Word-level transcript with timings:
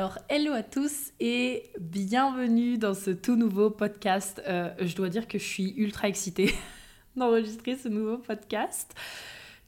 Alors, 0.00 0.18
hello 0.30 0.54
à 0.54 0.62
tous 0.62 1.12
et 1.20 1.64
bienvenue 1.78 2.78
dans 2.78 2.94
ce 2.94 3.10
tout 3.10 3.36
nouveau 3.36 3.68
podcast. 3.68 4.40
Euh, 4.48 4.70
je 4.80 4.96
dois 4.96 5.10
dire 5.10 5.28
que 5.28 5.36
je 5.36 5.44
suis 5.44 5.74
ultra 5.76 6.08
excitée 6.08 6.54
d'enregistrer 7.16 7.76
ce 7.76 7.88
nouveau 7.88 8.16
podcast. 8.16 8.94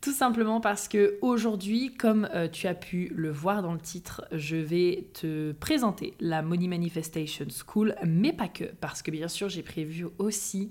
Tout 0.01 0.13
simplement 0.13 0.63
parce 0.63 0.89
que 0.89 1.19
aujourd'hui, 1.21 1.93
comme 1.93 2.27
euh, 2.33 2.49
tu 2.49 2.67
as 2.67 2.73
pu 2.73 3.13
le 3.15 3.31
voir 3.31 3.61
dans 3.61 3.75
le 3.75 3.79
titre, 3.79 4.25
je 4.33 4.57
vais 4.57 5.05
te 5.13 5.53
présenter 5.53 6.15
la 6.19 6.41
Money 6.41 6.67
Manifestation 6.67 7.45
School, 7.51 7.95
mais 8.03 8.33
pas 8.33 8.49
que, 8.49 8.65
parce 8.81 9.03
que 9.03 9.11
bien 9.11 9.29
sûr, 9.29 9.51
j'ai 9.51 9.63
prévu 9.63 10.07
aussi 10.17 10.71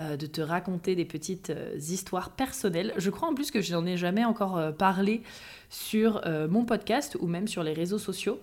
euh, 0.00 0.16
de 0.16 0.26
te 0.26 0.40
raconter 0.40 0.96
des 0.96 1.04
petites 1.04 1.52
histoires 1.76 2.30
personnelles. 2.30 2.92
Je 2.96 3.10
crois 3.10 3.28
en 3.28 3.34
plus 3.34 3.52
que 3.52 3.60
je 3.60 3.72
n'en 3.72 3.86
ai 3.86 3.96
jamais 3.96 4.24
encore 4.24 4.74
parlé 4.76 5.22
sur 5.70 6.22
mon 6.48 6.64
podcast 6.64 7.16
ou 7.20 7.28
même 7.28 7.46
sur 7.46 7.62
les 7.62 7.72
réseaux 7.72 7.98
sociaux. 7.98 8.40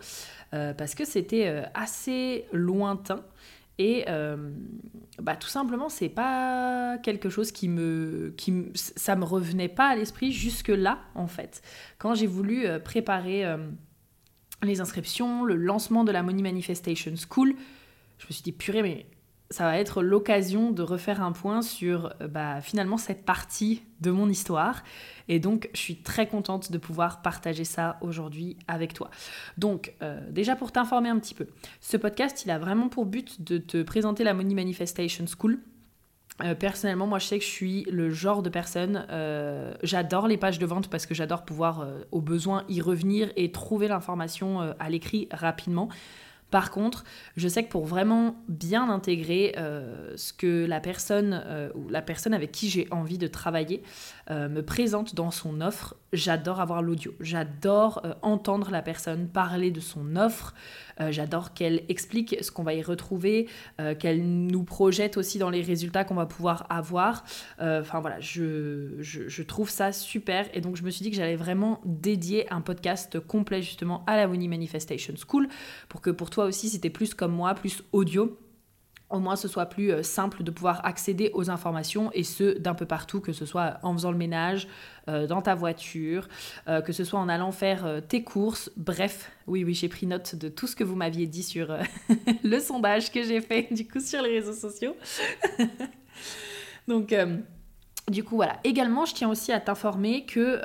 Euh, 0.54 0.73
parce 0.73 0.94
que 0.94 1.06
c'était 1.06 1.48
euh, 1.48 1.64
assez 1.73 2.46
lointain. 2.52 3.23
Et 3.80 4.06
euh, 4.08 4.52
bah, 5.20 5.36
tout 5.36 5.48
simplement, 5.48 5.90
c'est 5.90 6.09
pas 6.09 7.00
quelque 7.02 7.30
chose 7.30 7.52
qui 7.52 7.68
me, 7.68 8.32
qui 8.38 8.66
ça 8.76 9.16
me 9.16 9.26
revenait 9.26 9.70
pas 9.70 9.88
à 9.88 9.96
l'esprit 9.96 10.31
jusque 10.31 10.68
là 10.68 11.00
en 11.16 11.26
fait. 11.26 11.64
Quand 11.98 12.14
j'ai 12.14 12.28
voulu 12.28 12.68
préparer 12.84 13.44
les 14.62 14.80
inscriptions, 14.80 15.44
le 15.44 15.56
lancement 15.56 16.04
de 16.04 16.12
la 16.12 16.22
Money 16.22 16.44
Manifestation 16.44 17.16
School, 17.16 17.56
je 18.20 18.28
me 18.28 18.31
suis 18.31 18.44
dit 18.44 18.52
purée 18.52 18.84
mais 18.84 19.08
ça 19.54 19.66
va 19.66 19.78
être 19.78 20.02
l'occasion 20.02 20.72
de 20.72 20.81
refaire 20.81 21.22
un 21.22 21.31
point 21.31 21.62
sur 21.62 22.12
euh, 22.22 22.28
bah, 22.28 22.59
finalement 22.59 22.97
cette 22.97 23.24
partie 23.24 23.84
de 24.02 24.09
mon 24.09 24.28
histoire. 24.28 24.84
Et 25.28 25.40
donc, 25.40 25.69
je 25.74 25.80
suis 25.80 25.97
très 25.97 26.28
contente 26.28 26.72
de 26.72 26.78
pouvoir 26.80 27.22
partager 27.22 27.63
ça 27.63 27.97
aujourd'hui 28.02 28.58
avec 28.68 28.96
toi. 28.96 29.12
Donc, 29.59 29.94
euh, 30.02 30.19
déjà 30.31 30.56
pour 30.56 30.72
t'informer 30.72 31.09
un 31.09 31.19
petit 31.19 31.36
peu, 31.36 31.46
ce 31.81 31.97
podcast, 31.97 32.44
il 32.46 32.52
a 32.52 32.58
vraiment 32.58 32.90
pour 32.90 33.06
but 33.06 33.44
de 33.44 33.59
te 33.59 33.84
présenter 33.84 34.24
la 34.24 34.34
Money 34.34 34.56
Manifestation 34.56 35.25
School. 35.28 35.59
Euh, 36.44 36.56
personnellement, 36.56 37.06
moi 37.06 37.19
je 37.19 37.28
sais 37.28 37.38
que 37.38 37.46
je 37.46 37.50
suis 37.50 37.84
le 37.84 38.09
genre 38.09 38.42
de 38.42 38.50
personne, 38.50 39.06
j'adore 39.84 40.28
les 40.28 40.38
pages 40.38 40.58
de 40.58 40.66
vente 40.66 40.90
parce 40.90 41.06
que 41.06 41.13
j'adore 41.13 41.46
pouvoir 41.46 41.88
au 42.12 42.22
besoin 42.22 42.66
y 42.69 42.81
revenir 42.81 43.31
et 43.36 43.52
trouver 43.52 43.88
l'information 43.88 44.62
à 44.80 44.90
l'écrit 44.90 45.28
rapidement. 45.31 45.90
Par 46.53 46.69
contre, 46.69 47.03
je 47.36 47.47
sais 47.47 47.64
que 47.64 47.69
pour 47.69 47.88
vraiment 47.88 48.36
bien 48.47 48.88
intégrer 48.88 49.56
euh, 49.58 50.16
ce 50.18 50.34
que 50.34 50.68
la 50.68 50.80
personne 50.80 51.41
euh, 51.47 51.72
ou 51.74 51.90
la 51.90 52.03
personne 52.03 52.31
avec 52.31 52.52
qui 52.52 52.69
j'ai 52.69 52.88
envie 52.91 53.18
de 53.18 53.25
travailler 53.25 53.81
euh, 54.30 54.50
me 54.50 54.62
présente 54.62 55.16
dans 55.16 55.31
son 55.31 55.62
offre, 55.62 55.96
j'adore 56.13 56.62
avoir 56.62 56.81
l'audio. 56.81 57.13
J'adore 57.19 58.06
entendre 58.22 58.72
la 58.72 58.81
personne 58.81 59.28
parler 59.28 59.72
de 59.72 59.79
son 59.79 60.16
offre. 60.16 60.53
j'adore 61.09 61.53
qu'elle 61.53 61.84
explique 61.90 62.38
ce 62.41 62.51
qu'on 62.51 62.63
va 62.63 62.74
y 62.74 62.81
retrouver, 62.81 63.50
qu'elle 64.00 64.24
nous 64.24 64.63
projette 64.63 65.18
aussi 65.18 65.40
dans 65.40 65.50
les 65.50 65.62
résultats 65.62 66.03
qu'on 66.03 66.16
va 66.16 66.25
pouvoir 66.25 66.66
avoir. 66.69 67.24
Enfin 67.59 68.00
voilà, 68.00 68.19
je, 68.19 68.96
je, 69.00 69.44
trouve 69.44 69.69
ça 69.69 69.91
super. 69.91 70.46
Et 70.53 70.62
donc 70.62 70.75
je 70.75 70.84
me 70.84 70.90
suis 70.90 71.03
dit 71.03 71.09
que 71.09 71.18
j'allais 71.18 71.35
vraiment 71.35 71.81
dédier 71.85 72.51
un 72.53 72.62
podcast 72.62 73.19
complet 73.19 73.62
justement 73.62 74.03
à 74.06 74.16
la 74.16 74.28
Money 74.28 74.47
Manifestation 74.47 75.13
School 75.28 75.47
pour 75.90 76.01
que 76.01 76.09
pour 76.09 76.30
toi 76.30 76.45
aussi, 76.45 76.69
c'était 76.69 76.90
plus 76.90 77.13
comme 77.13 77.34
moi, 77.34 77.56
plus 77.56 77.84
audio 77.91 78.38
au 79.13 79.19
moins 79.19 79.35
ce 79.35 79.47
soit 79.47 79.68
plus 79.68 79.91
euh, 79.91 80.03
simple 80.03 80.44
de 80.44 80.51
pouvoir 80.51 80.85
accéder 80.85 81.29
aux 81.34 81.50
informations 81.50 82.12
et 82.13 82.24
ce 82.24 82.57
d'un 82.57 82.74
peu 82.74 82.85
partout, 82.85 83.22
que 83.22 83.31
ce 83.31 83.46
soit 83.46 83.78
en 83.84 83.94
faisant 83.94 84.12
le 84.12 84.18
ménage, 84.18 84.68
euh, 85.07 85.28
dans 85.28 85.41
ta 85.41 85.56
voiture, 85.56 86.28
euh, 86.68 86.81
que 86.81 86.91
ce 86.91 87.03
soit 87.03 87.19
en 87.19 87.29
allant 87.29 87.51
faire 87.51 88.01
tes 88.07 88.24
courses. 88.24 88.72
Bref, 88.75 89.31
oui, 89.47 89.63
oui, 89.63 89.75
j'ai 89.75 89.88
pris 89.88 90.07
note 90.07 90.35
de 90.35 90.50
tout 90.50 90.68
ce 90.68 90.75
que 90.75 90.84
vous 90.84 90.96
m'aviez 90.96 91.28
dit 91.28 91.44
sur 91.44 91.78
le 92.44 92.59
sondage 92.59 93.12
que 93.12 93.24
j'ai 93.24 93.40
fait 93.40 93.68
du 93.72 93.88
coup 93.88 94.00
sur 94.00 94.22
les 94.24 94.40
réseaux 94.40 94.53
sociaux. 94.53 94.96
Donc, 96.88 97.16
du 98.09 98.24
coup, 98.24 98.35
voilà. 98.35 98.59
Également, 98.63 99.06
je 99.06 99.13
tiens 99.13 99.30
aussi 99.30 99.51
à 99.51 99.59
t'informer 99.59 100.25
que 100.25 100.59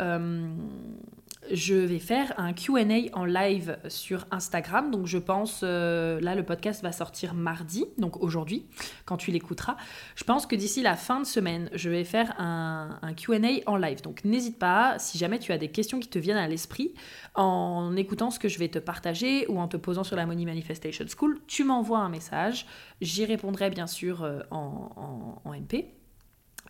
je 1.50 1.74
vais 1.74 1.98
faire 1.98 2.34
un 2.36 2.52
QA 2.52 2.84
en 3.12 3.24
live 3.24 3.78
sur 3.88 4.26
Instagram. 4.30 4.90
Donc 4.90 5.06
je 5.06 5.18
pense, 5.18 5.60
euh, 5.62 6.20
là 6.20 6.34
le 6.34 6.42
podcast 6.42 6.82
va 6.82 6.92
sortir 6.92 7.34
mardi, 7.34 7.86
donc 7.98 8.22
aujourd'hui, 8.22 8.66
quand 9.04 9.16
tu 9.16 9.30
l'écouteras. 9.30 9.76
Je 10.14 10.24
pense 10.24 10.46
que 10.46 10.56
d'ici 10.56 10.82
la 10.82 10.96
fin 10.96 11.20
de 11.20 11.26
semaine, 11.26 11.70
je 11.72 11.90
vais 11.90 12.04
faire 12.04 12.34
un, 12.38 12.98
QA 13.16 13.38
en 13.66 13.76
live. 13.76 14.02
Donc 14.02 14.24
n'hésite 14.24 14.58
pas, 14.58 14.98
si 14.98 15.18
jamais 15.18 15.38
tu 15.38 15.52
as 15.52 15.58
des 15.58 15.68
questions 15.68 16.00
qui 16.00 16.08
te 16.08 16.18
viennent 16.18 16.36
à 16.36 16.48
l'esprit, 16.48 16.94
en 17.34 17.96
écoutant 17.96 18.30
ce 18.30 18.38
que 18.38 18.48
je 18.48 18.58
vais 18.58 18.68
te 18.68 18.78
partager 18.78 19.46
ou 19.48 19.58
en 19.58 19.68
te 19.68 19.76
posant 19.76 20.04
sur 20.04 20.16
la 20.16 20.26
Money 20.26 20.44
Manifestation 20.44 21.04
School, 21.08 21.40
tu 21.46 21.64
m'envoies 21.64 21.98
un 21.98 22.08
message. 22.08 22.66
J'y 23.00 23.24
répondrai 23.24 23.70
bien 23.70 23.86
sûr 23.86 24.22
euh, 24.22 24.40
en, 24.50 25.40
en 25.44 25.52
MP. 25.52 25.97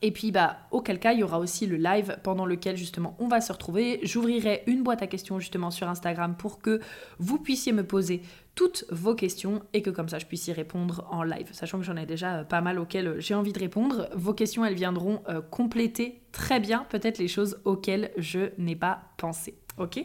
Et 0.03 0.13
puis, 0.13 0.31
bah, 0.31 0.59
auquel 0.71 0.99
cas, 0.99 1.13
il 1.13 1.21
y 1.21 1.23
aura 1.23 1.39
aussi 1.39 1.67
le 1.67 1.77
live 1.77 2.19
pendant 2.23 2.47
lequel 2.47 2.77
justement 2.77 3.17
on 3.19 3.29
va 3.29 3.41
se 3.41 3.53
retrouver. 3.53 4.01
J'ouvrirai 4.03 4.63
une 4.67 4.83
boîte 4.83 5.03
à 5.03 5.07
questions 5.07 5.41
justement 5.41 5.71
sur 5.71 5.89
Instagram 5.89 6.37
pour 6.37 6.61
que 6.61 6.81
vous 7.19 7.39
puissiez 7.39 7.73
me 7.73 7.85
poser 7.85 8.23
toutes 8.55 8.85
vos 8.91 9.15
questions 9.15 9.63
et 9.73 9.83
que 9.83 9.91
comme 9.91 10.09
ça 10.09 10.19
je 10.19 10.27
puisse 10.27 10.47
y 10.49 10.53
répondre 10.53 11.07
en 11.11 11.23
live. 11.23 11.49
Sachant 11.53 11.79
que 11.79 11.85
j'en 11.85 11.97
ai 11.97 12.07
déjà 12.07 12.39
euh, 12.39 12.45
pas 12.45 12.61
mal 12.61 12.79
auxquelles 12.79 13.17
j'ai 13.19 13.35
envie 13.35 13.53
de 13.53 13.59
répondre. 13.59 14.09
Vos 14.15 14.35
questions, 14.35 14.65
elles 14.65 14.75
viendront 14.75 15.23
euh, 15.29 15.41
compléter 15.41 16.23
très 16.33 16.61
bien 16.61 16.87
peut-être 16.91 17.19
les 17.19 17.29
choses 17.29 17.61
auxquelles 17.65 18.11
je 18.17 18.51
n'ai 18.59 18.77
pas 18.77 19.01
pensé. 19.17 19.55
Ok? 19.79 20.05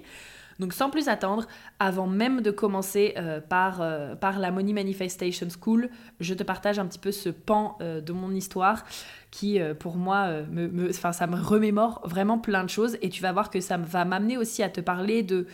Donc 0.60 0.74
sans 0.74 0.90
plus 0.90 1.08
attendre, 1.08 1.48
avant 1.80 2.08
même 2.08 2.42
de 2.42 2.52
commencer 2.52 3.14
euh, 3.18 3.42
par, 3.42 3.82
euh, 3.82 4.16
la 4.22 4.52
Money 4.52 4.74
Manifestation 4.74 5.48
School, 5.50 5.90
je 6.20 6.34
te 6.34 6.44
partage 6.44 6.80
un 6.80 6.86
petit 6.86 7.00
peu 7.00 7.12
ce 7.12 7.30
pan 7.30 7.78
euh, 7.82 8.02
de 8.02 8.14
mon 8.14 8.32
histoire 8.32 8.84
qui 9.34 9.60
pour 9.80 9.96
moi, 9.96 10.44
me, 10.52 10.92
ça 10.92 11.28
me 11.28 11.36
remémore 11.36 12.02
vraiment 12.06 12.38
plein 12.38 12.64
de 12.64 12.70
choses 12.70 12.98
et 13.02 13.10
tu 13.10 13.22
vas 13.22 13.32
voir 13.32 13.50
que 13.50 13.60
ça 13.60 13.78
va 13.78 14.06
m'amener 14.06 14.38
aussi 14.38 14.62
à 14.62 14.70
te 14.70 14.80
parler 14.80 15.24
de 15.24 15.48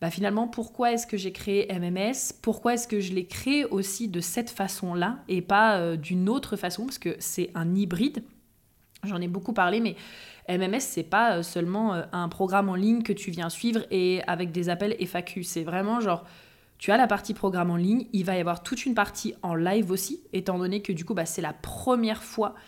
bah, 0.00 0.10
finalement 0.10 0.48
pourquoi 0.48 0.92
est-ce 0.92 1.06
que 1.06 1.16
j'ai 1.16 1.32
créé 1.32 1.66
MMS, 1.72 2.34
pourquoi 2.42 2.74
est-ce 2.74 2.86
que 2.86 3.00
je 3.00 3.14
l'ai 3.14 3.24
créé 3.24 3.64
aussi 3.64 4.08
de 4.08 4.20
cette 4.20 4.50
façon-là 4.50 5.20
et 5.28 5.40
pas 5.40 5.96
d'une 5.96 6.28
autre 6.28 6.56
façon? 6.56 6.84
Parce 6.84 6.98
que 6.98 7.16
c'est 7.20 7.50
un 7.54 7.74
hybride. 7.74 8.22
J'en 9.04 9.20
ai 9.20 9.28
beaucoup 9.28 9.52
parlé, 9.52 9.80
mais 9.80 9.96
MMS, 10.48 10.80
c'est 10.80 11.02
pas 11.02 11.38
euh, 11.38 11.42
seulement 11.42 11.94
euh, 11.94 12.02
un 12.12 12.28
programme 12.28 12.68
en 12.68 12.74
ligne 12.74 13.02
que 13.02 13.12
tu 13.12 13.30
viens 13.30 13.48
suivre 13.48 13.82
et 13.90 14.22
avec 14.26 14.52
des 14.52 14.68
appels 14.68 14.96
FAQ. 14.98 15.44
C'est 15.44 15.62
vraiment 15.62 16.00
genre, 16.00 16.24
tu 16.78 16.90
as 16.90 16.96
la 16.96 17.06
partie 17.06 17.34
programme 17.34 17.70
en 17.70 17.76
ligne, 17.76 18.06
il 18.12 18.24
va 18.24 18.36
y 18.36 18.40
avoir 18.40 18.62
toute 18.62 18.86
une 18.86 18.94
partie 18.94 19.34
en 19.42 19.54
live 19.54 19.90
aussi, 19.90 20.22
étant 20.32 20.58
donné 20.58 20.82
que 20.82 20.92
du 20.92 21.04
coup, 21.04 21.14
bah, 21.14 21.26
c'est 21.26 21.42
la 21.42 21.52
première 21.52 22.22
fois 22.22 22.54
euh, 22.54 22.58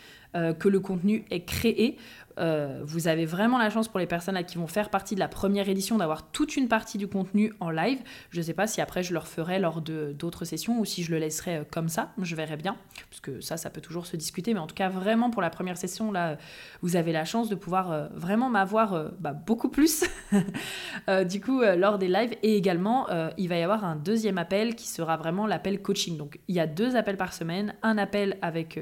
que 0.59 0.67
le 0.67 0.79
contenu 0.79 1.23
est 1.31 1.45
créé. 1.45 1.97
Euh, 2.39 2.81
vous 2.83 3.07
avez 3.07 3.25
vraiment 3.25 3.57
la 3.57 3.69
chance 3.69 3.87
pour 3.87 3.99
les 3.99 4.07
personnes 4.07 4.43
qui 4.45 4.57
vont 4.57 4.67
faire 4.67 4.89
partie 4.89 5.15
de 5.15 5.19
la 5.19 5.27
première 5.27 5.69
édition 5.69 5.97
d'avoir 5.97 6.31
toute 6.31 6.57
une 6.57 6.67
partie 6.67 6.97
du 6.97 7.07
contenu 7.07 7.53
en 7.59 7.69
live. 7.69 7.99
Je 8.29 8.39
ne 8.39 8.43
sais 8.43 8.53
pas 8.53 8.67
si 8.67 8.81
après 8.81 9.03
je 9.03 9.13
le 9.13 9.19
referai 9.19 9.59
lors 9.59 9.81
d'autres 9.81 10.45
sessions 10.45 10.79
ou 10.79 10.85
si 10.85 11.03
je 11.03 11.11
le 11.11 11.19
laisserai 11.19 11.57
euh, 11.57 11.63
comme 11.69 11.89
ça. 11.89 12.11
Je 12.21 12.35
verrai 12.35 12.57
bien, 12.57 12.75
parce 13.09 13.21
que 13.21 13.41
ça, 13.41 13.57
ça 13.57 13.69
peut 13.69 13.81
toujours 13.81 14.05
se 14.05 14.17
discuter. 14.17 14.53
Mais 14.53 14.59
en 14.59 14.67
tout 14.67 14.75
cas, 14.75 14.89
vraiment 14.89 15.29
pour 15.29 15.41
la 15.41 15.49
première 15.49 15.77
session, 15.77 16.11
là, 16.11 16.37
vous 16.81 16.95
avez 16.95 17.11
la 17.11 17.25
chance 17.25 17.49
de 17.49 17.55
pouvoir 17.55 17.91
euh, 17.91 18.07
vraiment 18.13 18.49
m'avoir 18.49 19.11
bah, 19.19 19.33
beaucoup 19.33 19.69
plus 19.69 20.03
du 21.29 21.41
coup 21.41 21.61
lors 21.61 21.97
des 21.97 22.07
lives. 22.07 22.35
Et 22.43 22.55
également, 22.55 23.07
il 23.37 23.49
va 23.49 23.57
y 23.57 23.61
avoir 23.61 23.83
un 23.83 23.95
deuxième 23.95 24.37
appel 24.37 24.75
qui 24.75 24.87
sera 24.87 25.17
vraiment 25.17 25.47
l'appel 25.47 25.81
coaching. 25.81 26.17
Donc 26.17 26.39
il 26.47 26.55
y 26.55 26.59
a 26.59 26.67
deux 26.67 26.95
appels 26.95 27.17
par 27.17 27.33
semaine, 27.33 27.73
un 27.83 27.97
appel 27.97 28.37
avec 28.41 28.79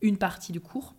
une 0.00 0.16
partie 0.16 0.52
du 0.52 0.60
cours 0.60 0.94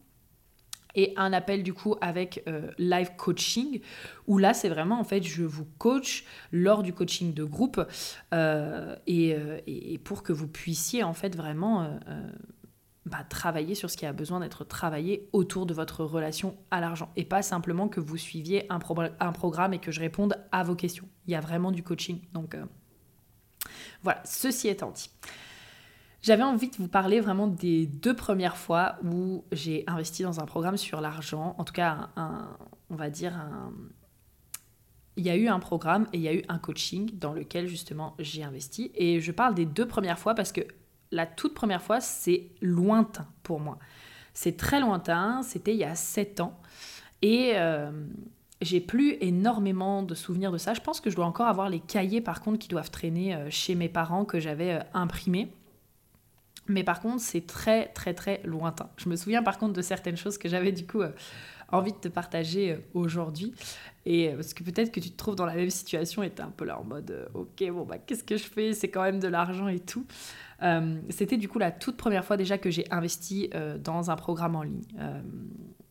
et 0.95 1.13
un 1.17 1.33
appel 1.33 1.63
du 1.63 1.73
coup 1.73 1.95
avec 2.01 2.43
euh, 2.47 2.71
live 2.77 3.11
coaching 3.17 3.81
où 4.27 4.37
là 4.37 4.53
c'est 4.53 4.69
vraiment 4.69 4.99
en 4.99 5.03
fait 5.03 5.23
je 5.23 5.43
vous 5.43 5.65
coach 5.77 6.25
lors 6.51 6.83
du 6.83 6.93
coaching 6.93 7.33
de 7.33 7.43
groupe 7.43 7.85
euh, 8.33 8.95
euh, 9.09 9.59
et, 9.67 9.97
pour 9.99 10.23
que 10.23 10.33
vous 10.33 10.47
puissiez 10.47 11.03
en 11.03 11.13
fait 11.13 11.35
vraiment 11.35 11.99
bah, 13.05 13.23
travailler 13.29 13.75
sur 13.75 13.89
ce 13.89 13.97
qui 13.97 14.05
a 14.05 14.13
besoin 14.13 14.39
d'être 14.39 14.63
travaillé 14.63 15.29
autour 15.33 15.65
de 15.65 15.73
votre 15.73 16.03
relation 16.03 16.57
à 16.71 16.81
l'argent 16.81 17.11
et 17.15 17.25
pas 17.25 17.41
simplement 17.41 17.87
que 17.87 17.99
vous 17.99 18.17
suiviez 18.17 18.71
un, 18.71 18.79
un, 19.19 19.31
programme 19.31 19.73
et 19.73 19.79
que 19.79 19.91
je 19.91 19.99
réponde 19.99 20.37
à 20.51 20.63
vos 20.63 20.75
questions. 20.75 21.07
Il 21.27 21.31
y 21.31 21.35
a 21.35 21.41
vraiment 21.41 21.71
du 21.71 21.83
coaching. 21.83 22.21
Donc 22.33 22.57
voilà, 24.03 24.21
ceci 24.25 24.67
étant 24.67 24.91
dit. 24.91 25.09
J'avais 26.23 26.43
envie 26.43 26.69
de 26.69 26.77
vous 26.77 26.87
parler 26.87 27.19
vraiment 27.19 27.47
des 27.47 27.85
deux 27.85 28.15
premières 28.15 28.57
fois 28.57 28.95
où 29.03 29.43
j'ai 29.51 29.83
investi 29.87 30.23
dans 30.23 30.39
un 30.39 30.45
programme 30.45 30.77
sur 30.77 31.01
l'argent. 31.01 31.53
En 31.57 31.65
tout 31.65 31.73
cas, 31.73 32.09
on 32.89 32.95
va 32.95 33.09
dire 33.09 33.35
un, 33.35 33.73
il 35.17 35.25
y 35.25 35.29
a 35.29 35.35
eu 35.35 35.47
un 35.49 35.59
programme 35.59 36.07
et 36.13 36.17
il 36.17 36.23
y 36.23 36.27
a 36.29 36.33
eu 36.33 36.43
un 36.47 36.57
coaching 36.57 37.11
dans 37.19 37.33
lequel 37.33 37.67
justement 37.67 38.15
j'ai 38.19 38.41
investi. 38.41 38.91
Et 38.95 39.19
je 39.19 39.31
parle 39.33 39.53
des 39.53 39.65
deux 39.65 39.85
premières 39.85 40.17
fois 40.17 40.33
parce 40.33 40.51
que 40.51 40.61
la 41.11 41.25
toute 41.25 41.53
première 41.53 41.81
fois, 41.81 41.99
c'est 41.99 42.49
lointain 42.61 43.27
pour 43.43 43.59
moi. 43.59 43.77
C'est 44.33 44.57
très 44.57 44.79
lointain, 44.79 45.43
c'était 45.43 45.73
il 45.73 45.79
y 45.79 45.83
a 45.83 45.93
sept 45.93 46.39
ans. 46.39 46.59
Et 47.21 47.51
euh, 47.55 47.91
j'ai 48.61 48.79
plus 48.79 49.17
énormément 49.21 50.03
de 50.03 50.15
souvenirs 50.15 50.51
de 50.51 50.57
ça. 50.57 50.73
Je 50.73 50.81
pense 50.81 51.01
que 51.01 51.09
je 51.09 51.15
dois 51.15 51.25
encore 51.25 51.47
avoir 51.47 51.69
les 51.69 51.81
cahiers 51.81 52.21
par 52.21 52.41
contre 52.41 52.59
qui 52.59 52.69
doivent 52.69 52.91
traîner 52.91 53.35
euh, 53.35 53.49
chez 53.49 53.75
mes 53.75 53.89
parents 53.89 54.25
que 54.25 54.39
j'avais 54.39 54.73
euh, 54.73 54.83
imprimés. 54.93 55.51
Mais 56.67 56.83
par 56.83 57.01
contre, 57.01 57.21
c'est 57.21 57.45
très 57.45 57.87
très 57.87 58.13
très 58.13 58.41
lointain. 58.45 58.89
Je 58.97 59.09
me 59.09 59.15
souviens 59.15 59.43
par 59.43 59.57
contre 59.57 59.73
de 59.73 59.81
certaines 59.81 60.17
choses 60.17 60.37
que 60.37 60.47
j'avais 60.47 60.71
du 60.71 60.85
coup 60.85 61.01
euh, 61.01 61.11
envie 61.69 61.91
de 61.91 61.97
te 61.97 62.07
partager 62.07 62.71
euh, 62.71 62.77
aujourd'hui. 62.93 63.53
Et 64.05 64.29
euh, 64.29 64.35
parce 64.35 64.53
que 64.53 64.63
peut-être 64.63 64.91
que 64.91 64.99
tu 64.99 65.11
te 65.11 65.17
trouves 65.17 65.35
dans 65.35 65.45
la 65.45 65.55
même 65.55 65.69
situation 65.69 66.23
et 66.23 66.29
tu 66.29 66.37
es 66.37 66.41
un 66.41 66.51
peu 66.51 66.65
là 66.65 66.79
en 66.79 66.85
mode 66.85 67.29
ok, 67.33 67.69
bon, 67.71 67.83
bah 67.83 67.97
qu'est-ce 67.97 68.23
que 68.23 68.37
je 68.37 68.45
fais? 68.45 68.73
C'est 68.73 68.89
quand 68.89 69.03
même 69.03 69.19
de 69.19 69.27
l'argent 69.27 69.67
et 69.67 69.79
tout. 69.79 70.05
C'était 71.09 71.35
du 71.35 71.49
coup 71.49 71.59
la 71.59 71.71
toute 71.71 71.97
première 71.97 72.23
fois 72.23 72.37
déjà 72.37 72.57
que 72.57 72.69
j'ai 72.69 72.89
investi 72.89 73.49
dans 73.83 74.11
un 74.11 74.15
programme 74.15 74.55
en 74.55 74.63
ligne. 74.63 74.81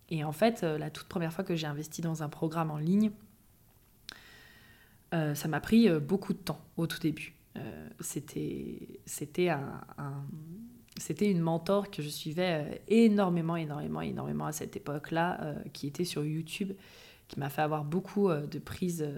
et 0.08 0.24
en 0.24 0.32
fait, 0.32 0.62
la 0.62 0.88
toute 0.88 1.08
première 1.08 1.30
fois 1.30 1.44
que 1.44 1.54
j'ai 1.54 1.66
investi 1.66 2.00
dans 2.00 2.22
un 2.22 2.30
programme 2.30 2.70
en 2.70 2.78
ligne, 2.78 3.10
ça 5.12 5.46
m'a 5.48 5.60
pris 5.60 5.90
beaucoup 6.00 6.32
de 6.32 6.38
temps 6.38 6.64
au 6.78 6.86
tout 6.86 7.00
début. 7.00 7.34
Euh, 7.58 7.88
c'était 8.00 9.00
c'était 9.04 9.50
un, 9.50 9.82
c'était 10.98 11.30
une 11.30 11.40
mentor 11.40 11.90
que 11.90 12.02
je 12.02 12.08
suivais 12.08 12.64
euh, 12.64 12.74
énormément, 12.88 13.56
énormément, 13.56 14.00
énormément 14.00 14.46
à 14.46 14.52
cette 14.52 14.76
époque-là, 14.76 15.40
euh, 15.42 15.54
qui 15.72 15.86
était 15.86 16.04
sur 16.04 16.24
YouTube, 16.24 16.72
qui 17.28 17.38
m'a 17.40 17.48
fait 17.48 17.62
avoir 17.62 17.84
beaucoup 17.84 18.28
de 18.30 18.58
prises 18.58 19.08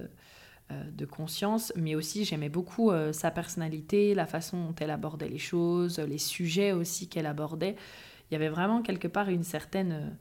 de 0.71 1.05
conscience, 1.05 1.73
mais 1.75 1.97
aussi 1.97 2.25
j'aimais 2.25 2.49
beaucoup 2.49 2.93
sa 3.11 3.32
personnalité, 3.32 4.15
la 4.15 4.26
façon 4.26 4.69
dont 4.69 4.75
elle 4.79 4.91
abordait 4.91 5.29
les 5.29 5.38
choses, 5.38 5.99
les 5.99 6.19
sujets 6.19 6.71
aussi 6.71 7.09
qu'elle 7.09 7.26
abordait. 7.26 7.75
Il 8.31 8.35
y 8.35 8.37
avait 8.37 8.50
vraiment 8.50 8.82
quelque 8.82 9.09
part 9.09 9.31
une 9.31 9.43
certaine 9.43 10.17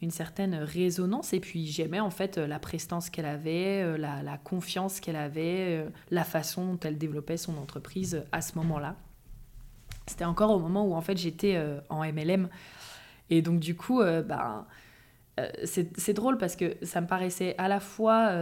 une 0.00 0.10
certaine 0.10 0.54
résonance 0.54 1.32
et 1.32 1.40
puis 1.40 1.66
j'aimais 1.66 2.00
en 2.00 2.10
fait 2.10 2.38
la 2.38 2.58
prestance 2.58 3.10
qu'elle 3.10 3.26
avait, 3.26 3.82
euh, 3.82 3.98
la, 3.98 4.38
confiance 4.38 5.00
qu'elle 5.00 5.16
avait, 5.16 5.80
euh, 5.80 5.88
la 6.10 6.24
façon 6.24 6.72
dont 6.72 6.80
elle 6.80 6.98
développait 6.98 7.36
son 7.36 7.56
entreprise 7.56 8.24
à 8.32 8.40
ce 8.40 8.56
moment-là. 8.58 8.96
C'était 10.08 10.24
encore 10.24 10.50
au 10.50 10.58
moment 10.58 10.84
où 10.86 10.94
en 10.94 11.00
fait 11.00 11.16
j'étais 11.16 11.54
euh, 11.56 11.80
en 11.88 12.04
MLM 12.04 12.48
et 13.30 13.42
donc 13.42 13.60
du 13.60 13.76
coup 13.76 14.00
ben, 14.02 14.66
c'est 15.64 16.12
drôle 16.14 16.38
parce 16.38 16.56
que 16.56 16.76
ça 16.82 17.00
me 17.00 17.06
paraissait 17.06 17.54
à 17.58 17.68
la 17.68 17.78
fois 17.78 18.32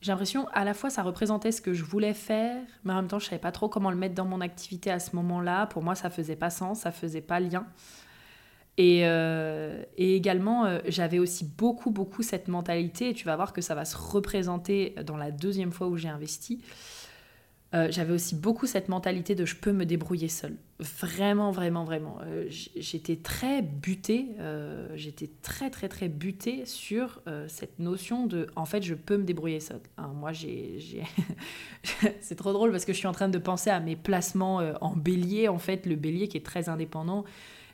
j'ai 0.00 0.10
l'impression 0.10 0.48
à 0.52 0.64
la 0.64 0.74
fois 0.74 0.90
ça 0.90 1.02
représentait 1.02 1.52
ce 1.52 1.62
que 1.62 1.72
je 1.72 1.84
voulais 1.84 2.14
faire 2.14 2.60
mais 2.82 2.92
en 2.92 2.96
même 2.96 3.06
temps 3.06 3.20
je 3.20 3.26
savais 3.26 3.40
pas 3.40 3.52
trop 3.52 3.68
comment 3.68 3.90
le 3.90 3.96
mettre 3.96 4.16
dans 4.16 4.24
mon 4.24 4.40
activité 4.40 4.90
à 4.90 4.98
ce 4.98 5.14
moment-là. 5.14 5.66
Pour 5.66 5.82
moi 5.82 5.94
ça 5.94 6.10
faisait 6.10 6.36
pas 6.36 6.50
sens 6.50 6.80
ça 6.80 6.90
faisait 6.90 7.20
pas 7.20 7.38
lien. 7.38 7.64
Et, 8.80 9.02
euh, 9.04 9.82
et 9.98 10.16
également, 10.16 10.64
euh, 10.64 10.78
j'avais 10.86 11.18
aussi 11.18 11.44
beaucoup, 11.44 11.90
beaucoup 11.90 12.22
cette 12.22 12.48
mentalité, 12.48 13.10
et 13.10 13.12
tu 13.12 13.26
vas 13.26 13.36
voir 13.36 13.52
que 13.52 13.60
ça 13.60 13.74
va 13.74 13.84
se 13.84 13.94
représenter 13.94 14.94
dans 15.04 15.18
la 15.18 15.30
deuxième 15.30 15.70
fois 15.70 15.88
où 15.88 15.98
j'ai 15.98 16.08
investi. 16.08 16.62
Euh, 17.72 17.86
j'avais 17.90 18.12
aussi 18.12 18.34
beaucoup 18.34 18.66
cette 18.66 18.88
mentalité 18.88 19.36
de 19.36 19.44
je 19.44 19.54
peux 19.54 19.72
me 19.72 19.84
débrouiller 19.86 20.28
seule. 20.28 20.56
Vraiment, 20.80 21.52
vraiment, 21.52 21.84
vraiment. 21.84 22.18
j'étais 22.48 23.16
très 23.16 23.60
butée, 23.60 24.28
j'étais 24.94 25.28
très, 25.42 25.68
très, 25.68 25.88
très 25.88 26.08
butée 26.08 26.64
sur 26.64 27.20
cette 27.48 27.78
notion 27.78 28.26
de 28.26 28.46
en 28.56 28.64
fait, 28.64 28.82
je 28.82 28.94
peux 28.94 29.18
me 29.18 29.24
débrouiller 29.24 29.60
seule. 29.60 29.82
Hein, 29.98 30.10
moi, 30.14 30.32
j'ai. 30.32 30.78
C'est 32.20 32.34
trop 32.34 32.54
drôle 32.54 32.70
parce 32.70 32.86
que 32.86 32.94
je 32.94 32.98
suis 32.98 33.06
en 33.06 33.12
train 33.12 33.28
de 33.28 33.38
penser 33.38 33.68
à 33.68 33.78
mes 33.78 33.94
placements 33.94 34.62
en 34.80 34.96
bélier, 34.96 35.48
en 35.48 35.58
fait, 35.58 35.84
le 35.84 35.96
bélier 35.96 36.28
qui 36.28 36.38
est 36.38 36.46
très 36.46 36.70
indépendant. 36.70 37.24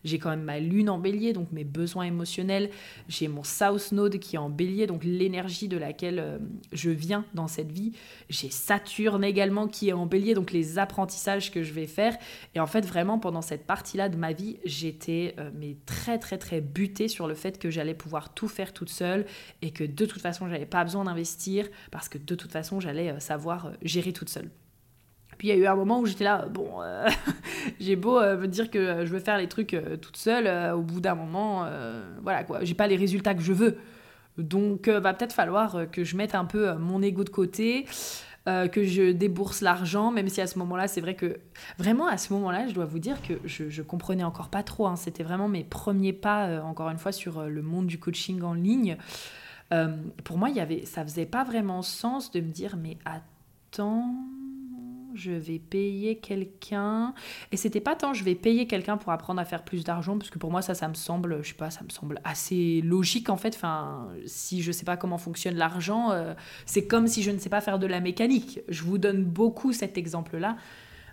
J'ai 0.07 0.19
quand 0.19 0.31
même 0.31 0.43
ma 0.43 0.61
lune 0.61 0.89
en 0.89 0.99
bélier, 0.99 1.33
donc 1.33 1.51
mes 1.53 1.65
besoins 1.65 2.05
émotionnels. 2.05 2.71
J'ai 3.09 3.29
mon 3.29 3.43
South 3.43 3.93
Node 3.93 4.19
qui 4.19 4.37
est 4.37 4.39
en 4.39 4.51
bélier, 4.51 4.87
donc 4.87 5.03
l'énergie 5.05 5.69
de 5.69 5.77
laquelle 5.77 6.19
euh, 6.21 6.39
je 6.73 6.91
viens 6.91 7.25
dans 7.35 7.49
cette 7.49 7.73
vie. 7.73 7.93
J'ai 8.29 8.51
Saturne 8.51 9.25
également 9.25 9.67
qui 9.67 9.89
est 9.89 9.93
en 9.93 10.07
bélier, 10.07 10.35
donc 10.35 10.53
les 10.53 10.79
apprentissages 10.79 11.51
que 11.51 11.63
je 11.63 11.73
vais 11.73 11.87
faire. 11.87 12.17
Et 12.55 12.61
en 12.61 12.67
fait, 12.67 12.87
vraiment, 12.87 13.19
pendant 13.19 13.43
cette 13.43 13.67
partie-là 13.67 14.09
de 14.09 14.17
ma 14.17 14.33
vie, 14.33 14.59
j'étais 14.65 15.35
euh, 15.39 15.51
mais 15.55 15.77
très, 15.87 16.19
très, 16.19 16.39
très 16.39 16.61
butée 16.61 17.09
sur 17.09 17.27
le 17.27 17.35
fait 17.35 17.59
que 17.59 17.71
j'allais 17.71 17.95
pouvoir 17.95 18.33
tout 18.33 18.49
faire 18.49 18.73
toute 18.73 18.91
seule 18.91 19.27
et 19.61 19.73
que 19.73 19.85
de 19.85 20.07
toute 20.07 20.23
façon, 20.23 20.49
j'avais 20.49 20.67
pas 20.67 20.85
besoin 20.85 21.05
d'investir 21.05 21.69
parce 21.91 22.09
que 22.09 22.19
de 22.19 22.35
toute 22.35 22.53
façon, 22.53 22.79
j'allais 22.79 23.11
euh, 23.11 23.19
savoir 23.19 23.73
gérer 23.83 24.13
toute 24.13 24.29
seule. 24.29 24.51
Puis 25.39 25.49
il 25.49 25.51
y 25.51 25.53
a 25.55 25.57
eu 25.57 25.67
un 25.67 25.75
moment 25.75 26.01
où 26.01 26.07
j'étais 26.07 26.25
là, 26.25 26.47
bon, 26.47 26.83
euh, 26.83 27.09
j'ai 27.81 27.97
beau 27.97 28.19
euh, 28.19 28.37
me 28.37 28.49
dire 28.49 28.71
que 28.71 29.05
je 29.05 29.13
veux 29.13 29.21
faire 29.21 29.39
les 29.39 29.49
trucs 29.49 29.75
euh, 29.75 29.97
toute 29.97 30.17
seule, 30.17 30.75
au 30.75 30.81
bout 30.81 31.01
d'un 31.01 31.15
moment, 31.15 31.69
voilà 32.23 32.45
quoi, 32.45 32.65
j'ai 32.65 32.75
pas 32.75 32.87
les 32.87 32.97
résultats 32.97 33.35
que 33.35 33.43
je 33.43 33.53
veux. 33.53 33.79
Donc 34.39 34.89
va 34.89 35.15
peut-être 35.15 35.33
falloir 35.33 35.91
que 35.91 36.05
je 36.05 36.17
mette 36.17 36.35
un 36.35 36.45
peu 36.45 36.75
mon 36.75 37.01
ego 37.03 37.25
de 37.25 37.31
côté, 37.31 37.87
que 38.45 38.85
je 38.85 39.13
débourse 39.13 39.63
l'argent, 39.63 40.11
même 40.11 40.29
si 40.29 40.41
à 40.41 40.47
ce 40.47 40.59
moment-là, 40.59 40.89
c'est 40.89 41.01
vrai 41.01 41.15
que 41.15 41.39
vraiment 41.79 42.07
à 42.07 42.19
ce 42.19 42.33
moment-là, 42.35 42.69
je 42.69 42.75
dois 42.75 42.85
vous 42.85 42.99
dire 42.99 43.23
que 43.23 43.35
je, 43.45 43.71
je 43.71 43.83
comprenais 43.83 44.25
encore 44.25 44.51
pas 44.51 44.63
trop. 44.63 44.87
Hein. 44.87 44.97
C'était 44.97 45.23
vraiment 45.23 45.49
mes 45.49 45.65
premiers 45.65 46.13
pas, 46.13 46.63
encore 46.63 46.91
une 46.91 46.99
fois, 46.99 47.13
sur 47.13 47.45
le 47.45 47.63
monde 47.63 47.87
du 47.87 47.99
coaching 47.99 48.43
en 48.43 48.53
ligne. 48.53 48.99
pour 50.25 50.37
moi, 50.37 50.51
il 50.51 50.57
y 50.57 50.61
avait, 50.61 50.85
ça 50.85 51.03
faisait 51.03 51.27
pas 51.27 51.45
vraiment 51.45 51.81
sens 51.81 52.31
de 52.31 52.41
me 52.41 52.51
dire, 52.51 52.77
mais 52.77 52.99
attends 53.07 54.15
je 55.17 55.33
vais 55.33 55.59
payer 55.59 56.17
quelqu'un. 56.17 57.15
Et 57.53 57.57
c'était 57.57 57.81
pas 57.81 57.97
tant 57.97 58.15
je 58.15 58.25
vais 58.25 58.35
payer 58.35 58.67
quelqu'un 58.67 58.97
pour 58.97 59.13
apprendre 59.13 59.41
à 59.41 59.45
faire 59.45 59.65
plus 59.65 59.85
d'argent, 59.85 60.19
parce 60.19 60.31
que 60.31 60.39
pour 60.39 60.51
moi, 60.51 60.63
ça, 60.63 60.75
ça 60.75 60.89
me 60.89 60.95
semble, 60.95 61.43
je 61.43 61.49
sais 61.49 61.55
pas, 61.55 61.71
ça 61.71 61.83
me 61.85 61.91
semble 61.91 62.21
assez 62.25 62.81
logique 62.83 63.29
en 63.29 63.37
fait. 63.37 63.55
Enfin, 63.55 64.09
si 64.27 64.63
je 64.63 64.73
sais 64.73 64.85
pas 64.85 64.97
comment 64.97 65.19
fonctionne 65.19 65.57
l'argent, 65.57 66.11
euh, 66.13 66.35
c'est 66.67 66.87
comme 66.87 67.07
si 67.07 67.23
je 67.23 67.31
ne 67.31 67.39
sais 67.39 67.49
pas 67.49 67.61
faire 67.61 67.79
de 67.79 67.87
la 67.87 68.01
mécanique. 68.01 68.61
Je 68.69 68.83
vous 68.83 68.99
donne 68.99 69.25
beaucoup 69.25 69.73
cet 69.73 69.99
exemple-là. 69.99 70.57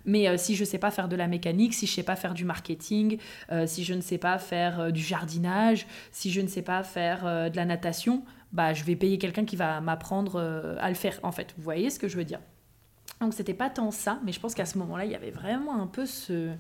Mais 0.06 0.28
euh, 0.28 0.36
si 0.38 0.56
je 0.56 0.64
ne 0.64 0.66
sais 0.66 0.80
pas 0.80 0.92
faire 0.92 1.08
de 1.08 1.16
la 1.16 1.28
mécanique, 1.28 1.74
si 1.74 1.86
je 1.86 1.92
ne 1.92 1.96
sais 1.96 2.04
pas 2.04 2.18
faire 2.18 2.34
du 2.34 2.44
marketing, 2.44 3.20
euh, 3.52 3.66
si 3.68 3.86
je 3.86 3.94
ne 3.94 4.02
sais 4.02 4.18
pas 4.18 4.38
faire 4.38 4.92
du 4.92 5.02
jardinage, 5.02 5.88
si 6.12 6.30
je 6.30 6.42
ne 6.42 6.48
sais 6.48 6.62
pas 6.62 6.84
faire 6.84 7.50
de 7.50 7.56
la 7.56 7.66
natation, 7.66 8.24
bah, 8.52 8.74
je 8.74 8.84
vais 8.84 8.98
payer 8.98 9.18
quelqu'un 9.18 9.46
qui 9.46 9.56
va 9.56 9.80
m'apprendre 9.80 10.40
à 10.80 10.90
le 10.90 10.96
faire, 10.96 11.20
en 11.24 11.32
fait. 11.32 11.54
Vous 11.58 11.64
voyez 11.64 11.90
ce 11.90 12.00
que 12.00 12.08
je 12.08 12.18
veux 12.18 12.26
dire? 12.26 12.40
Donc 13.24 13.34
c'était 13.34 13.54
pas 13.54 13.70
tant 13.70 13.92
ça, 13.92 14.20
mais 14.24 14.32
je 14.32 14.40
pense 14.40 14.54
qu'à 14.54 14.66
ce 14.66 14.78
moment-là, 14.78 15.06
il 15.06 15.12
y 15.12 15.16
avait 15.16 15.32
vraiment 15.32 15.82
un 15.82 15.88
peu 15.88 16.06
ce... 16.06 16.54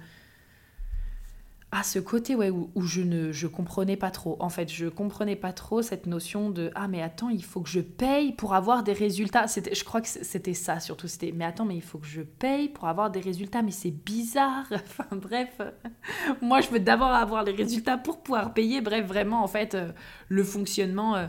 à 1.71 1.83
ce 1.83 1.99
côté 1.99 2.35
où, 2.35 2.81
je 2.81 3.01
ne 3.01 3.31
je 3.31 3.47
comprenais 3.47 3.97
pas 3.97 4.11
trop. 4.11 4.37
En 4.39 4.49
fait, 4.49 4.71
je 4.71 4.87
comprenais 4.87 5.35
pas 5.35 5.53
trop 5.53 5.81
cette 5.81 6.05
notion 6.07 6.49
de 6.49 6.71
ah 6.75 6.87
mais 6.87 7.01
attends, 7.01 7.29
il 7.29 7.43
faut 7.43 7.61
que 7.61 7.69
je 7.69 7.81
paye 7.81 8.31
pour 8.31 8.53
avoir 8.53 8.83
des 8.83 8.93
résultats. 8.93 9.45
Je 9.47 9.83
crois 9.83 10.01
que 10.01 10.07
c'était 10.07 10.53
ça 10.53 10.79
surtout, 10.79 11.07
c'était 11.07 11.31
mais 11.31 11.45
attends, 11.45 11.65
mais 11.65 11.75
il 11.75 11.81
faut 11.81 11.97
que 11.97 12.07
je 12.07 12.21
paye 12.21 12.69
pour 12.69 12.87
avoir 12.87 13.11
des 13.11 13.19
résultats, 13.19 13.61
mais 13.61 13.71
c'est 13.71 13.91
bizarre. 13.91 14.65
enfin 14.71 15.07
bref, 15.11 15.61
moi 16.41 16.61
je 16.61 16.69
veux 16.69 16.79
d'abord 16.79 17.11
avoir 17.11 17.43
les 17.43 17.53
résultats 17.53 17.97
pour 17.97 18.23
pouvoir 18.23 18.53
payer. 18.53 18.81
Bref, 18.81 19.05
vraiment 19.05 19.43
en 19.43 19.47
fait 19.47 19.75
euh, 19.75 19.91
le 20.29 20.43
fonctionnement 20.43 21.15
euh, 21.15 21.27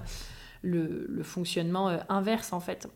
le, 0.65 1.07
le, 1.09 1.23
fonctionnement 1.23 1.89
euh, 1.89 1.99
inverse 2.09 2.53
en 2.53 2.61
fait. 2.61 2.89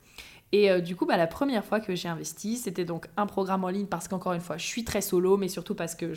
Et 0.52 0.70
euh, 0.70 0.80
du 0.80 0.96
coup, 0.96 1.04
bah, 1.04 1.16
la 1.16 1.26
première 1.26 1.64
fois 1.64 1.80
que 1.80 1.94
j'ai 1.94 2.08
investi, 2.08 2.56
c'était 2.56 2.84
donc 2.84 3.08
un 3.16 3.26
programme 3.26 3.64
en 3.64 3.68
ligne 3.68 3.86
parce 3.86 4.08
qu'encore 4.08 4.32
une 4.32 4.40
fois, 4.40 4.56
je 4.56 4.64
suis 4.64 4.84
très 4.84 5.02
solo, 5.02 5.36
mais 5.36 5.48
surtout 5.48 5.74
parce 5.74 5.94
que 5.94 6.12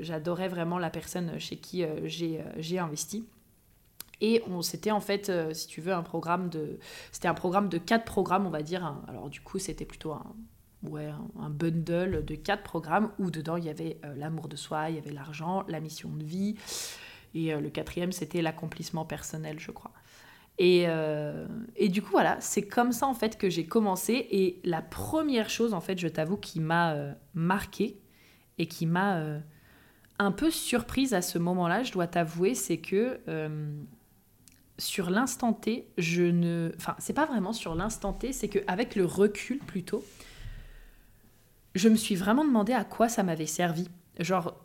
j'adorais 0.00 0.48
vraiment 0.48 0.78
la 0.78 0.90
personne 0.90 1.38
chez 1.38 1.56
qui 1.56 1.84
euh, 1.84 2.08
euh, 2.22 2.52
j'ai 2.56 2.78
investi. 2.78 3.24
Et 4.20 4.42
c'était 4.62 4.90
en 4.90 4.98
fait, 4.98 5.30
si 5.54 5.68
tu 5.68 5.80
veux, 5.80 5.92
un 5.92 6.02
programme 6.02 6.48
de... 6.48 6.80
C'était 7.12 7.28
un 7.28 7.34
programme 7.34 7.68
de 7.68 7.78
quatre 7.78 8.04
programmes, 8.04 8.48
on 8.48 8.50
va 8.50 8.62
dire. 8.62 9.00
alors 9.06 9.28
du 9.28 9.40
coup, 9.40 9.60
c'était 9.60 9.84
plutôt 9.84 10.10
un, 10.10 10.34
ouais, 10.82 11.08
un 11.38 11.50
bundle 11.50 12.24
de 12.24 12.34
quatre 12.34 12.64
programmes 12.64 13.12
où 13.20 13.30
dedans, 13.30 13.54
il 13.54 13.64
y 13.64 13.68
avait 13.68 14.00
l'amour 14.16 14.48
de 14.48 14.56
soi, 14.56 14.90
il 14.90 14.96
y 14.96 14.98
avait 14.98 15.12
l'argent, 15.12 15.64
la 15.68 15.78
mission 15.78 16.08
de 16.08 16.24
vie. 16.24 16.56
Et 17.32 17.54
le 17.54 17.70
quatrième, 17.70 18.10
c'était 18.10 18.42
l'accomplissement 18.42 19.04
personnel, 19.04 19.60
je 19.60 19.70
crois. 19.70 19.92
Euh, 20.60 21.46
et, 21.76 21.88
du 21.88 22.02
coup, 22.02 22.10
voilà, 22.10 22.40
c'est 22.40 22.66
comme 22.66 22.92
ça 22.92 23.06
en 23.06 23.14
fait 23.14 23.38
que 23.38 23.48
j'ai 23.48 23.66
commencé. 23.66 24.26
Et 24.30 24.60
la 24.64 24.82
première 24.82 25.50
chose, 25.50 25.74
en 25.74 25.80
fait, 25.80 25.98
je 25.98 26.08
t'avoue, 26.08 26.36
qui 26.36 26.60
m'a 26.60 26.94
euh, 26.94 27.12
marqué 27.34 28.00
et 28.58 28.66
qui 28.66 28.86
m'a 28.86 29.18
euh, 29.18 29.38
un 30.18 30.32
peu 30.32 30.50
surprise 30.50 31.14
à 31.14 31.22
ce 31.22 31.38
moment-là, 31.38 31.82
je 31.84 31.92
dois 31.92 32.06
t'avouer, 32.06 32.54
c'est 32.54 32.78
que 32.78 33.20
sur 34.78 35.10
l'instant 35.10 35.52
T, 35.52 35.88
je 35.98 36.22
ne. 36.22 36.72
Enfin, 36.76 36.94
c'est 36.98 37.12
pas 37.12 37.26
vraiment 37.26 37.52
sur 37.52 37.74
l'instant 37.74 38.12
T, 38.12 38.32
c'est 38.32 38.48
qu'avec 38.48 38.94
le 38.94 39.04
recul 39.04 39.58
plutôt, 39.58 40.04
je 41.74 41.88
me 41.88 41.96
suis 41.96 42.14
vraiment 42.14 42.44
demandé 42.44 42.72
à 42.72 42.84
quoi 42.84 43.08
ça 43.08 43.22
m'avait 43.22 43.46
servi. 43.46 43.88
Genre, 44.18 44.56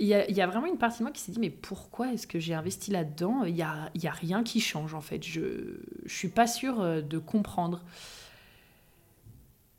il 0.00 0.06
y, 0.06 0.40
a, 0.40 0.46
vraiment 0.46 0.66
une 0.66 0.78
partie 0.78 0.98
de 0.98 1.04
moi 1.04 1.12
qui 1.12 1.20
s'est 1.20 1.32
dit 1.32 1.40
mais 1.40 1.50
pourquoi 1.50 2.12
est-ce 2.12 2.28
que 2.28 2.38
j'ai 2.38 2.54
investi 2.54 2.92
là-dedans? 2.92 3.42
Il 3.44 3.54
n'y 3.54 3.62
a, 3.62 3.90
a 4.04 4.10
rien 4.10 4.44
qui 4.44 4.60
change 4.60 4.94
en 4.94 5.00
fait. 5.00 5.24
Je 5.24 5.40
ne 5.40 6.08
suis 6.08 6.28
pas 6.28 6.46
sûre 6.46 6.80
euh, 6.80 7.00
de 7.00 7.18
comprendre. 7.18 7.84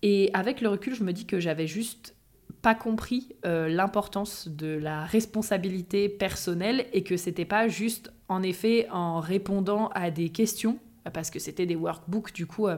Et 0.02 0.30
avec 0.34 0.60
le 0.60 0.68
recul, 0.68 0.94
je 0.94 1.04
me 1.04 1.14
dis 1.14 1.26
que 1.26 1.40
j'avais 1.40 1.68
juste 1.68 2.16
pas 2.62 2.76
compris 2.76 3.30
euh, 3.46 3.70
l'importance 3.70 4.50
de 4.50 4.68
la 4.68 5.06
responsabilité 5.06 6.10
personnelle 6.10 6.86
et 6.92 7.04
que 7.04 7.16
c'était 7.16 7.46
pas 7.46 7.70
juste 7.70 8.12
en 8.28 8.44
effet 8.44 8.90
en 8.92 9.22
répondant 9.22 9.88
à 9.90 10.12
des 10.12 10.30
questions 10.30 10.80
parce 11.14 11.30
que 11.30 11.40
c'était 11.40 11.66
des 11.66 11.78
workbooks 11.78 12.34
du 12.34 12.46
coup 12.46 12.68
euh, 12.68 12.78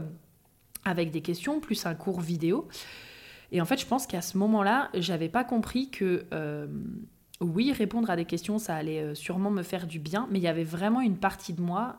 avec 0.85 1.09
des 1.09 1.21
questions 1.21 1.59
plus 1.59 1.87
un 1.87 1.95
cours 1.95 2.21
vidéo. 2.21 2.67
Et 3.51 3.61
en 3.61 3.65
fait, 3.65 3.77
je 3.81 3.85
pense 3.87 4.05
qu'à 4.05 4.21
ce 4.21 4.37
moment-là, 4.37 4.89
j'avais 4.93 5.27
pas 5.27 5.43
compris 5.43 5.89
que 5.89 6.25
oui, 7.41 7.73
répondre 7.73 8.09
à 8.09 8.15
des 8.15 8.25
questions, 8.25 8.59
ça 8.59 8.75
allait 8.75 9.01
euh, 9.01 9.15
sûrement 9.15 9.49
me 9.49 9.63
faire 9.63 9.87
du 9.87 9.99
bien, 9.99 10.27
mais 10.31 10.39
il 10.39 10.43
y 10.43 10.47
avait 10.47 10.63
vraiment 10.63 11.01
une 11.01 11.17
partie 11.17 11.53
de 11.53 11.61
moi 11.61 11.97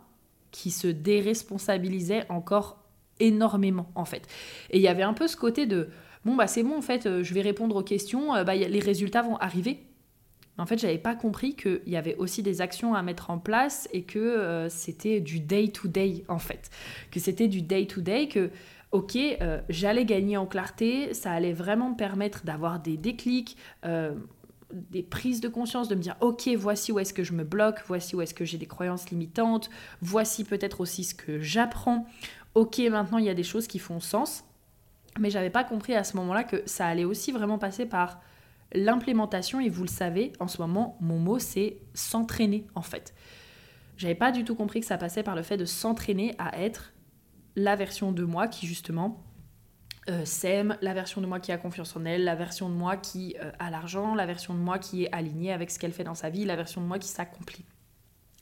qui 0.52 0.70
se 0.70 0.86
déresponsabilisait 0.86 2.26
encore 2.28 2.78
énormément, 3.18 3.90
en 3.94 4.04
fait. 4.04 4.26
Et 4.70 4.78
il 4.78 4.82
y 4.82 4.88
avait 4.88 5.02
un 5.02 5.14
peu 5.14 5.26
ce 5.26 5.36
côté 5.36 5.66
de, 5.66 5.88
bon, 6.24 6.36
bah 6.36 6.46
c'est 6.46 6.62
bon, 6.62 6.76
en 6.76 6.82
fait, 6.82 7.06
euh, 7.06 7.22
je 7.22 7.34
vais 7.34 7.42
répondre 7.42 7.74
aux 7.76 7.82
questions, 7.82 8.34
euh, 8.34 8.44
bah, 8.44 8.54
les 8.54 8.80
résultats 8.80 9.22
vont 9.22 9.36
arriver. 9.36 9.80
En 10.58 10.66
fait, 10.66 10.78
j'avais 10.78 10.98
pas 10.98 11.16
compris 11.16 11.56
qu'il 11.56 11.80
y 11.86 11.96
avait 11.96 12.14
aussi 12.16 12.42
des 12.42 12.60
actions 12.60 12.94
à 12.94 13.02
mettre 13.02 13.30
en 13.30 13.38
place 13.38 13.88
et 13.92 14.02
que 14.02 14.66
c'était 14.68 15.18
du 15.18 15.40
day-to-day, 15.40 16.24
en 16.28 16.38
fait. 16.38 16.70
Que 17.10 17.18
c'était 17.20 17.48
du 17.48 17.62
day-to-day, 17.62 18.28
que 18.28 18.50
ok, 18.92 19.16
j'allais 19.70 20.04
gagner 20.04 20.36
en 20.36 20.44
clarté, 20.44 21.14
ça 21.14 21.32
allait 21.32 21.54
vraiment 21.54 21.88
me 21.88 21.96
permettre 21.96 22.44
d'avoir 22.44 22.80
des 22.80 22.98
déclics, 22.98 23.56
des 24.72 25.02
prises 25.02 25.40
de 25.40 25.48
conscience, 25.48 25.88
de 25.88 25.94
me 25.94 26.00
dire 26.00 26.16
ok, 26.20 26.48
voici 26.56 26.92
où 26.92 26.98
est-ce 26.98 27.14
que 27.14 27.24
je 27.24 27.32
me 27.32 27.44
bloque, 27.44 27.82
voici 27.86 28.16
où 28.16 28.20
est-ce 28.20 28.34
que 28.34 28.44
j'ai 28.44 28.58
des 28.58 28.66
croyances 28.66 29.10
limitantes, 29.10 29.70
voici 30.00 30.44
peut-être 30.44 30.80
aussi 30.80 31.04
ce 31.04 31.14
que 31.14 31.40
j'apprends. 31.40 32.06
Ok, 32.54 32.78
maintenant 32.78 33.18
il 33.18 33.24
y 33.24 33.30
a 33.30 33.34
des 33.34 33.42
choses 33.42 33.66
qui 33.66 33.78
font 33.78 34.00
sens, 34.00 34.44
mais 35.18 35.30
j'avais 35.30 35.50
pas 35.50 35.64
compris 35.64 35.94
à 35.94 36.04
ce 36.04 36.16
moment-là 36.16 36.44
que 36.44 36.62
ça 36.66 36.86
allait 36.86 37.04
aussi 37.04 37.32
vraiment 37.32 37.58
passer 37.58 37.86
par 37.86 38.20
l'implémentation 38.74 39.60
et 39.60 39.68
vous 39.68 39.82
le 39.82 39.88
savez, 39.88 40.32
en 40.40 40.48
ce 40.48 40.60
moment, 40.60 40.96
mon 41.00 41.18
mot 41.18 41.38
c'est 41.38 41.78
s'entraîner 41.94 42.66
en 42.74 42.82
fait. 42.82 43.14
J'avais 43.96 44.14
pas 44.14 44.32
du 44.32 44.44
tout 44.44 44.54
compris 44.54 44.80
que 44.80 44.86
ça 44.86 44.98
passait 44.98 45.22
par 45.22 45.36
le 45.36 45.42
fait 45.42 45.56
de 45.56 45.64
s'entraîner 45.64 46.34
à 46.38 46.60
être 46.60 46.92
la 47.54 47.76
version 47.76 48.12
de 48.12 48.24
moi 48.24 48.48
qui 48.48 48.66
justement 48.66 49.22
euh, 50.10 50.24
sème, 50.24 50.76
la 50.80 50.94
version 50.94 51.20
de 51.20 51.26
moi 51.26 51.38
qui 51.38 51.52
a 51.52 51.58
confiance 51.58 51.94
en 51.94 52.04
elle, 52.04 52.24
la 52.24 52.34
version 52.34 52.68
de 52.68 52.74
moi 52.74 52.96
qui 52.96 53.36
euh, 53.40 53.52
a 53.60 53.70
l'argent, 53.70 54.16
la 54.16 54.26
version 54.26 54.52
de 54.52 54.58
moi 54.58 54.80
qui 54.80 55.04
est 55.04 55.12
alignée 55.12 55.52
avec 55.52 55.70
ce 55.70 55.78
qu'elle 55.78 55.92
fait 55.92 56.02
dans 56.02 56.16
sa 56.16 56.28
vie, 56.28 56.44
la 56.44 56.56
version 56.56 56.80
de 56.80 56.86
moi 56.86 56.98
qui 56.98 57.06
s'accomplit. 57.06 57.64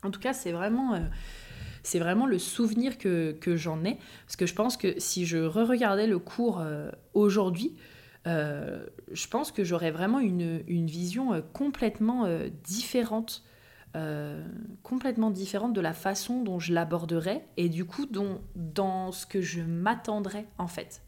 En 0.02 0.10
tout 0.10 0.20
cas, 0.20 0.32
c'est 0.32 0.52
vraiment, 0.52 0.94
euh, 0.94 1.98
vraiment 1.98 2.24
le 2.24 2.38
souvenir 2.38 2.96
que, 2.96 3.36
j'en 3.56 3.84
ai, 3.84 3.98
parce 4.24 4.36
que 4.36 4.46
je 4.46 4.54
pense 4.54 4.78
que 4.78 4.98
si 4.98 5.26
je 5.26 5.36
re-regardais 5.36 6.06
le 6.06 6.18
cours 6.18 6.64
aujourd'hui, 7.12 7.76
je 8.24 9.26
pense 9.28 9.52
que 9.52 9.62
j'aurais 9.62 9.90
vraiment 9.90 10.20
une, 10.20 10.62
une 10.66 10.86
vision 10.86 11.42
complètement 11.52 12.26
différente. 12.64 13.44
complètement 14.82 15.30
différente 15.30 15.74
de 15.74 15.80
la 15.82 15.92
façon 15.92 16.42
dont 16.42 16.58
je 16.58 16.72
l'aborderais 16.72 17.44
et 17.58 17.68
du 17.68 17.84
coup 17.84 18.06
dont, 18.06 18.40
dans 18.54 19.12
ce 19.12 19.26
que 19.26 19.42
je 19.42 19.60
m'attendrais 19.60 20.46
en 20.56 20.68
fait 20.68 21.02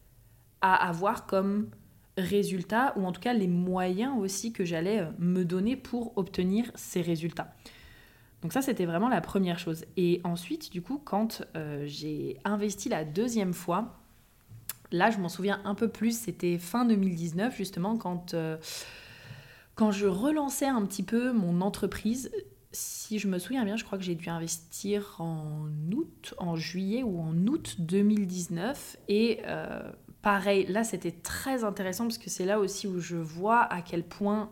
à 0.63 0.75
avoir 0.89 1.27
comme 1.27 1.69
résultat, 2.17 2.93
ou 2.97 3.07
en 3.07 3.13
tout 3.13 3.21
cas 3.21 3.33
les 3.33 3.49
moyens 3.49 4.15
aussi 4.19 4.53
que 4.53 4.65
j'allais 4.65 5.01
euh, 5.01 5.11
me 5.19 5.45
donner 5.45 5.77
pour 5.77 6.17
obtenir 6.17 6.71
ces 6.75 7.01
résultats. 7.01 7.55
Donc 8.43 8.53
ça, 8.53 8.61
c'était 8.61 8.87
vraiment 8.87 9.09
la 9.09 9.21
première 9.21 9.59
chose. 9.59 9.85
Et 9.97 10.21
ensuite, 10.25 10.73
du 10.73 10.83
coup, 10.83 11.01
quand 11.03 11.43
euh, 11.57 11.85
j'ai 11.87 12.39
investi 12.45 12.89
la 12.89 13.05
deuxième 13.05 13.55
fois, 13.55 14.01
là, 14.91 15.11
je 15.11 15.19
m'en 15.19 15.29
souviens 15.29 15.61
un 15.65 15.75
peu 15.75 15.89
plus, 15.89 16.19
c'était 16.19 16.59
fin 16.59 16.85
2019, 16.85 17.57
justement, 17.57 17.97
quand, 17.97 18.35
euh, 18.35 18.57
quand 19.77 19.93
je 19.93 20.07
relançais 20.07 20.67
un 20.67 20.85
petit 20.85 21.05
peu 21.05 21.33
mon 21.33 21.61
entreprise. 21.61 22.31
Si 22.73 23.19
je 23.19 23.29
me 23.29 23.39
souviens 23.39 23.65
bien, 23.65 23.77
je 23.77 23.85
crois 23.85 23.97
que 23.97 24.05
j'ai 24.05 24.15
dû 24.15 24.29
investir 24.29 25.17
en 25.19 25.69
août, 25.93 26.35
en 26.39 26.57
juillet 26.57 27.03
ou 27.03 27.21
en 27.21 27.37
août 27.47 27.77
2019. 27.79 28.97
Et 29.09 29.41
Pareil, 30.23 30.67
là 30.69 30.85
c'était 30.85 31.11
très 31.11 31.65
intéressant 31.65 32.05
parce 32.05 32.19
que 32.19 32.31
c'est 32.31 32.45
là 32.45 32.61
aussi 32.61 32.87
où 32.87 33.01
je 33.01 33.17
vois 33.17 33.63
à 33.63 33.83
quel 33.83 34.05
point 34.05 34.51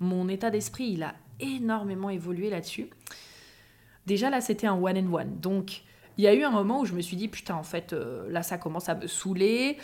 mon 0.00 0.28
état 0.28 0.50
d'esprit 0.50 0.88
il 0.88 1.02
a 1.02 1.14
énormément 1.38 2.10
évolué 2.10 2.48
là-dessus. 2.48 2.88
Déjà 4.06 4.30
là 4.30 4.40
c'était 4.40 4.66
un 4.66 4.74
one 4.74 4.96
and 4.96 5.12
one, 5.12 5.40
donc 5.40 5.82
il 6.18 6.24
y 6.24 6.28
a 6.28 6.34
eu 6.34 6.44
un 6.44 6.50
moment 6.50 6.80
où 6.80 6.86
je 6.86 6.94
me 6.94 7.02
suis 7.02 7.16
dit 7.16 7.28
putain 7.28 7.54
en 7.54 7.62
fait 7.62 7.92
euh, 7.92 8.26
là 8.30 8.42
ça 8.42 8.56
commence 8.56 8.88
à 8.88 8.94
me 8.94 9.06
saouler. 9.06 9.76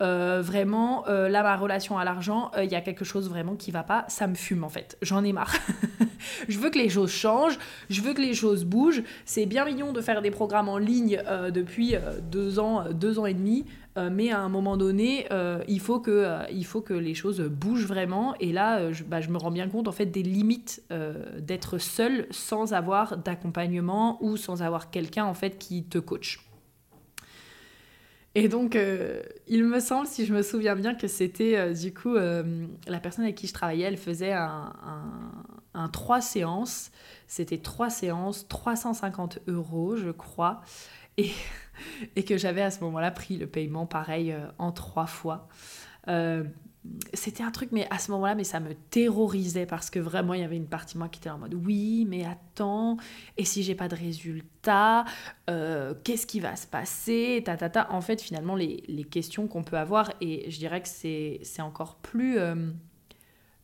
Euh, 0.00 0.40
vraiment 0.40 1.06
euh, 1.08 1.28
là 1.28 1.42
ma 1.42 1.56
relation 1.56 1.98
à 1.98 2.04
l'argent 2.04 2.52
il 2.56 2.70
y 2.70 2.76
a 2.76 2.80
quelque 2.80 3.04
chose 3.04 3.28
vraiment 3.28 3.56
qui 3.56 3.70
va 3.72 3.82
pas. 3.82 4.04
Ça 4.08 4.26
me 4.26 4.34
fume 4.34 4.62
en 4.62 4.68
fait. 4.68 4.96
J'en 5.02 5.24
ai 5.24 5.32
marre. 5.32 5.54
Je 6.48 6.58
veux 6.58 6.70
que 6.70 6.78
les 6.78 6.90
choses 6.90 7.10
changent. 7.10 7.58
Je 7.88 8.02
veux 8.02 8.12
que 8.12 8.20
les 8.20 8.34
choses 8.34 8.64
bougent. 8.64 9.02
C'est 9.24 9.46
bien 9.46 9.64
mignon 9.64 9.92
de 9.92 10.00
faire 10.00 10.22
des 10.22 10.30
programmes 10.30 10.68
en 10.68 10.78
ligne 10.78 11.20
depuis 11.52 11.96
deux 12.30 12.58
ans 12.58 12.84
deux 12.92 13.18
ans 13.18 13.26
et 13.26 13.34
demi 13.34 13.64
euh, 13.96 14.08
mais 14.10 14.30
à 14.30 14.38
un 14.38 14.48
moment 14.48 14.76
donné, 14.76 15.26
euh, 15.32 15.62
il, 15.66 15.80
faut 15.80 15.98
que, 15.98 16.10
euh, 16.10 16.44
il 16.52 16.64
faut 16.64 16.80
que 16.80 16.94
les 16.94 17.14
choses 17.14 17.40
bougent 17.40 17.86
vraiment. 17.86 18.34
Et 18.38 18.52
là, 18.52 18.92
je, 18.92 19.02
bah, 19.02 19.20
je 19.20 19.30
me 19.30 19.36
rends 19.36 19.50
bien 19.50 19.68
compte 19.68 19.88
en 19.88 19.92
fait 19.92 20.06
des 20.06 20.22
limites 20.22 20.82
d'être 21.38 21.78
seul 21.78 22.26
sans 22.30 22.72
avoir 22.72 23.16
d'accompagnement 23.16 24.22
ou 24.22 24.36
sans 24.36 24.62
avoir 24.62 24.90
quelqu'un 24.90 25.24
en 25.24 25.34
fait 25.34 25.58
qui 25.58 25.84
te 25.84 25.98
coach. 25.98 26.40
Et 28.36 28.48
donc, 28.48 28.78
il 29.48 29.64
me 29.64 29.80
semble, 29.80 30.06
si 30.06 30.24
je 30.24 30.32
me 30.32 30.42
souviens 30.42 30.76
bien, 30.76 30.94
que 30.94 31.08
c'était 31.08 31.74
du 31.74 31.92
coup 31.92 32.14
la 32.14 33.00
personne 33.00 33.24
avec 33.24 33.36
qui 33.36 33.48
je 33.48 33.52
travaillais, 33.52 33.84
elle 33.84 33.96
faisait 33.96 34.32
un, 34.32 34.72
un, 34.84 35.44
un 35.74 35.88
3 35.88 36.20
séances. 36.20 36.90
C'était 37.26 37.58
trois 37.58 37.90
séances, 37.90 38.46
350 38.48 39.40
euros, 39.46 39.96
je 39.96 40.10
crois. 40.10 40.62
Et 41.16 41.30
et 42.16 42.24
que 42.24 42.36
j'avais 42.36 42.62
à 42.62 42.70
ce 42.70 42.80
moment-là 42.80 43.10
pris 43.10 43.36
le 43.36 43.46
paiement 43.46 43.86
pareil 43.86 44.32
euh, 44.32 44.46
en 44.58 44.72
trois 44.72 45.06
fois. 45.06 45.48
Euh, 46.08 46.44
c'était 47.12 47.42
un 47.42 47.50
truc, 47.50 47.72
mais 47.72 47.86
à 47.90 47.98
ce 47.98 48.10
moment-là, 48.12 48.34
mais 48.34 48.44
ça 48.44 48.58
me 48.58 48.72
terrorisait 48.72 49.66
parce 49.66 49.90
que 49.90 49.98
vraiment, 49.98 50.32
il 50.32 50.40
y 50.40 50.44
avait 50.44 50.56
une 50.56 50.66
partie 50.66 50.94
de 50.94 50.98
moi 50.98 51.08
qui 51.10 51.20
était 51.20 51.28
en 51.28 51.36
mode 51.36 51.52
oui, 51.52 52.06
mais 52.08 52.24
attends, 52.24 52.96
et 53.36 53.44
si 53.44 53.62
j'ai 53.62 53.74
pas 53.74 53.86
de 53.86 53.96
résultat, 53.96 55.04
euh, 55.50 55.92
qu'est-ce 56.04 56.26
qui 56.26 56.40
va 56.40 56.56
se 56.56 56.66
passer 56.66 57.42
ta, 57.44 57.58
ta, 57.58 57.68
ta. 57.68 57.92
En 57.92 58.00
fait, 58.00 58.22
finalement, 58.22 58.56
les, 58.56 58.82
les 58.88 59.04
questions 59.04 59.46
qu'on 59.46 59.62
peut 59.62 59.76
avoir, 59.76 60.10
et 60.22 60.50
je 60.50 60.56
dirais 60.56 60.80
que 60.80 60.88
c'est 60.88 61.42
encore 61.58 61.96
plus 61.96 62.38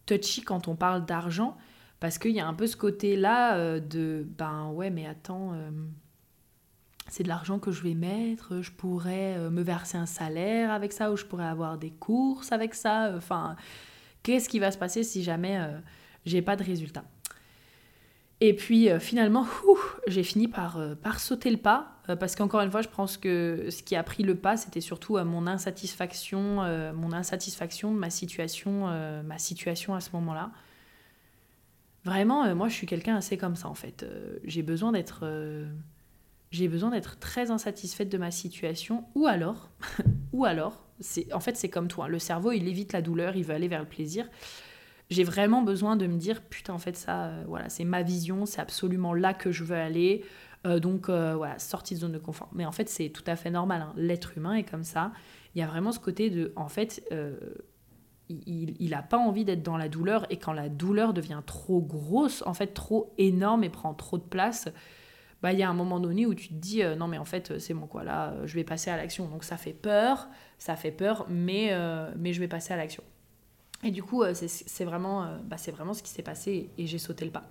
touchy 0.04 0.42
quand 0.42 0.68
on 0.68 0.76
parle 0.76 1.06
d'argent, 1.06 1.56
Parce 2.00 2.18
qu'il 2.18 2.32
y 2.32 2.40
a 2.40 2.46
un 2.46 2.52
peu 2.52 2.66
ce 2.66 2.76
côté-là 2.76 3.80
de 3.80 4.26
ben 4.36 4.70
ouais, 4.72 4.90
mais 4.90 5.06
attends, 5.06 5.54
c'est 7.08 7.22
de 7.22 7.28
l'argent 7.28 7.58
que 7.58 7.70
je 7.70 7.82
vais 7.82 7.94
mettre, 7.94 8.60
je 8.62 8.70
pourrais 8.70 9.38
me 9.50 9.62
verser 9.62 9.96
un 9.96 10.06
salaire 10.06 10.70
avec 10.70 10.92
ça, 10.92 11.12
ou 11.12 11.16
je 11.16 11.24
pourrais 11.24 11.46
avoir 11.46 11.78
des 11.78 11.90
courses 11.90 12.52
avec 12.52 12.74
ça. 12.74 13.12
Enfin, 13.16 13.56
qu'est-ce 14.22 14.48
qui 14.48 14.58
va 14.58 14.70
se 14.70 14.78
passer 14.78 15.02
si 15.02 15.22
jamais 15.22 15.58
j'ai 16.24 16.42
pas 16.42 16.56
de 16.56 16.64
résultat? 16.64 17.04
Et 18.40 18.54
puis 18.54 18.90
euh, 18.90 18.98
finalement, 18.98 19.46
j'ai 20.06 20.22
fini 20.22 20.48
par, 20.48 20.76
euh, 20.76 20.94
par 20.94 21.20
sauter 21.20 21.50
le 21.50 21.56
pas, 21.56 21.98
euh, 22.08 22.16
parce 22.16 22.36
qu'encore 22.36 22.60
une 22.60 22.70
fois, 22.70 22.82
je 22.82 22.88
pense 22.88 23.16
que 23.16 23.68
ce 23.70 23.82
qui 23.82 23.96
a 23.96 24.02
pris 24.02 24.22
le 24.22 24.34
pas, 24.34 24.56
c'était 24.56 24.82
surtout 24.82 25.18
mon 25.18 25.46
insatisfaction, 25.46 26.62
mon 26.94 27.12
insatisfaction 27.12 27.92
de 27.92 27.98
ma 27.98 28.10
situation, 28.10 28.88
ma 29.24 29.38
situation 29.38 29.94
à 29.94 30.00
ce 30.00 30.10
moment-là. 30.12 30.50
Vraiment, 32.04 32.54
moi, 32.54 32.68
je 32.68 32.74
suis 32.74 32.86
quelqu'un 32.86 33.16
assez 33.16 33.36
comme 33.36 33.56
ça 33.56 33.68
en 33.68 33.74
fait. 33.74 34.06
j'ai 34.44 34.62
besoin 34.62 34.92
d'être, 34.92 35.26
j'ai 36.56 36.68
besoin 36.68 36.90
d'être 36.90 37.18
très 37.18 37.50
insatisfaite 37.50 38.08
de 38.08 38.18
ma 38.18 38.30
situation, 38.30 39.04
ou 39.14 39.26
alors, 39.26 39.70
ou 40.32 40.44
alors, 40.44 40.84
c'est, 41.00 41.32
en 41.32 41.40
fait, 41.40 41.56
c'est 41.56 41.68
comme 41.68 41.88
toi. 41.88 42.08
Le 42.08 42.18
cerveau, 42.18 42.52
il 42.52 42.66
évite 42.68 42.92
la 42.92 43.02
douleur, 43.02 43.36
il 43.36 43.44
veut 43.44 43.54
aller 43.54 43.68
vers 43.68 43.80
le 43.80 43.88
plaisir 43.88 44.26
j'ai 45.10 45.24
vraiment 45.24 45.62
besoin 45.62 45.96
de 45.96 46.06
me 46.06 46.16
dire 46.16 46.42
putain 46.42 46.74
en 46.74 46.78
fait 46.78 46.96
ça 46.96 47.26
euh, 47.26 47.44
voilà 47.46 47.68
c'est 47.68 47.84
ma 47.84 48.02
vision 48.02 48.46
c'est 48.46 48.60
absolument 48.60 49.14
là 49.14 49.34
que 49.34 49.52
je 49.52 49.64
veux 49.64 49.76
aller 49.76 50.24
euh, 50.66 50.80
donc 50.80 51.08
euh, 51.08 51.34
voilà 51.36 51.58
sortie 51.58 51.94
de 51.94 52.00
zone 52.00 52.12
de 52.12 52.18
confort 52.18 52.48
mais 52.52 52.66
en 52.66 52.72
fait 52.72 52.88
c'est 52.88 53.10
tout 53.10 53.24
à 53.26 53.36
fait 53.36 53.50
normal 53.50 53.82
hein. 53.82 53.92
l'être 53.96 54.36
humain 54.36 54.54
est 54.54 54.64
comme 54.64 54.84
ça 54.84 55.12
il 55.54 55.60
y 55.60 55.62
a 55.62 55.66
vraiment 55.66 55.92
ce 55.92 56.00
côté 56.00 56.28
de 56.28 56.52
en 56.56 56.68
fait 56.68 57.08
il 58.28 58.90
n'a 58.90 59.02
pas 59.02 59.16
envie 59.16 59.44
d'être 59.44 59.62
dans 59.62 59.76
la 59.76 59.88
douleur 59.88 60.26
et 60.30 60.36
quand 60.36 60.52
la 60.52 60.68
douleur 60.68 61.14
devient 61.14 61.40
trop 61.46 61.80
grosse 61.80 62.42
en 62.44 62.52
fait 62.52 62.74
trop 62.74 63.14
énorme 63.16 63.64
et 63.64 63.70
prend 63.70 63.94
trop 63.94 64.18
de 64.18 64.24
place 64.24 64.68
bah 65.46 65.52
il 65.52 65.58
y 65.60 65.62
a 65.62 65.70
un 65.70 65.74
moment 65.74 66.00
donné 66.00 66.26
où 66.26 66.34
tu 66.34 66.48
te 66.48 66.54
dis 66.54 66.82
non 66.98 67.06
mais 67.06 67.18
en 67.18 67.24
fait 67.24 67.58
c'est 67.60 67.72
bon 67.72 67.86
quoi 67.86 68.02
là 68.02 68.34
je 68.44 68.54
vais 68.56 68.64
passer 68.64 68.90
à 68.90 68.96
l'action 68.96 69.28
donc 69.28 69.44
ça 69.44 69.56
fait 69.56 69.72
peur 69.72 70.28
ça 70.58 70.74
fait 70.74 70.90
peur 70.90 71.26
mais 71.28 71.72
mais 72.16 72.32
je 72.32 72.40
vais 72.40 72.48
passer 72.48 72.74
à 72.74 72.76
l'action 72.76 73.04
et 73.82 73.90
du 73.90 74.02
coup, 74.02 74.22
euh, 74.22 74.34
c'est 74.34 74.84
vraiment, 74.84 75.24
euh, 75.24 75.36
bah, 75.44 75.56
vraiment 75.72 75.94
ce 75.94 76.02
qui 76.02 76.10
s'est 76.10 76.22
passé 76.22 76.70
et, 76.78 76.86
j'ai 76.86 76.98
sauté 76.98 77.24
le 77.24 77.30
pas. 77.30 77.44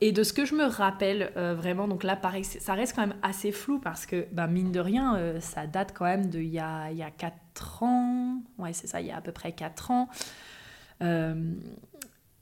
Et 0.00 0.12
de 0.12 0.22
ce 0.22 0.32
que 0.32 0.44
je 0.44 0.54
me 0.54 0.64
rappelle 0.64 1.32
euh, 1.36 1.54
vraiment, 1.54 1.88
donc 1.88 2.04
là, 2.04 2.16
pareil, 2.16 2.44
ça 2.44 2.74
reste 2.74 2.94
quand 2.94 3.06
même 3.06 3.16
assez 3.22 3.52
flou 3.52 3.78
parce 3.78 4.06
que, 4.06 4.26
bah, 4.32 4.46
mine 4.46 4.72
de 4.72 4.80
rien, 4.80 5.40
ça 5.40 5.66
date 5.66 5.92
quand 5.94 6.04
même 6.04 6.26
d'il 6.26 6.48
y 6.48 6.58
a, 6.58 6.90
y 6.90 7.02
a 7.02 7.10
4 7.10 7.82
ans. 7.82 8.42
Ouais, 8.58 8.72
c'est 8.72 8.86
ça, 8.86 9.00
il 9.00 9.06
y 9.06 9.10
a 9.10 9.16
à 9.16 9.20
peu 9.20 9.32
près 9.32 9.52
4 9.52 9.90
ans. 9.90 10.08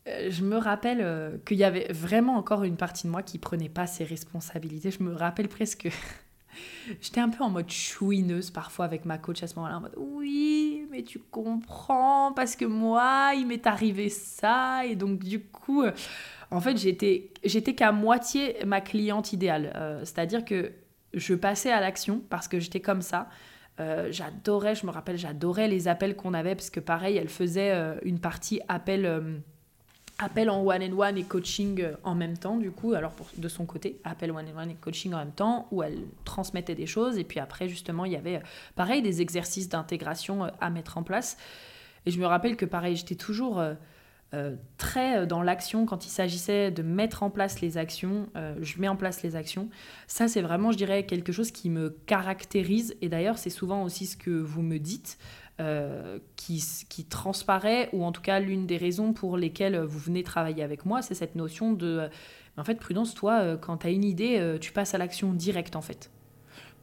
Je 0.07 0.43
me 0.43 0.57
rappelle 0.57 1.41
qu'il 1.47 1.57
y 1.57 1.65
avait 1.65 1.93
vraiment 1.93 2.37
encore 2.37 2.65
une 2.65 2.77
partie 2.77 3.07
de 3.07 3.13
moi 3.13 3.23
qui 3.23 3.39
prenait 3.39 3.69
pas 3.69 3.87
ses 3.87 4.05
responsabilités. 4.05 4.91
Je 4.91 5.03
me 5.03 5.15
rappelle 5.15 5.49
presque 5.49 5.89
J'étais 7.01 7.21
un 7.21 7.29
peu 7.29 7.43
en 7.45 7.51
mode 7.51 7.71
chouineuse 7.71 8.51
parfois 8.51 8.85
avec 8.85 9.05
ma 9.05 9.19
coach 9.19 9.43
à 9.43 9.47
ce 9.47 9.55
moment-là, 9.57 9.79
en 9.79 9.81
mode 9.81 9.95
oui, 9.97 10.87
mais 10.91 11.03
tu 11.03 11.19
comprends, 11.19 12.33
parce 12.33 12.57
que 12.57 12.65
moi, 12.65 13.33
il 13.37 13.47
m'est 13.47 13.67
arrivé 13.67 14.09
ça, 14.09 14.85
et 14.85 14.97
donc 14.97 15.19
du 15.21 15.41
coup, 15.41 15.83
euh, 15.83 15.93
en 16.51 16.61
fait, 16.61 16.77
j'étais, 16.77 17.75
qu'à 17.75 17.93
moitié 17.93 18.57
ma 18.67 18.81
cliente 18.81 19.33
idéale. 19.33 19.73
Euh, 19.77 20.01
c'est-à-dire 20.01 20.45
que 20.45 20.73
je 21.15 21.35
passais 21.35 21.71
à 21.71 21.81
l'action 21.81 22.23
parce 22.31 22.49
que 22.49 22.59
j'étais 22.59 22.81
comme 22.81 23.03
ça. 23.03 23.29
Euh, 23.81 24.09
j'adorais, 24.11 24.75
je 24.75 24.87
me 24.87 24.91
rappelle, 24.91 25.17
j'adorais 25.17 25.69
les 25.69 25.89
appels 25.89 26.15
qu'on 26.17 26.35
avait, 26.35 26.55
parce 26.55 26.71
que 26.71 26.81
pareil, 26.81 27.17
elle 27.17 27.29
faisait 27.29 27.73
une 28.03 28.19
partie 28.19 28.61
appel 28.69 29.43
appel 30.23 30.51
en 30.51 30.65
one-on-one 30.65 31.19
et 31.19 31.25
coaching 31.25 31.81
euh, 31.81 31.95
en 32.05 32.15
même 32.15 32.37
temps, 32.37 32.57
du 32.57 32.71
coup, 32.71 32.95
alors 32.95 33.13
pour, 33.13 33.27
de 33.37 33.49
son 33.49 33.67
côté, 33.67 34.01
appel 34.05 34.31
one-on-one 34.31 34.71
et 34.71 34.75
coaching 34.75 35.13
en 35.15 35.19
même 35.19 35.33
temps, 35.33 35.67
où 35.71 35.83
elle 35.83 35.99
transmettait 36.25 36.75
des 36.75 36.87
choses, 36.87 37.19
et 37.19 37.25
puis 37.25 37.41
après, 37.41 37.69
justement, 37.69 38.05
il 38.05 38.13
y 38.13 38.17
avait, 38.17 38.37
euh, 38.37 38.41
pareil, 38.77 39.03
des 39.03 39.21
exercices 39.21 39.69
d'intégration 39.69 40.45
euh, 40.45 40.49
à 40.61 40.71
mettre 40.71 40.99
en 40.99 41.03
place. 41.03 41.37
Et 42.07 42.11
je 42.11 42.19
me 42.19 42.27
rappelle 42.27 42.57
que, 42.57 42.65
pareil, 42.65 42.97
j'étais 42.97 43.15
toujours 43.15 43.63
très 44.77 45.25
dans 45.27 45.43
l'action 45.43 45.87
quand 45.87 46.05
il 46.05 46.09
s'agissait 46.09 46.73
de 46.73 46.83
mettre 46.83 47.23
en 47.23 47.31
place 47.31 47.61
les 47.61 47.79
actions, 47.79 48.27
je 48.61 48.81
mets 48.81 48.89
en 48.89 48.97
place 48.97 49.23
les 49.23 49.37
actions. 49.37 49.69
Ça, 50.09 50.27
c'est 50.27 50.41
vraiment, 50.41 50.73
je 50.73 50.79
dirais, 50.79 51.07
quelque 51.07 51.31
chose 51.31 51.53
qui 51.53 51.71
me 51.71 51.91
caractérise, 51.91 52.97
et 53.03 53.09
d'ailleurs, 53.09 53.39
c'est 53.39 53.51
souvent 53.51 53.85
aussi 53.85 54.07
ce 54.07 54.17
que 54.17 54.31
vous 54.31 54.63
me 54.63 54.79
dites. 54.79 55.17
Euh, 55.63 56.19
qui, 56.37 57.05
transparaît, 57.09 57.89
ou 57.93 58.05
en 58.05 58.11
tout 58.11 58.21
cas 58.21 58.41
l'une 58.41 58.67
des 58.67 58.77
raisons 58.77 59.13
pour 59.13 59.37
lesquelles 59.37 59.79
vous 59.79 59.99
venez 60.01 60.25
travailler 60.25 60.65
avec 60.65 60.85
moi, 60.85 61.03
c'est 61.03 61.15
cette 61.15 61.37
notion 61.37 61.73
de, 61.73 62.09
en 62.57 62.65
fait, 62.65 62.75
prudence, 62.75 63.15
toi, 63.15 63.41
euh, 63.41 63.57
quand 63.57 63.79
tu 63.79 63.87
as 63.87 63.91
une 63.91 64.03
idée, 64.03 64.39
euh, 64.39 64.59
tu 64.59 64.73
passes 64.73 64.95
à 64.95 64.99
l'action 64.99 65.33
directe, 65.33 65.77
en 65.77 65.81
fait. 65.81 66.11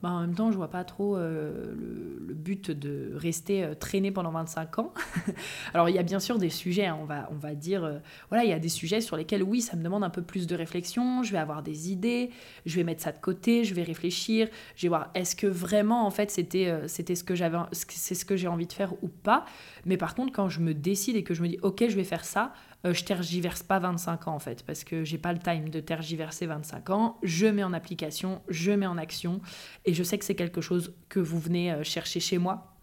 Bah, 0.02 0.12
en 0.12 0.22
même 0.22 0.34
temps, 0.34 0.50
je 0.52 0.56
vois 0.56 0.70
pas 0.70 0.86
trop 0.86 1.18
euh, 1.18 1.76
le, 1.76 2.34
but 2.34 2.72
de 2.72 3.12
rester 3.16 3.64
euh, 3.66 3.74
traîné 3.76 4.12
pendant 4.12 4.32
25 4.32 4.80
ans. 4.80 4.94
Alors, 5.74 5.90
il 5.90 5.96
y 5.96 6.00
a 6.00 6.04
bien 6.04 6.22
sûr 6.22 6.40
des 6.40 6.50
sujets, 6.50 6.86
hein, 6.86 6.98
on, 7.02 7.06
va, 7.06 7.28
on 7.32 7.36
va 7.36 7.54
dire, 7.54 7.84
euh, 7.84 8.00
voilà, 8.30 8.46
il 8.46 8.50
y 8.50 8.54
a 8.54 8.60
des 8.60 8.70
sujets 8.70 9.02
sur 9.02 9.18
lesquels, 9.18 9.44
oui, 9.44 9.60
ça 9.60 9.76
me 9.76 9.84
demande 9.84 10.06
un 10.06 10.10
peu 10.10 10.22
plus 10.22 10.48
de 10.48 10.56
réflexion, 10.56 11.22
je 11.24 11.34
vais 11.34 11.38
avoir 11.38 11.64
des 11.64 11.92
idées, 11.92 12.30
je 12.66 12.78
vais 12.78 12.86
mettre 12.86 13.02
ça 13.02 13.12
de 13.12 13.18
côté, 13.18 13.66
je 13.66 13.74
vais 13.74 13.84
réfléchir, 13.84 14.48
je 14.78 14.84
vais 14.84 14.88
voir, 14.88 15.12
est-ce 15.16 15.36
que 15.36 15.48
vraiment, 15.48 16.06
en 16.06 16.12
fait, 16.12 16.32
c'était 16.32 16.74
c'était 16.88 17.16
ce 17.16 17.26
que 17.26 17.36
j'avais, 17.36 17.58
c'est 17.72 18.16
ce 18.16 18.24
que 18.24 18.38
j'ai 18.38 18.48
envie 18.48 18.68
de 18.68 18.74
faire 18.74 18.94
ou 19.04 19.10
pas. 19.10 19.44
Mais 19.86 19.98
par 19.98 20.16
contre, 20.16 20.32
quand 20.32 20.48
je 20.48 20.62
me 20.62 20.74
décide 20.74 21.18
et 21.18 21.24
que 21.24 21.34
je 21.34 21.44
me 21.44 21.50
dis, 21.50 21.58
ok, 21.62 21.84
je 21.90 21.96
vais 21.96 22.04
faire 22.06 22.24
ça, 22.24 22.54
euh, 22.86 22.94
je 22.94 23.04
tergiverse 23.04 23.64
pas 23.64 23.80
25 23.80 24.28
ans 24.28 24.36
en 24.36 24.40
fait, 24.40 24.64
parce 24.64 24.84
que 24.84 25.04
j'ai 25.04 25.18
pas 25.18 25.34
le 25.34 25.40
time 25.40 25.70
de 25.70 25.80
tergiverser 25.80 26.46
25 26.46 26.90
ans. 26.92 27.18
Je 27.24 27.48
mets 27.48 27.64
en 27.64 27.74
application, 27.74 28.42
je 28.48 28.72
mets 28.72 28.86
en 28.86 28.98
action, 28.98 29.42
et 29.86 29.94
je 29.94 30.04
sais 30.04 30.18
que 30.18 30.26
c'est 30.26 30.36
quelque 30.36 30.62
chose 30.62 30.94
que 31.10 31.20
vous 31.20 31.40
venez 31.40 31.72
euh, 31.72 31.84
chercher 31.84 32.20
chez 32.20 32.38
moi 32.38 32.76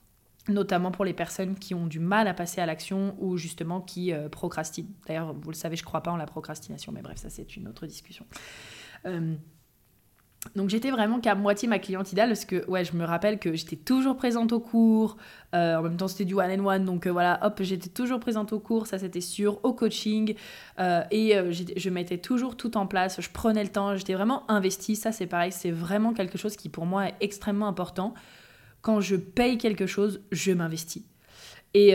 notamment 0.48 0.92
pour 0.92 1.04
les 1.04 1.12
personnes 1.12 1.56
qui 1.56 1.74
ont 1.74 1.88
du 1.88 1.98
mal 1.98 2.28
à 2.28 2.32
passer 2.32 2.60
à 2.60 2.66
l'action 2.66 3.16
ou 3.18 3.36
justement 3.36 3.80
qui 3.80 4.12
euh, 4.12 4.28
procrastinent. 4.28 4.86
D'ailleurs, 5.08 5.34
vous 5.34 5.50
le 5.50 5.56
savez, 5.56 5.74
je 5.74 5.82
crois 5.82 6.04
pas 6.04 6.12
en 6.12 6.16
la 6.16 6.26
procrastination, 6.26 6.92
mais 6.92 7.02
bref, 7.02 7.18
ça 7.18 7.30
c'est 7.30 7.56
une 7.56 7.66
autre 7.66 7.84
discussion. 7.84 8.24
Donc 10.54 10.70
j'étais 10.70 10.90
vraiment 10.90 11.20
qu'à 11.20 11.34
moitié 11.34 11.68
ma 11.68 11.78
cliente 11.78 12.12
idéale 12.12 12.28
parce 12.28 12.44
que 12.44 12.64
je 12.66 12.96
me 12.96 13.04
rappelle 13.04 13.38
que 13.38 13.54
j'étais 13.54 13.76
toujours 13.76 14.16
présente 14.16 14.52
au 14.52 14.60
cours. 14.60 15.16
Euh, 15.54 15.76
en 15.76 15.82
même 15.82 15.96
temps, 15.96 16.08
c'était 16.08 16.24
du 16.24 16.34
one 16.34 16.50
and 16.50 16.64
one, 16.64 16.84
donc 16.84 17.06
euh, 17.06 17.12
voilà, 17.12 17.38
hop, 17.42 17.60
j'étais 17.62 17.88
toujours 17.88 18.20
présente 18.20 18.52
au 18.52 18.58
cours, 18.58 18.86
ça 18.86 18.98
c'était 18.98 19.20
sûr, 19.20 19.58
au 19.64 19.72
coaching. 19.72 20.34
Euh, 20.78 21.02
et 21.10 21.34
je 21.76 21.90
mettais 21.90 22.18
toujours 22.18 22.56
tout 22.56 22.76
en 22.76 22.86
place, 22.86 23.20
je 23.20 23.30
prenais 23.30 23.62
le 23.62 23.70
temps, 23.70 23.96
j'étais 23.96 24.14
vraiment 24.14 24.48
investie. 24.50 24.96
Ça 24.96 25.12
c'est 25.12 25.26
pareil, 25.26 25.52
c'est 25.52 25.70
vraiment 25.70 26.12
quelque 26.12 26.38
chose 26.38 26.56
qui 26.56 26.68
pour 26.68 26.86
moi 26.86 27.08
est 27.08 27.14
extrêmement 27.20 27.68
important. 27.68 28.14
Quand 28.82 29.00
je 29.00 29.16
paye 29.16 29.58
quelque 29.58 29.86
chose, 29.86 30.20
je 30.30 30.52
m'investis. 30.52 31.02
Et, 31.74 31.94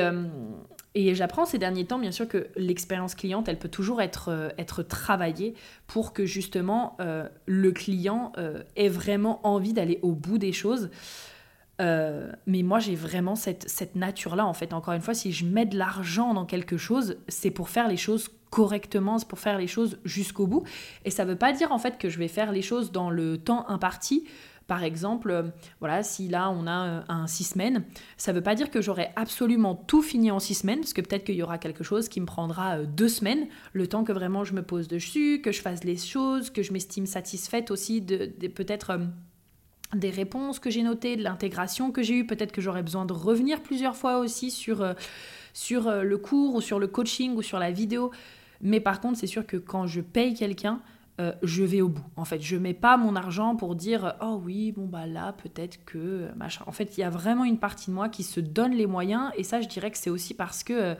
et 0.93 1.15
j'apprends 1.15 1.45
ces 1.45 1.57
derniers 1.57 1.85
temps, 1.85 1.99
bien 1.99 2.11
sûr, 2.11 2.27
que 2.27 2.47
l'expérience 2.57 3.15
cliente, 3.15 3.47
elle 3.47 3.59
peut 3.59 3.69
toujours 3.69 4.01
être, 4.01 4.29
euh, 4.29 4.49
être 4.57 4.83
travaillée 4.83 5.55
pour 5.87 6.11
que 6.11 6.25
justement 6.25 6.97
euh, 6.99 7.29
le 7.45 7.71
client 7.71 8.33
euh, 8.37 8.63
ait 8.75 8.89
vraiment 8.89 9.45
envie 9.47 9.71
d'aller 9.71 9.99
au 10.01 10.13
bout 10.13 10.37
des 10.37 10.51
choses. 10.51 10.89
mais 11.79 12.61
moi, 12.61 12.77
j'ai 12.77 12.93
vraiment 12.93 13.35
cette, 13.35 13.67
cette 13.67 13.95
nature-là, 13.95 14.45
en 14.45 14.53
fait. 14.53 14.71
Encore 14.71 14.93
une 14.93 15.01
fois, 15.01 15.15
si 15.15 15.31
je 15.31 15.45
mets 15.45 15.65
de 15.65 15.77
l'argent 15.77 16.35
dans 16.35 16.45
quelque 16.45 16.77
chose, 16.77 17.17
c'est 17.27 17.49
pour 17.49 17.69
faire 17.69 17.87
les 17.87 17.97
choses 17.97 18.29
correctement, 18.51 19.17
c'est 19.17 19.27
pour 19.27 19.39
faire 19.39 19.57
les 19.57 19.65
choses 19.65 19.97
jusqu'au 20.05 20.45
bout. 20.45 20.63
Et 21.05 21.09
ça 21.09 21.25
ne 21.25 21.31
veut 21.31 21.37
pas 21.37 21.53
dire, 21.53 21.71
en 21.71 21.79
fait, 21.79 21.97
que 21.97 22.07
je 22.07 22.19
vais 22.19 22.27
faire 22.27 22.51
les 22.51 22.61
choses 22.61 22.91
dans 22.91 23.09
le 23.09 23.39
temps 23.39 23.67
imparti. 23.67 24.25
Par 24.71 24.85
exemple, 24.85 25.31
euh, 25.31 25.43
voilà, 25.81 26.01
si 26.01 26.29
là 26.29 26.49
on 26.49 26.65
a 26.65 26.87
euh, 26.87 27.01
un 27.09 27.27
six 27.27 27.43
semaines, 27.43 27.83
ça 28.15 28.31
ne 28.31 28.37
veut 28.37 28.41
pas 28.41 28.55
dire 28.55 28.71
que 28.71 28.81
j'aurai 28.81 29.09
absolument 29.17 29.75
tout 29.75 30.01
fini 30.01 30.31
en 30.31 30.39
six 30.39 30.53
semaines, 30.53 30.79
parce 30.79 30.93
que 30.93 31.01
peut-être 31.01 31.25
qu'il 31.25 31.35
y 31.35 31.43
aura 31.43 31.57
quelque 31.57 31.83
chose 31.83 32.07
qui 32.07 32.21
me 32.21 32.25
prendra 32.25 32.77
euh, 32.77 32.85
deux 32.85 33.09
semaines, 33.09 33.47
le 33.73 33.87
temps 33.87 34.05
que 34.05 34.13
vraiment 34.13 34.45
je 34.45 34.53
me 34.53 34.61
pose 34.61 34.87
dessus, 34.87 35.41
que 35.43 35.51
je 35.51 35.61
fasse 35.61 35.83
les 35.83 35.97
choses, 35.97 36.51
que 36.51 36.63
je 36.63 36.71
m'estime 36.71 37.05
satisfaite 37.05 37.69
aussi 37.69 37.99
de, 37.99 38.27
peut-être 38.47 38.97
des 39.93 40.09
réponses 40.09 40.59
que 40.59 40.69
j'ai 40.69 40.83
notées, 40.83 41.17
de 41.17 41.23
l'intégration 41.23 41.91
que 41.91 42.01
j'ai 42.01 42.19
eue. 42.19 42.25
Peut-être 42.25 42.53
que 42.53 42.61
j'aurai 42.61 42.81
besoin 42.81 43.03
de 43.03 43.11
revenir 43.11 43.61
plusieurs 43.61 43.97
fois 43.97 44.19
aussi 44.19 44.51
sur, 44.51 44.95
sur 45.51 45.91
le 46.01 46.17
cours 46.17 46.55
ou 46.55 46.61
sur 46.61 46.79
le 46.79 46.87
coaching 46.87 47.35
ou 47.35 47.41
sur 47.41 47.59
la 47.59 47.71
vidéo. 47.71 48.11
Mais 48.61 48.79
par 48.79 49.01
contre, 49.01 49.19
c'est 49.19 49.27
sûr 49.27 49.45
que 49.45 49.57
quand 49.57 49.85
je 49.85 49.99
paye 49.99 50.33
quelqu'un, 50.33 50.79
euh, 51.21 51.33
je 51.43 51.63
vais 51.63 51.81
au 51.81 51.89
bout. 51.89 52.03
En 52.15 52.25
fait, 52.25 52.41
je 52.41 52.55
mets 52.55 52.73
pas 52.73 52.97
mon 52.97 53.15
argent 53.15 53.55
pour 53.55 53.75
dire 53.75 54.15
oh 54.21 54.41
oui, 54.43 54.71
bon 54.71 54.87
bah 54.87 55.05
là 55.05 55.33
peut-être 55.33 55.83
que 55.85 55.97
euh. 55.97 56.31
En 56.65 56.71
fait, 56.71 56.97
il 56.97 57.01
y 57.01 57.03
a 57.03 57.11
vraiment 57.11 57.43
une 57.43 57.59
partie 57.59 57.91
de 57.91 57.95
moi 57.95 58.09
qui 58.09 58.23
se 58.23 58.39
donne 58.39 58.71
les 58.71 58.87
moyens 58.87 59.29
et 59.37 59.43
ça, 59.43 59.61
je 59.61 59.67
dirais 59.67 59.91
que 59.91 59.99
c'est 59.99 60.09
aussi 60.09 60.33
parce 60.33 60.63
que 60.63 60.95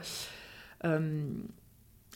euh, 0.84 1.26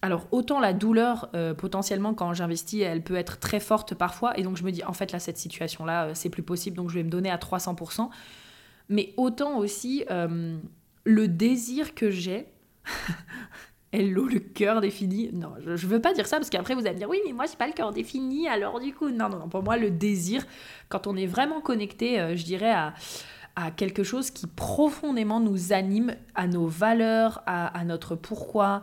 alors 0.02 0.28
autant 0.30 0.60
la 0.60 0.72
douleur 0.72 1.30
potentiellement 1.56 2.14
quand 2.14 2.32
j'investis, 2.34 2.82
elle 2.82 3.02
peut 3.02 3.16
être 3.16 3.40
très 3.40 3.60
forte 3.60 3.94
parfois 3.94 4.38
et 4.38 4.42
donc 4.42 4.56
je 4.56 4.62
me 4.62 4.70
dis 4.70 4.84
en 4.84 4.92
fait 4.92 5.10
là 5.10 5.18
cette 5.18 5.38
situation 5.38 5.84
là 5.84 6.14
c'est 6.14 6.28
plus 6.28 6.42
possible 6.42 6.76
donc 6.76 6.90
je 6.90 6.94
vais 6.94 7.02
me 7.02 7.10
donner 7.10 7.30
à 7.30 7.38
300%. 7.38 8.10
Mais 8.88 9.14
autant 9.16 9.56
aussi 9.56 10.04
le 11.04 11.28
désir 11.28 11.94
que 11.94 12.10
j'ai 12.10 12.46
Hello, 13.92 14.26
le 14.26 14.40
cœur 14.40 14.80
défini. 14.80 15.30
Non, 15.32 15.54
je, 15.64 15.86
veux 15.86 16.00
pas 16.00 16.12
dire 16.12 16.26
ça 16.26 16.38
parce 16.38 16.50
qu'après 16.50 16.74
vous 16.74 16.80
allez 16.80 16.94
me 16.94 16.98
dire 16.98 17.08
oui, 17.08 17.18
mais 17.24 17.32
moi 17.32 17.46
j'ai 17.46 17.56
pas 17.56 17.68
le 17.68 17.72
cœur 17.72 17.92
défini. 17.92 18.48
Alors 18.48 18.80
du 18.80 18.92
coup, 18.92 19.10
non, 19.10 19.28
non, 19.28 19.38
non. 19.38 19.48
Pour 19.48 19.62
moi, 19.62 19.76
le 19.76 19.90
désir, 19.90 20.44
quand 20.88 21.06
on 21.06 21.16
est 21.16 21.26
vraiment 21.26 21.60
connecté, 21.60 22.20
euh, 22.20 22.36
je 22.36 22.44
dirais 22.44 22.72
à, 22.72 22.94
à 23.54 23.70
quelque 23.70 24.02
chose 24.02 24.30
qui 24.30 24.46
profondément 24.48 25.40
nous 25.40 25.72
anime, 25.72 26.16
à 26.34 26.48
nos 26.48 26.66
valeurs, 26.66 27.42
à, 27.46 27.66
à 27.78 27.84
notre 27.84 28.16
pourquoi, 28.16 28.82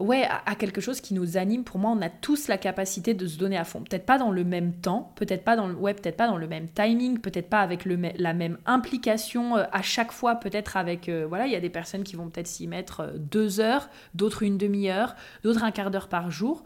ouais, 0.00 0.26
à, 0.46 0.54
quelque 0.54 0.80
chose 0.80 1.00
qui 1.00 1.14
nous 1.14 1.36
anime. 1.36 1.62
Pour 1.62 1.78
moi, 1.78 1.90
on 1.90 2.00
a 2.02 2.08
tous 2.08 2.48
la 2.48 2.58
capacité 2.58 3.14
de 3.14 3.26
se 3.26 3.38
donner 3.38 3.56
à 3.56 3.64
fond. 3.64 3.82
Peut-être 3.82 4.06
pas 4.06 4.18
dans 4.18 4.30
le 4.30 4.44
même 4.44 4.72
temps, 4.72 5.12
peut-être 5.14 5.44
pas 5.44 5.56
dans 5.56 5.68
le, 5.68 5.74
ouais, 5.74 5.94
peut-être 5.94 6.16
pas 6.16 6.26
dans 6.26 6.38
le 6.38 6.48
même 6.48 6.68
timing, 6.68 7.18
peut-être 7.18 7.48
pas 7.48 7.60
avec 7.60 7.84
le, 7.84 7.98
la 8.16 8.34
même 8.34 8.58
implication 8.66 9.56
euh, 9.56 9.64
à 9.72 9.82
chaque 9.82 10.10
fois. 10.10 10.36
Peut-être 10.36 10.76
avec, 10.76 11.08
euh, 11.08 11.26
voilà, 11.28 11.46
il 11.46 11.52
y 11.52 11.56
a 11.56 11.60
des 11.60 11.70
personnes 11.70 12.02
qui 12.02 12.16
vont 12.16 12.28
peut-être 12.30 12.46
s'y 12.46 12.66
mettre 12.66 13.00
euh, 13.00 13.12
deux 13.16 13.60
heures, 13.60 13.90
d'autres 14.14 14.42
une 14.42 14.58
demi-heure, 14.58 15.14
d'autres 15.44 15.62
un 15.62 15.70
quart 15.70 15.90
d'heure 15.90 16.08
par 16.08 16.30
jour, 16.30 16.64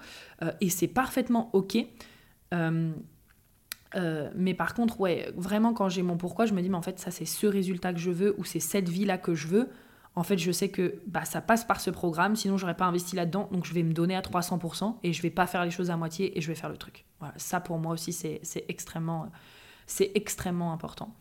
et 0.61 0.69
c'est 0.69 0.89
parfaitement 0.89 1.49
ok. 1.55 1.79
mais 4.37 4.55
par 4.55 4.75
contre, 4.75 5.01
ouais, 5.01 5.33
vraiment 5.37 5.73
quand 5.73 5.89
j'ai 5.89 6.03
mon 6.03 6.17
pourquoi, 6.17 6.45
je 6.45 6.53
me 6.53 6.61
dis, 6.61 6.69
mais 6.69 6.77
en 6.77 6.83
fait, 6.83 6.99
ça 6.99 7.11
c'est 7.11 7.25
ce 7.25 7.47
résultat 7.47 7.93
que 7.93 7.99
je 7.99 8.11
veux 8.11 8.35
ou 8.39 8.45
c'est 8.45 8.61
cette 8.61 8.89
vie-là 8.89 9.17
que 9.17 9.35
je 9.35 9.49
veux 9.49 9.69
en 10.17 10.23
fait, 10.23 10.39
je 10.39 10.53
sais 10.53 10.69
que 10.69 11.01
bah, 11.07 11.25
ça 11.25 11.41
passe 11.41 11.65
par 11.65 11.81
ce 11.81 11.91
programme, 11.91 12.37
sinon 12.37 12.57
j'aurais 12.57 12.77
pas 12.77 12.85
investi 12.85 13.17
là-dedans, 13.17 13.49
donc 13.51 13.65
je 13.65 13.75
vais 13.75 13.83
me 13.83 13.93
donner 13.93 14.15
à 14.15 14.21
300% 14.21 14.97
et 15.03 15.13
je 15.13 15.23
vais 15.23 15.31
pas 15.31 15.47
faire 15.47 15.65
les 15.65 15.73
choses 15.73 15.91
à 15.91 15.97
moitié 15.97 16.37
et 16.39 16.41
je 16.41 16.49
vais 16.49 16.55
faire 16.55 16.71
le 16.71 16.77
truc. 16.77 17.05
Voilà, 17.19 17.35
ça 17.37 17.61
pour 17.61 17.79
moi 17.79 17.93
aussi, 17.93 18.13
c'est 18.13 18.65
extrêmement, 18.69 19.29
c'est 19.87 20.13
extrêmement 20.15 20.73
important. 20.73 21.13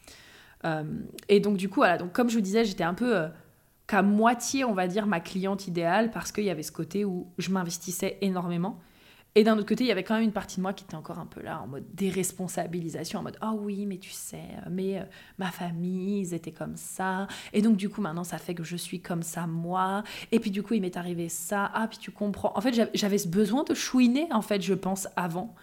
Euh, 0.65 0.83
et 1.27 1.39
donc 1.39 1.57
du 1.57 1.69
coup, 1.69 1.79
voilà, 1.79 1.97
donc 1.97 2.13
comme 2.13 2.29
je 2.29 2.35
vous 2.35 2.41
disais, 2.41 2.65
j'étais 2.65 2.83
un 2.83 2.93
peu 2.93 3.17
euh, 3.17 3.27
qu'à 3.87 4.03
moitié, 4.03 4.63
on 4.63 4.73
va 4.73 4.87
dire, 4.87 5.07
ma 5.07 5.19
cliente 5.19 5.67
idéale 5.67 6.11
parce 6.11 6.31
qu'il 6.31 6.43
y 6.43 6.49
avait 6.51 6.63
ce 6.63 6.71
côté 6.71 7.03
où 7.03 7.27
je 7.39 7.49
m'investissais 7.49 8.17
énormément. 8.21 8.79
Et 9.35 9.43
d'un 9.43 9.57
autre 9.57 9.67
côté, 9.67 9.83
il 9.83 9.87
y 9.87 9.91
avait 9.91 10.03
quand 10.03 10.13
même 10.13 10.23
une 10.23 10.31
partie 10.31 10.57
de 10.57 10.61
moi 10.61 10.73
qui 10.73 10.83
était 10.83 10.95
encore 10.95 11.17
un 11.17 11.25
peu 11.25 11.41
là, 11.41 11.59
en 11.59 11.65
mode 11.65 11.85
déresponsabilisation, 11.95 13.19
en 13.19 13.23
mode 13.23 13.37
Ah 13.41 13.53
oui, 13.53 13.87
mais 13.87 13.97
tu 13.97 14.11
sais, 14.11 14.43
mais 14.69 14.99
euh, 14.99 15.03
ma 15.39 15.49
famille, 15.49 16.19
ils 16.19 16.33
étaient 16.35 16.51
comme 16.51 16.77
ça. 16.77 17.27
Et 17.51 17.63
donc, 17.63 17.75
du 17.75 17.89
coup, 17.89 18.01
maintenant, 18.01 18.23
ça 18.23 18.37
fait 18.37 18.53
que 18.53 18.63
je 18.63 18.75
suis 18.75 19.01
comme 19.01 19.23
ça, 19.23 19.47
moi. 19.47 20.03
Et 20.31 20.39
puis, 20.39 20.51
du 20.51 20.61
coup, 20.61 20.75
il 20.75 20.81
m'est 20.81 20.97
arrivé 20.97 21.29
ça. 21.29 21.71
Ah, 21.73 21.87
puis 21.87 21.97
tu 21.97 22.11
comprends. 22.11 22.53
En 22.55 22.61
fait, 22.61 22.89
j'avais 22.93 23.17
ce 23.17 23.27
besoin 23.27 23.63
de 23.63 23.73
chouiner, 23.73 24.27
en 24.31 24.43
fait, 24.43 24.61
je 24.61 24.75
pense, 24.75 25.07
avant. 25.15 25.55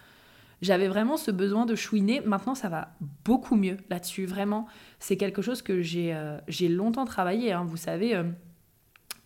J'avais 0.61 0.89
vraiment 0.89 1.15
ce 1.15 1.31
besoin 1.31 1.65
de 1.65 1.73
chouiner. 1.73 2.19
Maintenant, 2.21 2.55
ça 2.55 2.67
va 2.67 2.89
beaucoup 3.23 3.55
mieux 3.55 3.77
là-dessus. 3.89 4.25
Vraiment, 4.25 4.67
c'est 4.99 5.15
quelque 5.15 5.41
chose 5.41 5.61
que 5.61 5.81
j'ai 5.81 6.13
euh, 6.13 6.39
longtemps 6.69 7.05
travaillé. 7.05 7.53
Hein. 7.53 7.63
Vous 7.65 7.77
savez. 7.77 8.15
Euh, 8.15 8.23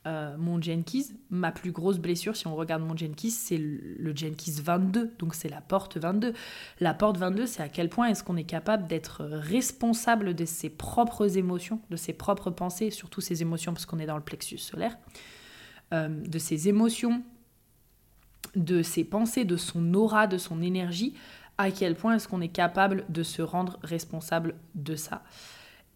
euh, 0.05 0.35
mon 0.37 0.61
Jenkins, 0.61 1.01
ma 1.31 1.51
plus 1.51 1.71
grosse 1.71 1.97
blessure, 1.97 2.35
si 2.35 2.45
on 2.45 2.55
regarde 2.55 2.83
mon 2.83 2.95
Jenkins, 2.95 3.29
c'est 3.29 3.57
le 3.57 4.15
Jenkins 4.15 4.61
22, 4.63 5.15
donc 5.17 5.33
c'est 5.33 5.49
la 5.49 5.61
porte 5.61 5.97
22. 5.97 6.33
La 6.79 6.93
porte 6.93 7.17
22, 7.17 7.47
c'est 7.47 7.63
à 7.63 7.69
quel 7.69 7.89
point 7.89 8.07
est-ce 8.07 8.23
qu'on 8.23 8.37
est 8.37 8.43
capable 8.43 8.87
d'être 8.87 9.25
responsable 9.25 10.35
de 10.35 10.45
ses 10.45 10.69
propres 10.69 11.37
émotions, 11.37 11.81
de 11.89 11.95
ses 11.95 12.13
propres 12.13 12.51
pensées, 12.51 12.91
surtout 12.91 13.19
ses 13.19 13.41
émotions, 13.41 13.73
parce 13.73 13.87
qu'on 13.87 13.97
est 13.97 14.05
dans 14.05 14.17
le 14.17 14.23
plexus 14.23 14.59
solaire, 14.59 14.95
euh, 15.93 16.09
de 16.09 16.37
ses 16.37 16.67
émotions, 16.67 17.23
de 18.55 18.83
ses 18.83 19.03
pensées, 19.03 19.43
de 19.43 19.57
son 19.57 19.93
aura, 19.95 20.27
de 20.27 20.37
son 20.37 20.61
énergie, 20.61 21.15
à 21.57 21.71
quel 21.71 21.95
point 21.95 22.15
est-ce 22.15 22.27
qu'on 22.27 22.41
est 22.41 22.49
capable 22.49 23.05
de 23.09 23.23
se 23.23 23.41
rendre 23.41 23.79
responsable 23.81 24.55
de 24.75 24.95
ça? 24.95 25.23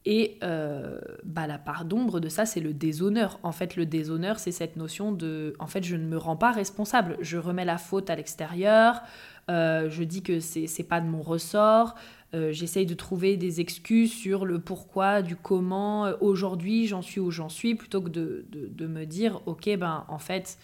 Et 0.05 0.37
euh, 0.43 0.99
bah, 1.23 1.45
la 1.45 1.57
part 1.57 1.85
d'ombre 1.85 2.19
de 2.19 2.29
ça, 2.29 2.45
c'est 2.45 2.61
le 2.61 2.73
déshonneur. 2.73 3.39
En 3.43 3.51
fait, 3.51 3.75
le 3.75 3.85
déshonneur, 3.85 4.39
c'est 4.39 4.51
cette 4.51 4.77
notion 4.77 5.11
de, 5.11 5.53
en 5.59 5.67
fait, 5.67 5.83
je 5.83 5.95
ne 5.95 6.05
me 6.05 6.17
rends 6.17 6.37
pas 6.37 6.51
responsable. 6.51 7.17
Je 7.19 7.37
remets 7.37 7.65
la 7.65 7.77
faute 7.77 8.09
à 8.09 8.15
l'extérieur. 8.15 9.01
Euh, 9.49 9.89
je 9.89 10.03
dis 10.03 10.23
que 10.23 10.39
c'est 10.39 10.87
pas 10.87 11.01
de 11.01 11.07
mon 11.07 11.21
ressort. 11.21 11.95
Euh, 12.33 12.51
j'essaye 12.51 12.85
de 12.85 12.93
trouver 12.93 13.35
des 13.35 13.59
excuses 13.59 14.13
sur 14.13 14.45
le 14.45 14.59
pourquoi, 14.59 15.21
du 15.21 15.35
comment. 15.35 16.11
Aujourd'hui, 16.21 16.87
j'en 16.87 17.01
suis 17.01 17.19
où 17.19 17.31
j'en 17.31 17.49
suis, 17.49 17.75
plutôt 17.75 18.01
que 18.01 18.09
de, 18.09 18.45
de, 18.49 18.67
de, 18.67 18.87
me 18.87 19.05
dire, 19.05 19.41
ok, 19.47 19.69
ben 19.77 20.05
en 20.07 20.19
fait, 20.19 20.57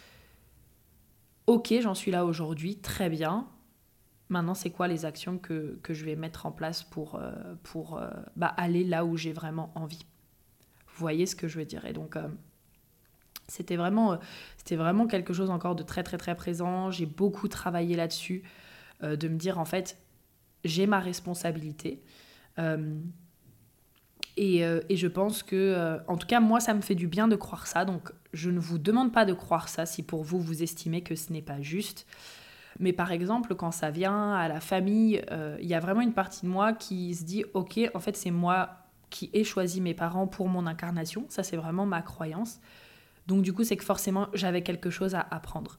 ok, 1.47 1.73
j'en 1.81 1.95
suis 1.95 2.11
là 2.11 2.23
aujourd'hui, 2.25 2.77
très 2.77 3.09
bien. 3.09 3.47
Maintenant, 4.29 4.55
c'est 4.55 4.71
quoi 4.71 4.87
les 4.87 5.05
actions 5.05 5.37
que, 5.37 5.77
je 5.87 6.05
vais 6.05 6.15
mettre 6.15 6.47
en 6.47 6.51
place 6.51 6.83
pour, 6.83 7.15
euh, 7.15 7.31
pour 7.61 7.97
euh, 7.97 8.09
bah, 8.35 8.47
aller 8.57 8.83
là 8.83 9.05
où 9.05 9.17
j'ai 9.17 9.33
vraiment 9.33 9.71
envie? 9.75 10.05
Vous 10.87 10.99
voyez 10.99 11.27
ce 11.27 11.35
que 11.35 11.47
je 11.47 11.59
veux 11.59 11.65
dire 11.65 11.85
Et 11.85 11.93
donc, 11.93 12.15
euh, 12.15 12.27
c'était 13.47 13.75
vraiment, 13.75 14.17
vraiment 14.71 15.05
quelque 15.05 15.31
chose 15.31 15.51
encore 15.51 15.75
de 15.75 15.83
très, 15.83 16.01
très, 16.01 16.17
très 16.17 16.35
présent. 16.35 16.89
J'ai 16.89 17.05
beaucoup 17.05 17.47
travaillé 17.47 17.95
là-dessus, 17.95 18.43
de 19.03 19.27
me 19.27 19.35
dire, 19.37 19.59
en 19.59 19.65
fait, 19.65 19.99
j'ai 20.63 20.87
ma 20.87 20.99
responsabilité. 20.99 22.01
Et, 24.37 24.61
et, 24.61 24.97
je 24.97 25.07
pense 25.07 25.43
que, 25.43 25.99
en 26.07 26.17
tout 26.17 26.25
cas, 26.25 26.39
moi, 26.39 26.59
ça 26.59 26.73
me 26.73 26.81
fait 26.81 26.95
du 26.95 27.07
bien 27.07 27.27
de 27.27 27.35
croire 27.35 27.67
ça. 27.67 27.85
Donc, 27.85 28.11
je 28.33 28.49
ne 28.49 28.59
vous 28.59 28.79
demande 28.79 29.13
pas 29.13 29.25
de 29.25 29.33
croire 29.33 29.69
ça 29.69 29.85
si 29.85 30.01
pour 30.01 30.23
vous, 30.23 30.39
vous 30.39 30.63
estimez 30.63 31.03
que 31.03 31.15
ce 31.15 31.31
n'est 31.31 31.43
pas 31.43 31.61
juste. 31.61 32.07
Mais 32.79 32.93
par 32.93 33.11
exemple, 33.11 33.55
quand 33.55 33.71
ça 33.71 33.89
vient 33.89 34.33
à 34.33 34.47
la 34.47 34.59
famille, 34.59 35.21
euh, 35.31 35.57
il 35.61 35.67
y 35.67 35.73
a 35.73 35.79
vraiment 35.79 36.01
une 36.01 36.13
partie 36.13 36.45
de 36.45 36.51
moi 36.51 36.73
qui 36.73 37.15
se 37.15 37.23
dit, 37.23 37.45
ok, 37.53 37.79
en 37.93 37.99
fait 37.99 38.17
c'est 38.17 38.31
moi 38.31 38.69
qui 39.09 39.29
ai 39.33 39.43
choisi 39.43 39.79
mes 39.79 39.93
parents 39.93 40.27
pour 40.27 40.49
mon 40.49 40.67
incarnation. 40.67 41.25
Ça 41.29 41.43
c'est 41.43 41.57
vraiment 41.57 41.85
ma 41.85 42.01
croyance. 42.01 42.59
Donc 43.27 43.41
du 43.41 43.53
coup, 43.53 43.63
c'est 43.63 43.77
que 43.77 43.83
forcément, 43.83 44.27
j'avais 44.33 44.61
quelque 44.61 44.89
chose 44.89 45.15
à 45.15 45.25
apprendre. 45.31 45.77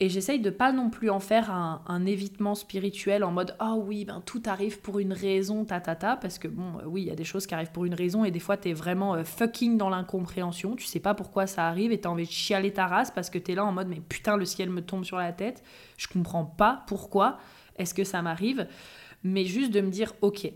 Et 0.00 0.08
j'essaye 0.08 0.40
de 0.40 0.50
pas 0.50 0.72
non 0.72 0.90
plus 0.90 1.10
en 1.10 1.20
faire 1.20 1.52
un, 1.52 2.06
évitement 2.06 2.56
spirituel 2.56 3.22
en 3.22 3.30
mode 3.30 3.56
oh 3.60 3.80
oui, 3.86 4.04
ben 4.04 4.20
tout 4.26 4.42
arrive 4.46 4.80
pour 4.80 4.98
une 4.98 5.12
raison, 5.12 5.64
ta 5.64 5.80
ta 5.80 5.94
ta, 5.94 6.16
parce 6.16 6.40
que 6.40 6.48
bon, 6.48 6.78
euh, 6.80 6.86
oui, 6.86 7.02
il 7.02 7.08
y 7.08 7.10
a 7.12 7.14
des 7.14 7.24
choses 7.24 7.46
qui 7.46 7.54
arrivent 7.54 7.70
pour 7.70 7.84
une 7.84 7.94
raison 7.94 8.24
et 8.24 8.32
des 8.32 8.40
fois 8.40 8.56
tu 8.56 8.70
es 8.70 8.72
vraiment 8.72 9.14
euh, 9.14 9.22
fucking 9.22 9.78
dans 9.78 9.88
l'incompréhension, 9.88 10.74
tu 10.74 10.86
sais 10.86 10.98
pas 10.98 11.14
pourquoi 11.14 11.46
ça 11.46 11.68
arrive 11.68 11.92
et 11.92 12.00
tu 12.00 12.08
as 12.08 12.10
envie 12.10 12.26
de 12.26 12.32
chialer 12.32 12.72
ta 12.72 12.88
race 12.88 13.12
parce 13.12 13.30
que 13.30 13.38
tu 13.38 13.52
es 13.52 13.54
là 13.54 13.64
en 13.64 13.70
mode 13.70 13.86
mais 13.86 14.00
putain, 14.00 14.36
le 14.36 14.44
ciel 14.44 14.70
me 14.70 14.82
tombe 14.82 15.04
sur 15.04 15.18
la 15.18 15.32
tête, 15.32 15.62
je 15.96 16.08
comprends 16.08 16.46
pas 16.46 16.82
pourquoi 16.88 17.38
est-ce 17.76 17.94
que 17.94 18.02
ça 18.02 18.22
m'arrive, 18.22 18.66
mais 19.22 19.44
juste 19.44 19.70
de 19.70 19.80
me 19.80 19.90
dire 19.90 20.14
ok, 20.20 20.50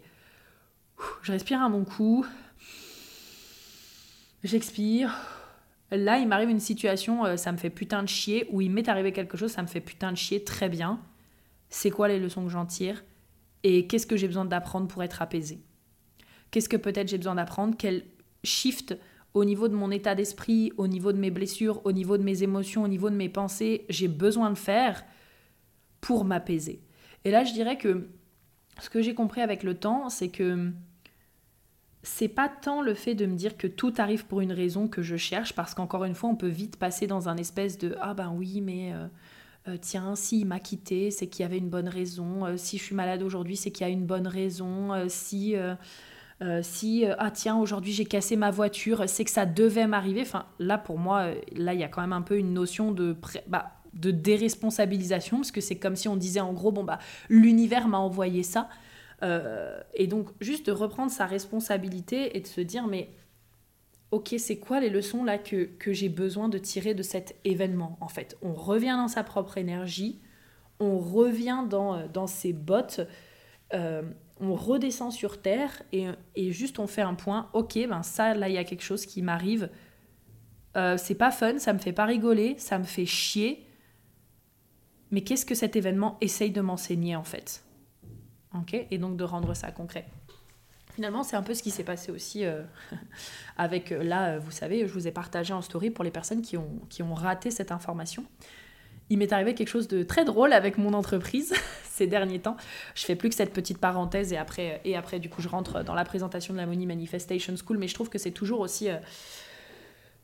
je 1.23 1.31
respire 1.31 1.63
un 1.63 1.71
bon 1.71 1.85
coup, 1.85 2.27
j'expire 4.43 5.17
Là, 5.91 6.19
il 6.19 6.27
m'arrive 6.27 6.51
une 6.51 6.61
situation, 6.61 7.25
euh, 7.25 7.37
ça 7.37 7.53
me 7.53 7.57
fait 7.57 7.71
putain 7.71 8.03
de 8.03 8.09
chier, 8.09 8.47
ou 8.51 8.61
il 8.61 8.71
m'est 8.71 8.89
arrivé 8.89 9.13
quelque 9.13 9.37
chose, 9.37 9.53
ça 9.53 9.63
me 9.63 9.69
fait 9.69 9.81
putain 9.81 10.11
de 10.11 10.17
chier, 10.17 10.43
très 10.43 10.69
bien. 10.69 11.01
C'est 11.69 11.91
quoi 11.91 12.09
les 12.09 12.19
leçons 12.19 12.45
que 12.45 12.51
j'en 12.51 12.67
tire? 12.67 13.05
Et 13.63 13.87
qu'est-ce 13.87 14.07
que 14.07 14.17
j'ai 14.17 14.27
besoin 14.27 14.45
d'apprendre 14.45 14.89
pour 14.89 15.03
être 15.03 15.23
apaisé? 15.23 15.61
Qu'est-ce 16.51 16.69
que 16.69 16.77
peut-être 16.77 17.09
j'ai 17.09 17.19
besoin 17.19 17.37
d'apprendre? 17.37 17.75
Quel 17.79 18.05
shift 18.43 18.97
au 19.35 19.45
niveau 19.45 19.69
de 19.69 19.75
mon 19.75 19.91
état 19.91 20.15
d'esprit, 20.15 20.73
au 20.77 20.89
niveau 20.89 21.13
de 21.13 21.19
mes 21.19 21.31
blessures, 21.31 21.85
au 21.85 21.93
niveau 21.93 22.17
de 22.17 22.23
mes 22.23 22.43
émotions, 22.43 22.83
au 22.85 22.89
niveau 22.89 23.11
de 23.11 23.17
mes 23.17 23.29
pensées, 23.29 23.85
j'ai 23.89 24.09
besoin 24.09 24.51
de 24.51 24.59
faire 24.59 25.05
pour 26.01 26.25
m'apaiser? 26.25 26.83
Et 27.25 27.31
là, 27.31 27.45
je 27.45 27.53
dirais 27.53 27.77
que 27.77 28.09
ce 28.81 28.91
que 28.91 29.03
j'ai 29.03 29.15
compris 29.15 29.41
avec 29.41 29.63
le 29.63 29.75
temps, 29.75 30.09
c'est 30.09 30.29
que 30.29 30.71
c'est 32.07 32.29
pas 32.29 32.49
tant 32.49 32.83
le 32.83 32.95
fait 32.95 33.17
de 33.17 33.27
me 33.27 33.35
dire 33.35 33.57
que 33.57 33.67
tout 33.67 33.93
arrive 33.99 34.27
pour 34.27 34.41
une 34.41 34.53
raison 34.53 34.87
que 34.87 35.03
je 35.03 35.17
cherche, 35.17 35.55
parce 35.55 35.75
qu'encore 35.75 36.05
une 36.05 36.15
fois, 36.15 36.31
on 36.31 36.37
peut 36.37 36.47
vite 36.47 36.77
passer 36.77 37.09
dans 37.09 37.29
un 37.29 37.37
espèce 37.37 37.79
de 37.79 37.97
ah 38.01 38.15
ben 38.15 38.33
oui, 38.33 38.61
mais 38.61 38.93
euh, 38.93 39.07
euh, 39.67 39.77
tiens, 39.81 40.15
s'il 40.15 40.47
m'a 40.47 40.61
quitté, 40.61 41.11
c'est 41.11 41.27
qu'il 41.27 41.43
y 41.43 41.47
avait 41.47 41.59
une 41.59 41.69
bonne 41.69 41.89
raison. 41.89 42.47
Euh, 42.47 42.57
si 42.57 42.79
je 42.79 42.85
suis 42.85 42.95
malade 42.95 43.25
aujourd'hui, 43.25 43.57
c'est 43.57 43.73
qu'il 43.73 43.85
y 43.85 43.91
a 43.91 43.93
une 43.93 44.07
bonne 44.07 44.29
raison. 44.29 44.93
si 45.09 45.57
si 46.63 47.05
ah 47.19 47.31
tiens, 47.33 47.57
aujourd'hui 47.57 47.93
j'ai 47.93 48.05
cassé 48.05 48.37
ma 48.37 48.51
voiture, 48.53 49.05
c'est 49.09 49.25
que 49.25 49.31
ça 49.31 49.45
devait 49.45 49.89
m'arriver. 49.89 50.21
Enfin, 50.21 50.47
là 50.61 50.79
pour 50.79 50.99
moi, 50.99 51.31
là 51.57 51.75
il 51.75 51.81
y 51.81 51.85
a 51.85 51.89
quand 51.89 52.03
même 52.03 52.13
un 52.13 52.23
peu 52.23 52.39
une 52.39 52.53
notion 52.53 52.93
de 52.93 53.17
bah, 53.49 53.73
de 53.95 54.11
déresponsabilisation, 54.13 55.39
parce 55.39 55.51
que 55.51 55.61
c'est 55.61 55.77
comme 55.77 55.97
si 55.97 56.09
on 56.09 56.17
disait 56.17 56.41
en 56.41 56.53
gros 56.53 56.71
bon 56.71 56.85
bah 56.85 56.99
l'univers 57.29 57.89
m'a 57.89 57.99
envoyé 57.99 58.45
ça. 58.45 58.69
Euh, 59.23 59.81
et 59.95 60.07
donc, 60.07 60.29
juste 60.41 60.67
de 60.67 60.73
reprendre 60.73 61.11
sa 61.11 61.27
responsabilité 61.27 62.37
et 62.37 62.41
de 62.41 62.47
se 62.47 62.61
dire, 62.61 62.87
mais 62.87 63.11
ok, 64.11 64.35
c'est 64.39 64.59
quoi 64.59 64.81
les 64.81 64.91
leçons 64.91 65.25
là 65.25 65.39
que, 65.39 65.65
que 65.65 65.93
j'ai 65.93 66.09
besoin 66.09 66.49
de 66.49 66.59
tirer 66.59 66.95
de 66.95 67.03
cet 67.03 67.37
événement 67.45 67.97
En 68.01 68.09
fait, 68.09 68.37
on 68.43 68.53
revient 68.53 68.97
dans 68.97 69.09
sa 69.09 69.25
propre 69.25 69.59
énergie, 69.59 70.21
on 70.81 70.99
revient 70.99 71.65
dans, 71.69 71.97
euh, 71.97 72.07
dans 72.13 72.27
ses 72.27 72.53
bottes, 72.53 73.01
euh, 73.75 74.03
on 74.39 74.55
redescend 74.55 75.13
sur 75.13 75.41
Terre 75.41 75.83
et, 75.93 76.07
et, 76.35 76.53
juste 76.53 76.79
on 76.79 76.87
fait 76.87 77.03
un 77.03 77.15
point, 77.15 77.49
ok, 77.55 77.79
ben 77.89 78.03
ça, 78.03 78.35
là, 78.35 78.49
il 78.49 78.55
y 78.55 78.59
a 78.59 78.65
quelque 78.65 78.85
chose 78.85 79.07
qui 79.07 79.23
m'arrive. 79.23 79.71
c'est 80.99 81.15
pas 81.15 81.31
fun, 81.31 81.59
ça 81.59 81.73
me 81.73 81.79
fait 81.79 81.95
pas 81.95 82.05
rigoler, 82.05 82.55
ça 82.59 82.79
me 82.79 82.85
fait 82.85 83.07
chier. 83.07 83.67
Mais 85.11 85.23
qu'est-ce 85.23 85.47
que 85.47 85.55
cet 85.55 85.75
événement 85.75 86.19
essaye 86.21 86.51
de 86.51 86.61
m'enseigner 86.61 87.17
en 87.17 87.25
fait? 87.25 87.66
Et 88.91 88.99
donc 88.99 89.17
de 89.17 89.25
rendre 89.25 89.55
ça 89.55 89.71
concret. 89.71 90.07
Finalement, 90.95 91.23
c'est 91.23 91.37
un 91.37 91.43
peu 91.43 91.55
ce 91.55 91.63
qui 91.63 91.71
s'est 91.71 91.85
passé 91.85 92.11
aussi 92.11 92.45
avec, 93.59 93.91
là, 93.91 94.39
vous 94.39 94.51
savez, 94.51 94.87
je 94.87 94.93
vous 94.93 95.07
ai 95.07 95.13
partagé 95.13 95.53
en 95.53 95.63
story 95.63 95.91
pour 95.91 96.05
les 96.05 96.11
personnes 96.11 96.43
qui 96.43 96.57
ont, 96.57 96.81
qui 96.89 97.03
ont 97.03 97.15
raté 97.15 97.51
cette 97.51 97.71
information 97.71 98.25
il 99.11 99.19
m'est 99.19 99.33
arrivé 99.33 99.55
quelque 99.55 99.69
chose 99.69 99.89
de 99.89 100.03
très 100.03 100.25
drôle 100.25 100.53
avec 100.53 100.79
mon 100.79 100.93
entreprise 100.93 101.55
ces 101.85 102.07
derniers 102.07 102.41
temps. 102.41 102.57
Je 102.95 103.05
fais 103.05 103.17
plus 103.17 103.29
que 103.29 103.35
cette 103.35 103.53
petite 103.53 103.79
parenthèse 103.79 104.33
et 104.33 104.37
après, 104.37 104.81
et 104.85 104.97
après 104.97 105.19
du 105.19 105.29
coup, 105.29 105.43
je 105.43 105.49
rentre 105.49 105.83
dans 105.83 105.95
la 105.95 106.05
présentation 106.05 106.55
de 106.55 106.59
la 106.59 106.67
Money 106.67 106.87
Manifestation 106.87 107.55
School, 107.57 107.79
mais 107.79 107.89
je 107.89 107.95
trouve 107.95 108.09
que 108.09 108.19
c'est 108.19 108.33
toujours 108.33 108.61
aussi 108.61 108.91
euh, 108.91 108.97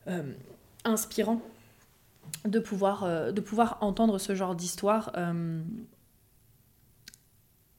euh, 0.08 0.32
inspirant 0.84 1.40
de 2.44 2.58
pouvoir, 2.58 3.04
euh, 3.04 3.30
de 3.30 3.40
pouvoir 3.40 3.78
entendre 3.80 4.18
ce 4.18 4.34
genre 4.34 4.54
d'histoire. 4.54 5.12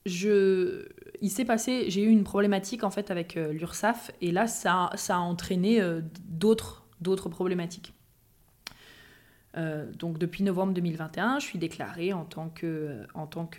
Je... 0.05 0.85
Il 1.21 1.29
s'est 1.29 1.45
passé, 1.45 1.85
j'ai 1.89 2.03
eu 2.03 2.09
une 2.09 2.23
problématique 2.23 2.83
en 2.83 2.89
fait 2.89 3.09
avec 3.09 3.35
l'URSAF 3.35 4.11
et 4.21 4.31
là, 4.31 4.47
ça, 4.47 4.89
a 5.09 5.17
entraîné 5.19 5.81
d'autres, 6.27 6.85
d'autres 6.99 7.29
problématiques. 7.29 7.93
Euh, 9.55 9.85
donc 9.99 10.17
depuis 10.17 10.43
novembre 10.43 10.73
2021, 10.73 11.39
je 11.39 11.45
suis 11.45 11.59
déclarée 11.59 12.11
en 12.13 12.25
tant 12.25 12.49
que, 12.49 13.05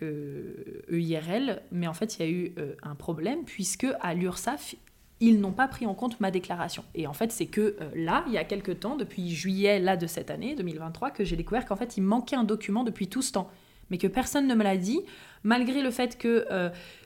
euh, 0.02 0.83
EIRL, 0.90 1.62
mais 1.70 1.87
en 1.87 1.94
fait 1.94 2.18
il 2.18 2.22
y 2.22 2.28
a 2.28 2.30
eu 2.30 2.54
euh, 2.59 2.74
un 2.83 2.94
problème 2.94 3.44
puisque 3.44 3.87
à 4.00 4.14
l'URSSAF, 4.14 4.74
ils 5.20 5.40
n'ont 5.40 5.52
pas 5.52 5.68
pris 5.68 5.87
en 5.87 5.94
compte 5.94 6.18
ma 6.18 6.33
déclaration. 6.33 6.85
Et 6.94 7.07
en 7.07 7.12
fait 7.12 7.30
c'est 7.30 7.46
que 7.46 7.76
là, 7.94 8.24
il 8.26 8.33
y 8.33 8.38
a 8.38 8.44
quelques 8.44 8.80
temps, 8.80 8.96
depuis 8.96 9.30
juillet 9.30 9.78
là 9.78 9.96
de 9.96 10.07
cette 10.07 10.30
année 10.30 10.57
2023, 10.57 11.12
que 11.12 11.24
j'ai 11.24 11.37
découvert 11.37 11.64
qu'en 11.64 11.76
fait 11.76 11.96
il 11.96 12.02
manquait 12.02 12.37
un 12.37 12.44
document 12.44 12.83
depuis 12.83 13.07
tout 13.07 13.22
ce 13.22 13.33
temps, 13.33 13.48
mais 13.90 13.98
que 13.98 14.09
personne 14.09 14.48
ne 14.48 14.54
me 14.54 14.64
l'a 14.64 14.76
dit, 14.76 15.00
malgré 15.44 15.83
le 15.83 15.90
fait 15.90 16.18
que 16.18 16.46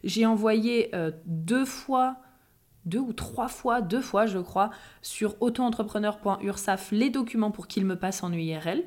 j'ai 0.05 0.25
envoyé 0.25 0.91
deux 1.27 1.65
fois 1.65 2.17
deux 2.89 2.99
ou 2.99 3.13
trois 3.13 3.49
fois, 3.49 3.81
deux 3.81 4.01
fois 4.01 4.27
je 4.27 4.39
crois, 4.39 4.71
sur 5.03 5.41
autoentrepreneur.ursaf 5.43 6.91
les 6.91 7.11
documents 7.11 7.51
pour 7.51 7.69
qu'il 7.69 7.85
me 7.85 7.97
passe 7.97 8.23
en 8.23 8.33
URL. 8.33 8.83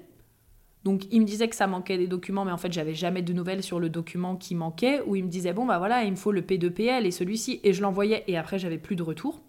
Donc 0.84 1.04
il 1.12 1.22
me 1.22 1.26
disait 1.26 1.48
que 1.48 1.56
ça 1.56 1.68
manquait 1.68 2.00
des 2.00 2.08
documents, 2.08 2.44
mais 2.44 2.52
en 2.52 2.58
fait 2.58 2.74
j'avais 2.74 2.96
jamais 2.96 3.22
de 3.22 3.34
nouvelles 3.34 3.62
sur 3.62 3.80
le 3.80 3.90
document 3.90 4.36
qui 4.36 4.56
manquait, 4.56 5.02
ou 5.06 5.16
il 5.16 5.24
me 5.24 5.30
disait 5.30 5.54
bon 5.54 5.66
bah 5.66 5.78
voilà, 5.78 6.04
il 6.04 6.12
me 6.12 6.16
faut 6.16 6.32
le 6.32 6.42
P2PL 6.42 7.06
et 7.06 7.12
celui-ci, 7.12 7.60
et 7.64 7.74
je 7.74 7.82
l'envoyais 7.82 8.24
et 8.28 8.38
après 8.38 8.58
j'avais 8.58 8.80
plus 8.80 8.96
de 8.96 9.04
retour. 9.04 9.42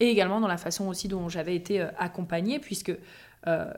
Et 0.00 0.08
également 0.08 0.40
dans 0.40 0.48
la 0.48 0.56
façon 0.56 0.88
aussi 0.88 1.08
dont 1.08 1.28
j'avais 1.28 1.54
été 1.54 1.80
euh, 1.80 1.88
accompagnée, 1.98 2.58
puisque 2.58 2.92
euh, 3.46 3.72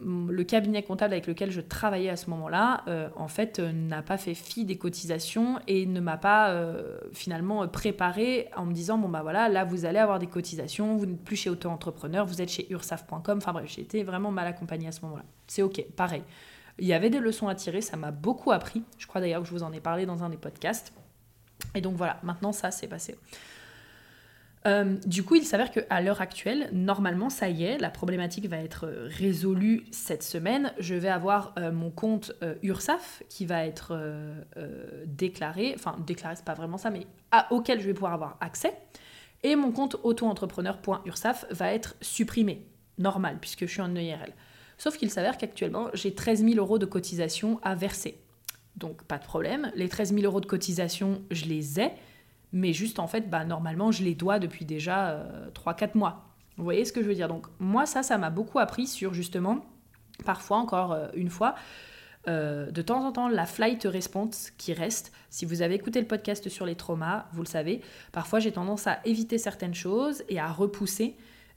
le 0.00 0.42
cabinet 0.42 0.82
comptable 0.82 1.12
avec 1.12 1.28
lequel 1.28 1.52
je 1.52 1.60
travaillais 1.60 2.10
à 2.10 2.16
ce 2.16 2.28
moment-là, 2.30 2.82
euh, 2.88 3.08
en 3.14 3.28
fait, 3.28 3.60
euh, 3.60 3.70
n'a 3.70 4.02
pas 4.02 4.18
fait 4.18 4.34
fi 4.34 4.64
des 4.64 4.78
cotisations 4.78 5.60
et 5.68 5.86
ne 5.86 6.00
m'a 6.00 6.16
pas 6.16 6.54
finalement 7.12 7.66
préparé 7.68 8.48
en 8.56 8.66
me 8.66 8.72
disant 8.72 8.98
bon 8.98 9.08
bah 9.08 9.22
voilà, 9.22 9.48
là 9.48 9.64
vous 9.64 9.84
allez 9.84 9.98
avoir 9.98 10.18
des 10.18 10.26
cotisations, 10.26 10.96
vous 10.96 11.06
n'êtes 11.06 11.22
plus 11.22 11.36
chez 11.36 11.50
auto-entrepreneur, 11.50 12.26
vous 12.26 12.42
êtes 12.42 12.50
chez 12.50 12.66
ursaf.com. 12.70 13.38
Enfin 13.38 13.52
bref, 13.52 13.66
j'ai 13.68 13.82
été 13.82 14.02
vraiment 14.02 14.30
mal 14.30 14.46
accompagnée 14.46 14.88
à 14.88 14.92
ce 14.92 15.02
moment-là. 15.02 15.24
C'est 15.46 15.62
ok, 15.62 15.84
pareil. 15.96 16.22
Il 16.78 16.86
y 16.86 16.92
avait 16.92 17.10
des 17.10 17.20
leçons 17.20 17.48
à 17.48 17.54
tirer, 17.54 17.80
ça 17.80 17.96
m'a 17.96 18.10
beaucoup 18.10 18.52
appris. 18.52 18.82
Je 18.98 19.06
crois 19.06 19.20
d'ailleurs 19.20 19.42
que 19.42 19.48
je 19.48 19.52
vous 19.52 19.62
en 19.62 19.72
ai 19.72 19.80
parlé 19.80 20.06
dans 20.06 20.24
un 20.24 20.28
des 20.28 20.36
podcasts. 20.36 20.92
Et 21.74 21.80
donc 21.80 21.96
voilà, 21.96 22.18
maintenant 22.22 22.52
ça 22.52 22.70
s'est 22.70 22.88
passé. 22.88 23.16
Euh, 24.66 24.96
du 25.06 25.22
coup, 25.22 25.36
il 25.36 25.44
s'avère 25.44 25.70
qu'à 25.70 26.00
l'heure 26.00 26.20
actuelle, 26.20 26.68
normalement, 26.72 27.30
ça 27.30 27.48
y 27.48 27.64
est, 27.64 27.78
la 27.78 27.90
problématique 27.90 28.48
va 28.48 28.56
être 28.56 28.88
résolue 29.06 29.84
cette 29.92 30.22
semaine. 30.22 30.72
Je 30.78 30.94
vais 30.94 31.08
avoir 31.08 31.54
euh, 31.58 31.70
mon 31.70 31.90
compte 31.90 32.32
euh, 32.42 32.54
URSAF 32.62 33.22
qui 33.28 33.46
va 33.46 33.64
être 33.64 33.96
déclaré, 35.06 35.72
enfin 35.76 35.96
déclaré, 36.04 36.36
c'est 36.36 36.44
pas 36.44 36.54
vraiment 36.54 36.78
ça, 36.78 36.90
mais 36.90 37.06
auquel 37.50 37.80
je 37.80 37.86
vais 37.86 37.94
pouvoir 37.94 38.14
avoir 38.14 38.36
accès. 38.40 38.76
Et 39.42 39.54
mon 39.54 39.70
compte 39.70 39.96
auto-entrepreneur.ursaf 40.02 41.46
va 41.50 41.72
être 41.72 41.94
supprimé, 42.00 42.66
normal, 42.98 43.38
puisque 43.40 43.66
je 43.66 43.70
suis 43.70 43.82
en 43.82 43.94
EIRL. 43.94 44.32
Sauf 44.78 44.96
qu'il 44.96 45.10
s'avère 45.10 45.38
qu'actuellement, 45.38 45.88
j'ai 45.94 46.14
13 46.14 46.44
000 46.44 46.56
euros 46.56 46.78
de 46.78 46.86
cotisation 46.86 47.60
à 47.62 47.74
verser. 47.74 48.18
Donc, 48.76 49.04
pas 49.04 49.18
de 49.18 49.24
problème. 49.24 49.70
Les 49.74 49.88
13 49.88 50.12
000 50.12 50.24
euros 50.24 50.40
de 50.40 50.46
cotisation, 50.46 51.22
je 51.30 51.44
les 51.44 51.80
ai 51.80 51.92
mais 52.56 52.72
juste 52.72 52.98
en 52.98 53.06
fait, 53.06 53.28
bah, 53.28 53.44
normalement, 53.44 53.92
je 53.92 54.02
les 54.02 54.14
dois 54.14 54.38
depuis 54.38 54.64
déjà 54.64 55.26
3-4 55.54 55.84
euh, 55.84 55.86
mois. 55.94 56.24
Vous 56.56 56.64
voyez 56.64 56.86
ce 56.86 56.92
que 56.92 57.02
je 57.02 57.06
veux 57.06 57.14
dire? 57.14 57.28
Donc 57.28 57.46
moi, 57.58 57.84
ça, 57.84 58.02
ça 58.02 58.16
m'a 58.16 58.30
beaucoup 58.30 58.58
appris 58.58 58.86
sur 58.86 59.12
justement, 59.12 59.66
parfois 60.24 60.56
encore 60.56 60.92
euh, 60.92 61.08
une 61.14 61.28
fois, 61.28 61.54
euh, 62.28 62.70
de 62.70 62.80
temps 62.80 63.04
en 63.04 63.12
temps, 63.12 63.28
la 63.28 63.44
flight 63.44 63.84
response 63.84 64.50
qui 64.56 64.72
reste. 64.72 65.12
Si 65.28 65.44
vous 65.44 65.60
avez 65.60 65.74
écouté 65.74 66.00
le 66.00 66.06
podcast 66.06 66.48
sur 66.48 66.64
les 66.64 66.76
traumas, 66.76 67.26
vous 67.34 67.42
le 67.42 67.48
savez, 67.48 67.82
parfois 68.10 68.40
j'ai 68.40 68.52
tendance 68.52 68.86
à 68.86 69.00
éviter 69.04 69.36
certaines 69.36 69.74
choses 69.74 70.24
et 70.30 70.40
à 70.40 70.50
repousser 70.50 71.14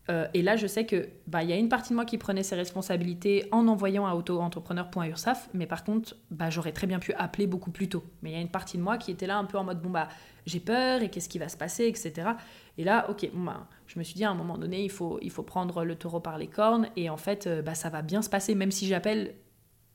euh, 0.10 0.28
et 0.34 0.41
là, 0.41 0.56
je 0.56 0.65
sais 0.65 0.86
que 0.86 1.10
bah, 1.28 1.43
y 1.43 1.54
a 1.54 1.56
une 1.56 1.69
partie 1.69 1.89
de 1.89 1.95
moi 1.95 2.06
qui 2.06 2.17
prenait 2.17 2.41
ses 2.41 2.56
responsabilités 2.56 3.48
en 3.52 3.67
envoyant 3.67 4.08
à 4.08 4.15
auto-entrepreneur.ursaf, 4.15 5.50
mais 5.54 5.67
par 5.67 5.84
contre, 5.84 6.15
bah, 6.32 6.50
j'aurais 6.50 6.72
très 6.72 6.88
bien 6.88 7.00
pu 7.00 7.13
appeler 7.13 7.45
beaucoup 7.45 7.69
plus 7.69 7.89
tôt. 7.89 8.04
Mais 8.24 8.32
il 8.32 8.34
y 8.34 8.38
a 8.38 8.41
une 8.41 8.50
partie 8.50 8.78
de 8.78 8.82
moi 8.82 8.98
qui 8.98 9.12
était 9.12 9.28
là 9.28 9.38
un 9.38 9.45
peu 9.45 9.58
en 9.58 9.63
mode 9.63 9.82
bon 9.82 9.89
bah 9.89 10.08
j'ai 10.48 10.60
peur 10.60 11.04
et 11.04 11.10
qu'est-ce 11.10 11.30
qui 11.30 11.38
va 11.38 11.48
se 11.48 11.58
passer, 11.58 11.86
etc. 11.86 12.30
Et 12.80 12.84
là, 12.84 13.08
ok, 13.10 13.30
bah, 13.34 13.67
je 13.86 14.00
me 14.00 14.04
suis 14.04 14.15
dit 14.15 14.24
à 14.24 14.32
un 14.32 14.36
moment 14.36 14.58
donné, 14.58 14.84
il 14.84 14.89
faut, 14.89 15.19
il 15.22 15.30
faut 15.30 15.43
prendre 15.43 15.84
le 15.84 15.95
taureau 15.95 16.19
par 16.19 16.39
les 16.39 16.48
cornes 16.48 16.89
et 16.95 17.10
en 17.12 17.17
fait, 17.17 17.45
euh, 17.45 17.62
bah, 17.62 17.76
ça 17.76 17.89
va 17.89 18.02
bien 18.02 18.24
se 18.24 18.30
passer, 18.30 18.56
même 18.56 18.72
si 18.72 18.88
j'appelle 18.88 19.36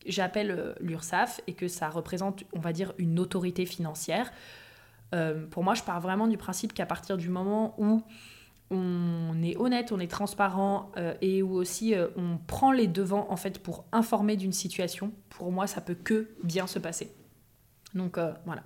j'appelle 0.07 0.51
euh, 0.51 0.75
l'URSAF 0.81 1.41
et 1.47 1.55
que 1.55 1.67
ça 1.67 1.89
représente, 1.89 2.45
on 2.53 2.61
va 2.61 2.73
dire, 2.73 2.93
une 2.99 3.19
autorité 3.19 3.67
financière. 3.67 4.31
pour 5.51 5.63
moi, 5.63 5.75
je 5.75 5.83
pars 5.83 6.01
vraiment 6.01 6.27
du 6.27 6.37
principe 6.37 6.73
qu'à 6.73 6.87
partir 6.87 7.17
du 7.17 7.31
moment 7.31 7.75
où 7.79 8.03
on 8.71 9.43
est 9.43 9.57
honnête, 9.57 9.93
on 9.93 10.01
est 10.01 10.11
transparent 10.11 10.91
euh, 10.97 11.15
et 11.21 11.43
où 11.43 11.55
aussi 11.55 11.95
euh, 11.95 12.09
on 12.17 12.39
prend 12.39 12.73
les 12.73 12.87
devants 12.87 13.27
en 13.31 13.37
fait 13.37 13.59
pour 13.59 13.85
informer 13.93 14.37
d'une 14.37 14.53
situation, 14.53 15.13
pour 15.29 15.53
moi 15.53 15.67
ça 15.67 15.81
peut 15.81 15.95
que 15.95 16.31
bien 16.43 16.67
se 16.67 16.79
passer. 16.79 17.13
Donc 17.95 18.19
euh, 18.19 18.33
voilà. 18.47 18.63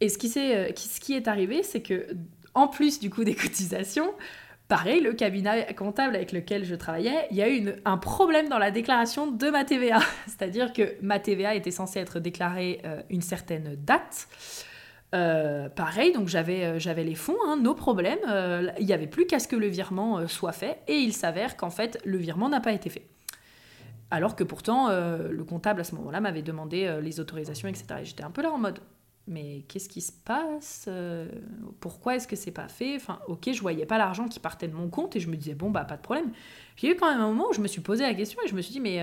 Et 0.00 0.08
ce 0.08 0.16
qui, 0.16 0.26
est, 0.38 0.78
ce 0.78 1.00
qui 1.00 1.14
est 1.14 1.28
arrivé, 1.28 1.62
c'est 1.62 1.82
que 1.82 2.06
en 2.54 2.68
plus 2.68 3.00
du 3.00 3.10
coup 3.10 3.24
des 3.24 3.34
cotisations, 3.34 4.14
pareil, 4.68 5.00
le 5.00 5.12
cabinet 5.12 5.74
comptable 5.74 6.14
avec 6.14 6.32
lequel 6.32 6.64
je 6.64 6.74
travaillais, 6.74 7.26
il 7.30 7.36
y 7.36 7.42
a 7.42 7.50
eu 7.50 7.68
un 7.84 7.98
problème 7.98 8.48
dans 8.48 8.58
la 8.58 8.70
déclaration 8.70 9.30
de 9.30 9.50
ma 9.50 9.64
TVA. 9.64 9.98
C'est-à-dire 10.26 10.72
que 10.72 10.94
ma 11.02 11.18
TVA 11.18 11.54
était 11.54 11.72
censée 11.72 11.98
être 11.98 12.20
déclarée 12.20 12.80
une 13.10 13.20
certaine 13.20 13.74
date. 13.76 14.28
Euh, 15.12 15.68
pareil, 15.68 16.12
donc 16.12 16.28
j'avais 16.28 16.64
euh, 16.64 16.78
j'avais 16.78 17.02
les 17.02 17.16
fonds, 17.16 17.36
hein, 17.44 17.56
nos 17.56 17.74
problèmes. 17.74 18.20
Euh, 18.28 18.70
il 18.78 18.86
n'y 18.86 18.92
avait 18.92 19.08
plus 19.08 19.26
qu'à 19.26 19.40
ce 19.40 19.48
que 19.48 19.56
le 19.56 19.66
virement 19.66 20.26
soit 20.28 20.52
fait, 20.52 20.80
et 20.86 20.94
il 20.94 21.12
s'avère 21.12 21.56
qu'en 21.56 21.70
fait 21.70 21.98
le 22.04 22.18
virement 22.18 22.48
n'a 22.48 22.60
pas 22.60 22.72
été 22.72 22.90
fait. 22.90 23.06
Alors 24.12 24.34
que 24.34 24.42
pourtant 24.42 24.88
le 24.90 25.44
comptable 25.44 25.80
à 25.82 25.84
ce 25.84 25.94
moment-là 25.94 26.20
m'avait 26.20 26.42
demandé 26.42 26.98
les 27.00 27.20
autorisations, 27.20 27.68
etc. 27.68 27.86
Et 28.00 28.04
j'étais 28.04 28.24
un 28.24 28.32
peu 28.32 28.42
là 28.42 28.50
en 28.50 28.58
mode, 28.58 28.80
mais 29.28 29.62
qu'est-ce 29.68 29.88
qui 29.88 30.00
se 30.00 30.10
passe 30.10 30.88
Pourquoi 31.78 32.16
est-ce 32.16 32.26
que 32.26 32.34
c'est 32.34 32.50
pas 32.50 32.66
fait? 32.66 32.96
Enfin, 32.96 33.20
ok, 33.28 33.50
je 33.52 33.60
voyais 33.60 33.86
pas 33.86 33.98
l'argent 33.98 34.26
qui 34.26 34.40
partait 34.40 34.66
de 34.66 34.74
mon 34.74 34.88
compte 34.88 35.14
et 35.14 35.20
je 35.20 35.28
me 35.28 35.36
disais 35.36 35.54
bon 35.54 35.70
bah 35.70 35.84
pas 35.84 35.96
de 35.96 36.02
problème. 36.02 36.32
J'ai 36.74 36.90
eu 36.90 36.96
quand 36.96 37.08
même 37.08 37.20
un 37.20 37.28
moment 37.28 37.50
où 37.50 37.52
je 37.52 37.60
me 37.60 37.68
suis 37.68 37.82
posé 37.82 38.02
la 38.02 38.14
question 38.14 38.40
et 38.44 38.48
je 38.48 38.54
me 38.56 38.62
suis 38.62 38.72
dit 38.72 38.80
mais 38.80 39.00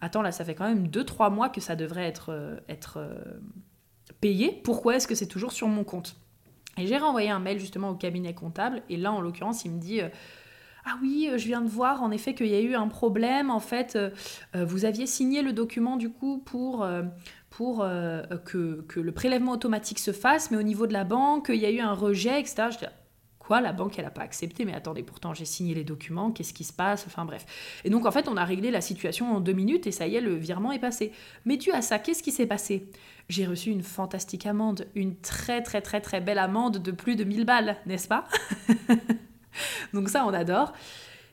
attends 0.00 0.22
là 0.22 0.32
ça 0.32 0.44
fait 0.44 0.56
quand 0.56 0.68
même 0.68 0.88
2-3 0.88 1.32
mois 1.32 1.48
que 1.48 1.60
ça 1.60 1.76
devrait 1.76 2.06
être 2.06 2.60
être 2.68 2.98
payé, 4.20 4.60
pourquoi 4.64 4.96
est-ce 4.96 5.08
que 5.08 5.14
c'est 5.14 5.26
toujours 5.26 5.52
sur 5.52 5.68
mon 5.68 5.84
compte? 5.84 6.16
Et 6.78 6.86
j'ai 6.86 6.98
renvoyé 6.98 7.30
un 7.30 7.40
mail 7.40 7.58
justement 7.58 7.90
au 7.90 7.94
cabinet 7.94 8.34
comptable, 8.34 8.82
et 8.88 8.96
là 8.96 9.12
en 9.12 9.20
l'occurrence 9.20 9.64
il 9.64 9.72
me 9.72 9.80
dit... 9.80 10.00
Euh, 10.00 10.08
ah 10.86 10.96
oui, 11.02 11.28
euh, 11.30 11.36
je 11.36 11.44
viens 11.44 11.60
de 11.60 11.68
voir 11.68 12.02
en 12.02 12.10
effet 12.10 12.34
qu'il 12.34 12.46
y 12.46 12.54
a 12.54 12.60
eu 12.60 12.74
un 12.74 12.88
problème. 12.88 13.50
En 13.50 13.60
fait, 13.60 13.96
euh, 13.96 14.10
vous 14.54 14.86
aviez 14.86 15.04
signé 15.04 15.42
le 15.42 15.52
document 15.52 15.98
du 15.98 16.08
coup 16.08 16.38
pour, 16.38 16.86
que, 17.50 18.84
le 18.96 19.12
prélèvement 19.12 19.52
automatique 19.52 19.98
se 19.98 20.12
fasse, 20.12 20.50
mais 20.50 20.56
au 20.56 20.62
niveau 20.62 20.86
de 20.86 20.94
la 20.94 21.04
banque, 21.04 21.50
il 21.50 21.60
y 21.60 21.66
a 21.66 21.70
eu 21.70 21.80
un 21.80 21.92
rejet, 21.92 22.40
etc. 22.40 22.70
La 23.58 23.72
banque, 23.72 23.98
elle 23.98 24.04
n'a 24.04 24.10
pas 24.10 24.22
accepté. 24.22 24.64
Mais 24.64 24.74
attendez, 24.74 25.02
pourtant 25.02 25.34
j'ai 25.34 25.44
signé 25.44 25.74
les 25.74 25.82
documents, 25.82 26.30
qu'est-ce 26.30 26.54
qui 26.54 26.64
se 26.64 26.72
passe 26.72 27.04
Enfin 27.06 27.24
bref. 27.24 27.44
Et 27.84 27.90
donc 27.90 28.06
en 28.06 28.12
fait, 28.12 28.28
on 28.28 28.36
a 28.36 28.44
réglé 28.44 28.70
la 28.70 28.80
situation 28.80 29.34
en 29.34 29.40
deux 29.40 29.52
minutes 29.52 29.86
et 29.86 29.92
ça 29.92 30.06
y 30.06 30.14
est, 30.14 30.20
le 30.20 30.36
virement 30.36 30.72
est 30.72 30.78
passé. 30.78 31.12
Mais 31.44 31.56
dû 31.56 31.72
à 31.72 31.82
ça, 31.82 31.98
qu'est-ce 31.98 32.22
qui 32.22 32.30
s'est 32.30 32.46
passé? 32.46 32.86
J'ai 33.28 33.46
reçu 33.46 33.70
une 33.70 33.82
fantastique 33.82 34.46
amende, 34.46 34.86
une 34.94 35.16
très 35.16 35.62
très 35.62 35.80
très 35.80 36.00
très 36.00 36.20
belle 36.20 36.38
amende 36.38 36.78
de 36.78 36.90
plus 36.90 37.16
de 37.16 37.24
1000 37.24 37.44
balles, 37.44 37.76
n'est-ce 37.86 38.08
pas? 38.08 38.24
Donc 39.94 40.08
ça, 40.08 40.24
on 40.26 40.32
adore. 40.32 40.72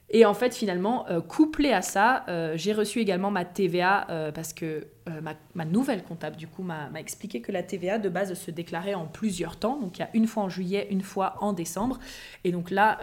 Et 0.09 0.25
en 0.25 0.33
fait, 0.33 0.55
finalement, 0.55 1.05
euh, 1.09 1.19
couplé 1.19 1.73
à 1.73 1.81
ça, 1.81 2.23
euh, 2.29 2.53
j'ai 2.55 2.71
reçu 2.71 2.99
également 2.99 3.29
ma 3.29 3.43
TVA 3.43 4.07
euh, 4.09 4.31
parce 4.31 4.53
que 4.53 4.87
ma, 5.53 5.65
nouvelle 5.65 6.03
comptable, 6.03 6.37
du 6.37 6.47
coup, 6.47 6.63
m'a 6.63 6.89
expliqué 6.95 7.41
que 7.41 7.51
la 7.51 7.63
TVA 7.63 7.97
de 7.97 8.09
base 8.09 8.33
se 8.33 8.51
déclarait 8.51 8.93
en 8.93 9.05
plusieurs 9.05 9.57
temps. 9.57 9.79
Donc, 9.79 9.97
il 9.97 10.01
y 10.01 10.05
a 10.05 10.09
une 10.13 10.27
fois 10.27 10.43
en 10.43 10.49
juillet, 10.49 10.87
une 10.91 11.01
fois 11.01 11.35
en 11.41 11.53
décembre. 11.53 11.99
Et 12.43 12.51
donc 12.51 12.71
là, 12.71 12.99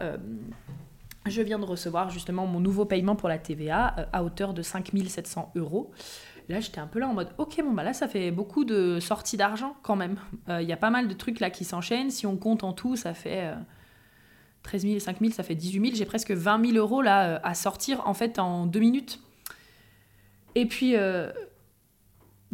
je 1.25 1.41
viens 1.41 1.59
de 1.59 1.65
recevoir 1.65 2.11
justement 2.11 2.47
mon 2.47 2.61
nouveau 2.61 2.85
paiement 2.85 3.17
pour 3.17 3.31
la 3.31 3.39
TVA 3.39 4.09
à 4.13 4.23
hauteur 4.23 4.53
de 4.53 4.61
5700 4.61 5.53
euros. 5.57 5.93
Là, 6.51 6.61
j'étais 6.61 6.79
un 6.79 6.87
peu 6.87 6.99
là 6.99 7.09
en 7.09 7.15
mode, 7.15 7.31
ok, 7.39 7.63
bon, 7.65 7.73
bah 7.73 7.85
là, 7.85 7.95
ça 7.95 8.07
fait 8.07 8.31
beaucoup 8.31 8.67
de 8.67 9.01
sorties 9.01 9.39
d'argent 9.39 9.75
quand 9.83 9.97
même. 9.97 10.17
Il 10.49 10.69
y 10.69 10.73
a 10.73 10.77
pas 10.77 10.91
mal 10.91 11.09
de 11.09 11.15
trucs 11.15 11.41
là 11.41 11.49
qui 11.49 11.65
s'enchaînent. 11.65 12.11
Si 12.11 12.27
on 12.27 12.37
compte 12.37 12.65
en 12.65 12.75
tout, 12.75 12.97
ça 12.97 13.15
fait 13.15 13.51
13 14.65 14.83
000 14.83 14.95
et 14.95 15.01
5 15.01 15.21
000, 15.21 15.33
ça 15.33 15.43
fait 15.43 15.55
18 15.55 15.81
000. 15.81 15.97
J'ai 15.97 16.05
presque 16.05 16.33
20 16.33 16.73
000 16.73 16.77
euros 16.77 17.03
là 17.03 17.41
à 17.45 17.55
sortir 17.55 18.03
en 18.07 18.15
fait 18.15 18.39
en 18.39 18.67
deux 18.67 18.81
minutes. 18.81 19.21
Et 20.57 20.67
puis, 20.67 20.97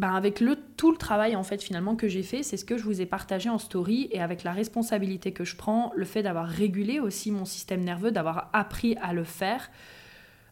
ben 0.01 0.15
avec 0.15 0.41
le, 0.41 0.57
tout 0.57 0.91
le 0.91 0.97
travail 0.97 1.37
en 1.37 1.43
fait 1.43 1.63
finalement 1.63 1.95
que 1.95 2.09
j'ai 2.09 2.23
fait, 2.23 2.43
c'est 2.43 2.57
ce 2.57 2.65
que 2.65 2.79
je 2.79 2.85
vous 2.85 3.03
ai 3.03 3.07
partagé 3.07 3.51
en 3.51 3.59
story 3.59 4.09
et 4.13 4.23
avec 4.23 4.45
la 4.45 4.53
responsabilité 4.53 5.33
que 5.33 5.45
je 5.45 5.57
prends, 5.57 5.93
le 5.95 6.07
fait 6.07 6.23
d'avoir 6.23 6.47
régulé 6.47 7.01
aussi 7.01 7.31
mon 7.31 7.45
système 7.45 7.85
nerveux, 7.85 8.11
d'avoir 8.11 8.49
appris 8.55 8.97
à 9.03 9.13
le 9.13 9.25
faire 9.25 9.71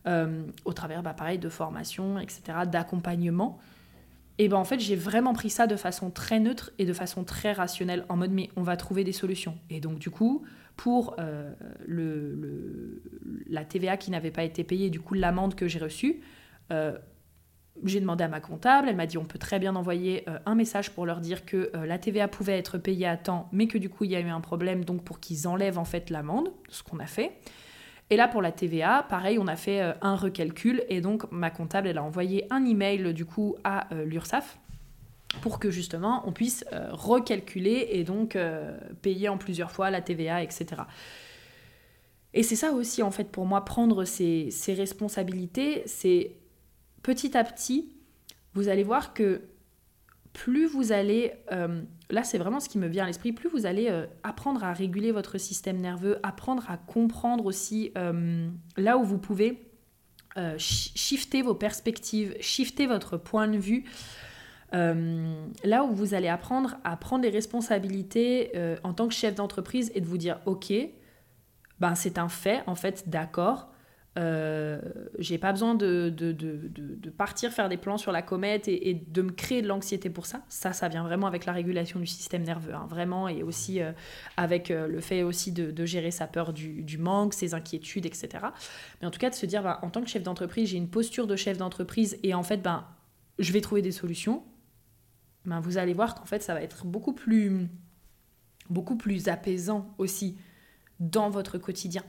euh, 0.07 0.42
au 0.66 0.75
travers 0.75 1.03
bah, 1.03 1.14
pareil 1.14 1.38
de 1.38 1.49
formation, 1.49 2.18
etc., 2.18 2.42
d'accompagnement. 2.66 3.59
Et 4.37 4.49
ben 4.49 4.59
en 4.59 4.64
fait 4.64 4.81
j'ai 4.81 4.97
vraiment 4.97 5.33
pris 5.33 5.49
ça 5.49 5.66
de 5.66 5.77
façon 5.77 6.11
très 6.11 6.40
neutre 6.40 6.71
et 6.79 6.85
de 6.85 6.92
façon 6.92 7.25
très 7.25 7.53
rationnelle 7.53 8.05
en 8.11 8.16
mode 8.18 8.33
mais 8.33 8.51
on 8.55 8.62
va 8.62 8.77
trouver 8.77 9.03
des 9.03 9.12
solutions. 9.12 9.57
Et 9.71 9.81
donc 9.81 9.99
du 9.99 10.11
coup 10.11 10.44
pour 10.78 11.16
euh, 11.18 11.52
la 13.48 13.64
TVA 13.64 13.96
qui 13.96 14.12
n'avait 14.12 14.30
pas 14.30 14.44
été 14.44 14.62
payée, 14.62 14.90
du 14.90 15.00
coup 15.00 15.14
l'amende 15.14 15.56
que 15.56 15.66
j'ai 15.66 15.80
reçue, 15.80 16.20
euh, 16.72 16.96
j'ai 17.84 17.98
demandé 17.98 18.22
à 18.22 18.28
ma 18.28 18.40
comptable, 18.40 18.88
elle 18.88 18.94
m'a 18.94 19.06
dit 19.06 19.18
on 19.18 19.24
peut 19.24 19.40
très 19.40 19.58
bien 19.58 19.74
envoyer 19.74 20.22
euh, 20.28 20.38
un 20.46 20.54
message 20.54 20.90
pour 20.90 21.04
leur 21.04 21.20
dire 21.20 21.44
que 21.44 21.72
la 21.74 21.98
TVA 21.98 22.28
pouvait 22.28 22.56
être 22.56 22.78
payée 22.78 23.08
à 23.08 23.16
temps, 23.16 23.48
mais 23.50 23.66
que 23.66 23.76
du 23.76 23.90
coup 23.90 24.04
il 24.04 24.12
y 24.12 24.16
a 24.16 24.20
eu 24.20 24.28
un 24.28 24.40
problème, 24.40 24.84
donc 24.84 25.02
pour 25.02 25.18
qu'ils 25.18 25.48
enlèvent 25.48 25.78
en 25.78 25.84
fait 25.84 26.10
l'amende, 26.10 26.52
ce 26.68 26.84
qu'on 26.84 27.00
a 27.00 27.06
fait. 27.06 27.32
Et 28.10 28.16
là 28.16 28.28
pour 28.28 28.40
la 28.40 28.52
TVA, 28.52 29.04
pareil, 29.08 29.38
on 29.40 29.48
a 29.48 29.56
fait 29.56 29.82
un 30.00 30.14
recalcul 30.14 30.84
et 30.88 31.00
donc 31.00 31.30
ma 31.32 31.50
comptable 31.50 31.88
elle 31.88 31.98
a 31.98 32.04
envoyé 32.04 32.46
un 32.50 32.64
email 32.64 33.12
du 33.12 33.24
coup 33.24 33.56
à 33.64 33.88
l'URSSAF 33.92 34.60
pour 35.42 35.58
que 35.58 35.70
justement 35.70 36.22
on 36.26 36.32
puisse 36.32 36.64
recalculer 36.90 37.88
et 37.90 38.04
donc 38.04 38.36
payer 39.02 39.28
en 39.28 39.38
plusieurs 39.38 39.70
fois 39.70 39.90
la 39.90 40.00
TVA, 40.00 40.42
etc. 40.42 40.82
Et 42.34 42.42
c'est 42.42 42.56
ça 42.56 42.72
aussi 42.72 43.02
en 43.02 43.10
fait 43.10 43.30
pour 43.30 43.46
moi 43.46 43.64
prendre 43.64 44.04
ces, 44.04 44.50
responsabilités, 44.68 45.82
c'est 45.86 46.36
petit 47.02 47.36
à 47.36 47.44
petit, 47.44 47.92
vous 48.54 48.68
allez 48.68 48.82
voir 48.82 49.14
que 49.14 49.42
plus 50.34 50.66
vous 50.66 50.92
allez, 50.92 51.32
euh, 51.52 51.82
là 52.10 52.22
c'est 52.24 52.38
vraiment 52.38 52.60
ce 52.60 52.68
qui 52.68 52.78
me 52.78 52.86
vient 52.86 53.04
à 53.04 53.06
l'esprit, 53.06 53.32
plus 53.32 53.48
vous 53.48 53.66
allez 53.66 53.88
euh, 53.88 54.06
apprendre 54.22 54.62
à 54.62 54.72
réguler 54.72 55.10
votre 55.10 55.38
système 55.38 55.78
nerveux, 55.78 56.18
apprendre 56.22 56.64
à 56.68 56.76
comprendre 56.76 57.46
aussi 57.46 57.92
euh, 57.96 58.48
là 58.76 58.98
où 58.98 59.04
vous 59.04 59.18
pouvez 59.18 59.64
shifter 60.58 61.42
vos 61.42 61.54
perspectives, 61.54 62.36
shifter 62.38 62.86
votre 62.86 63.16
point 63.16 63.48
de 63.48 63.58
vue, 63.58 63.82
là 64.72 65.85
où 65.85 65.94
vous 65.94 66.14
allez 66.14 66.28
apprendre 66.28 66.76
à 66.85 66.96
prendre 66.96 67.22
les 67.24 67.31
responsabilités 67.31 68.52
en 68.85 68.92
tant 68.92 69.09
que 69.09 69.14
chef 69.14 69.35
d'entreprise 69.35 69.90
et 69.94 70.00
de 70.00 70.07
vous 70.07 70.18
dire 70.18 70.40
ok, 70.46 70.72
ben 71.81 71.94
c'est 71.94 72.18
un 72.18 72.28
fait 72.28 72.62
en 72.66 72.74
fait, 72.74 73.09
d'accord, 73.09 73.70
euh, 74.18 74.81
j'ai 75.18 75.38
pas 75.38 75.52
besoin 75.52 75.74
de, 75.74 76.12
de, 76.14 76.33
de, 76.33 77.11
partir 77.11 77.52
faire 77.52 77.68
des 77.68 77.76
plans 77.76 77.98
sur 77.98 78.11
la 78.11 78.22
comète 78.22 78.66
et, 78.66 78.94
de 78.94 79.22
me 79.22 79.31
créer 79.31 79.62
de 79.62 79.68
l'anxiété 79.68 80.11
pour 80.11 80.26
ça. 80.26 80.42
Ça, 80.48 80.72
ça 80.72 80.88
vient 80.88 81.04
vraiment 81.04 81.26
avec 81.26 81.46
la 81.46 81.52
régulation 81.52 82.00
du 82.00 82.07
système 82.07 82.42
nerveux, 82.42 82.74
hein, 82.74 82.87
vraiment, 82.88 83.28
et 83.28 83.42
aussi 83.42 83.81
euh, 83.81 83.92
avec 84.37 84.70
euh, 84.70 84.88
le 84.88 85.00
fait 85.00 85.22
aussi 85.22 85.52
de, 85.52 85.87
gérer 85.87 86.11
sa 86.11 86.26
peur 86.26 86.52
du, 86.52 86.83
du, 86.83 86.98
manque, 86.98 87.33
ses 87.33 87.54
inquiétudes, 87.54 88.07
etc. 88.07 88.28
Mais 89.00 89.07
en 89.07 89.11
tout 89.11 89.20
cas, 89.20 89.31
de 89.31 89.35
se 89.35 89.46
dire, 89.46 89.62
bah, 89.62 89.78
en 89.83 89.90
tant 89.90 90.02
que 90.02 90.09
chef 90.09 90.22
d'entreprise, 90.22 90.70
j'ai 90.70 90.78
une 90.78 90.90
posture 90.90 91.26
de 91.26 91.37
chef 91.37 91.57
d'entreprise 91.57 92.18
et 92.22 92.35
en 92.35 92.42
fait, 92.42 92.59
ben, 92.59 92.85
je 93.38 93.52
vais 93.52 93.61
trouver 93.61 93.83
des 93.83 93.92
solutions. 93.92 94.42
Ben, 95.48 95.61
vous 95.61 95.78
allez 95.78 95.94
voir 95.94 96.14
qu'en 96.14 96.26
fait, 96.26 96.42
ça 96.42 96.54
va 96.54 96.62
être 96.62 96.84
beaucoup 96.87 97.14
plus, 97.14 97.68
apaisant 99.28 99.94
aussi 99.98 100.37
dans 101.00 101.30
votre 101.30 101.58
quotidien. 101.58 102.02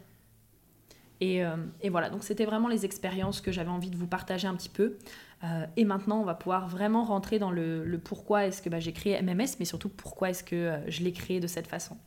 Euh, 1.22 1.56
et, 1.82 1.90
voilà, 1.90 2.10
donc 2.10 2.24
c'était 2.24 2.46
vraiment 2.46 2.68
les 2.68 2.86
expériences 2.86 3.42
que 3.42 3.52
j'avais 3.52 3.70
envie 3.70 3.90
de 3.90 3.98
vous 3.98 4.08
partager 4.08 4.48
un 4.48 4.56
petit 4.56 4.70
peu. 4.70 4.98
Euh, 5.44 5.66
et 5.78 5.86
maintenant, 5.86 6.20
on 6.20 6.26
va 6.26 6.36
pouvoir 6.36 6.68
vraiment 6.68 7.04
rentrer 7.04 7.40
dans 7.40 7.52
le, 7.52 8.00
pourquoi 8.04 8.46
est-ce 8.46 8.62
que 8.62 8.70
bah, 8.70 8.80
j'ai 8.80 8.94
créé 8.94 9.22
MMS, 9.22 9.56
mais 9.60 9.66
surtout 9.66 9.90
pourquoi 9.90 10.30
est-ce 10.30 10.44
que 10.44 10.56
euh, 10.56 10.90
je 10.90 11.04
l'ai 11.04 11.14
créé 11.14 11.40
de 11.40 11.48
cette 11.48 11.68
façon. 11.68 11.98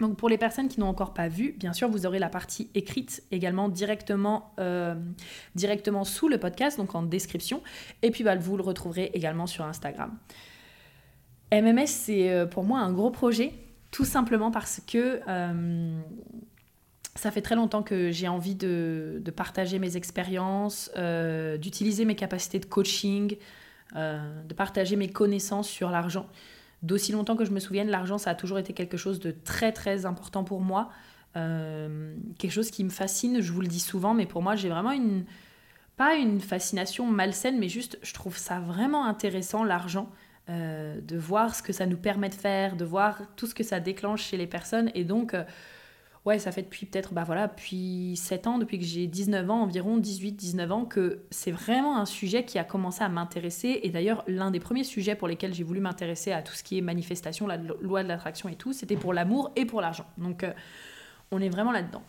Donc 0.00 0.16
pour 0.16 0.28
les 0.28 0.38
personnes 0.38 0.68
qui 0.68 0.80
n'ont 0.80 0.88
encore 0.88 1.12
pas 1.14 1.28
vu, 1.28 1.54
bien 1.58 1.72
sûr, 1.72 1.88
vous 1.88 2.06
aurez 2.06 2.18
la 2.18 2.28
partie 2.28 2.70
écrite 2.74 3.22
également 3.30 3.68
directement, 3.68 4.54
directement 5.54 6.04
sous 6.04 6.28
le 6.28 6.38
podcast, 6.38 6.78
donc 6.78 6.94
en 6.94 7.02
description. 7.02 7.62
Et 8.02 8.10
puis 8.10 8.24
bah, 8.24 8.36
vous 8.36 8.56
le 8.56 8.62
retrouverez 8.62 9.10
également 9.14 9.46
sur 9.46 9.64
Instagram. 9.64 10.16
MMS, 11.52 11.86
c'est 11.86 12.46
pour 12.50 12.64
moi 12.64 12.78
un 12.78 12.92
gros 12.92 13.10
projet, 13.10 13.52
tout 13.90 14.04
simplement 14.04 14.50
parce 14.50 14.80
que 14.86 15.20
ça 17.20 17.30
fait 17.30 17.42
très 17.42 17.54
longtemps 17.54 17.82
que 17.82 18.10
j'ai 18.10 18.28
envie 18.28 18.54
de, 18.54 19.22
partager 19.36 19.78
mes 19.78 19.96
expériences, 19.96 20.90
euh, 20.96 21.56
d'utiliser 21.56 22.04
mes 22.04 22.14
capacités 22.14 22.58
de 22.58 22.66
coaching, 22.66 23.36
euh, 23.96 24.42
de 24.44 24.54
partager 24.54 24.96
mes 24.96 25.08
connaissances 25.08 25.68
sur 25.68 25.90
l'argent. 25.90 26.26
D'aussi 26.82 27.12
longtemps 27.12 27.36
que 27.36 27.44
je 27.44 27.50
me 27.50 27.60
souvienne, 27.60 27.88
l'argent, 27.88 28.18
ça 28.18 28.30
a 28.30 28.34
toujours 28.34 28.58
été 28.58 28.72
quelque 28.72 28.96
chose 28.96 29.20
de 29.20 29.30
très 29.30 29.72
très 29.72 30.06
important 30.06 30.44
pour 30.44 30.60
moi. 30.60 30.90
Euh, 31.36 32.14
quelque 32.38 32.52
chose 32.52 32.70
qui 32.70 32.84
me 32.84 32.90
fascine, 32.90 33.40
je 33.40 33.52
vous 33.52 33.60
le 33.60 33.68
dis 33.68 33.80
souvent, 33.80 34.14
mais 34.14 34.26
pour 34.26 34.42
moi, 34.42 34.56
j'ai 34.56 34.68
vraiment 34.68 34.92
une... 34.92 35.24
Pas 35.96 36.14
une 36.14 36.40
fascination 36.40 37.06
malsaine, 37.06 37.58
mais 37.58 37.68
juste, 37.68 37.98
je 38.02 38.14
trouve 38.14 38.38
ça 38.38 38.58
vraiment 38.58 39.04
intéressant, 39.04 39.64
l'argent. 39.64 40.10
de 40.48 41.16
voir 41.16 41.54
ce 41.54 41.62
que 41.62 41.72
ça 41.72 41.86
nous 41.86 41.98
permet 41.98 42.30
de 42.30 42.34
faire, 42.34 42.74
de 42.74 42.84
voir 42.84 43.20
tout 43.36 43.46
ce 43.46 43.54
que 43.54 43.62
ça 43.62 43.80
déclenche 43.80 44.22
chez 44.22 44.38
les 44.38 44.46
personnes. 44.46 44.90
Et 44.94 45.04
donc, 45.04 45.34
ouais, 46.26 46.38
ça 46.38 46.52
fait 46.52 46.62
depuis 46.62 46.86
peut-être, 46.86 47.14
bah 47.14 47.24
voilà, 47.24 47.46
depuis 47.48 48.14
7 48.16 48.46
ans, 48.46 48.58
depuis 48.58 48.78
que 48.78 48.84
j'ai 48.84 49.06
19 49.06 49.50
ans, 49.50 49.62
environ 49.62 49.98
18-19 49.98 50.70
ans, 50.70 50.84
que 50.84 51.22
c'est 51.30 51.50
vraiment 51.50 51.98
un 51.98 52.06
sujet 52.06 52.44
qui 52.44 52.58
a 52.58 52.64
commencé 52.64 53.02
à 53.02 53.08
m'intéresser. 53.08 53.80
Et 53.82 53.90
d'ailleurs, 53.90 54.24
l'un 54.26 54.50
des 54.50 54.60
premiers 54.60 54.84
sujets 54.84 55.14
pour 55.14 55.28
lesquels 55.28 55.54
j'ai 55.54 55.64
voulu 55.64 55.80
m'intéresser 55.80 56.32
à 56.32 56.42
tout 56.42 56.54
ce 56.54 56.62
qui 56.62 56.78
est 56.78 56.82
manifestation, 56.82 57.46
la 57.46 57.56
loi 57.56 58.02
de 58.02 58.08
l'attraction 58.08 58.48
et 58.48 58.56
tout, 58.56 58.72
c'était 58.72 58.96
pour 58.96 59.12
l'amour 59.12 59.50
et 59.56 59.64
pour 59.64 59.80
l'argent. 59.80 60.06
Donc, 60.18 60.44
euh, 60.44 60.52
on 61.30 61.40
est 61.40 61.48
vraiment 61.48 61.72
là-dedans. 61.72 62.02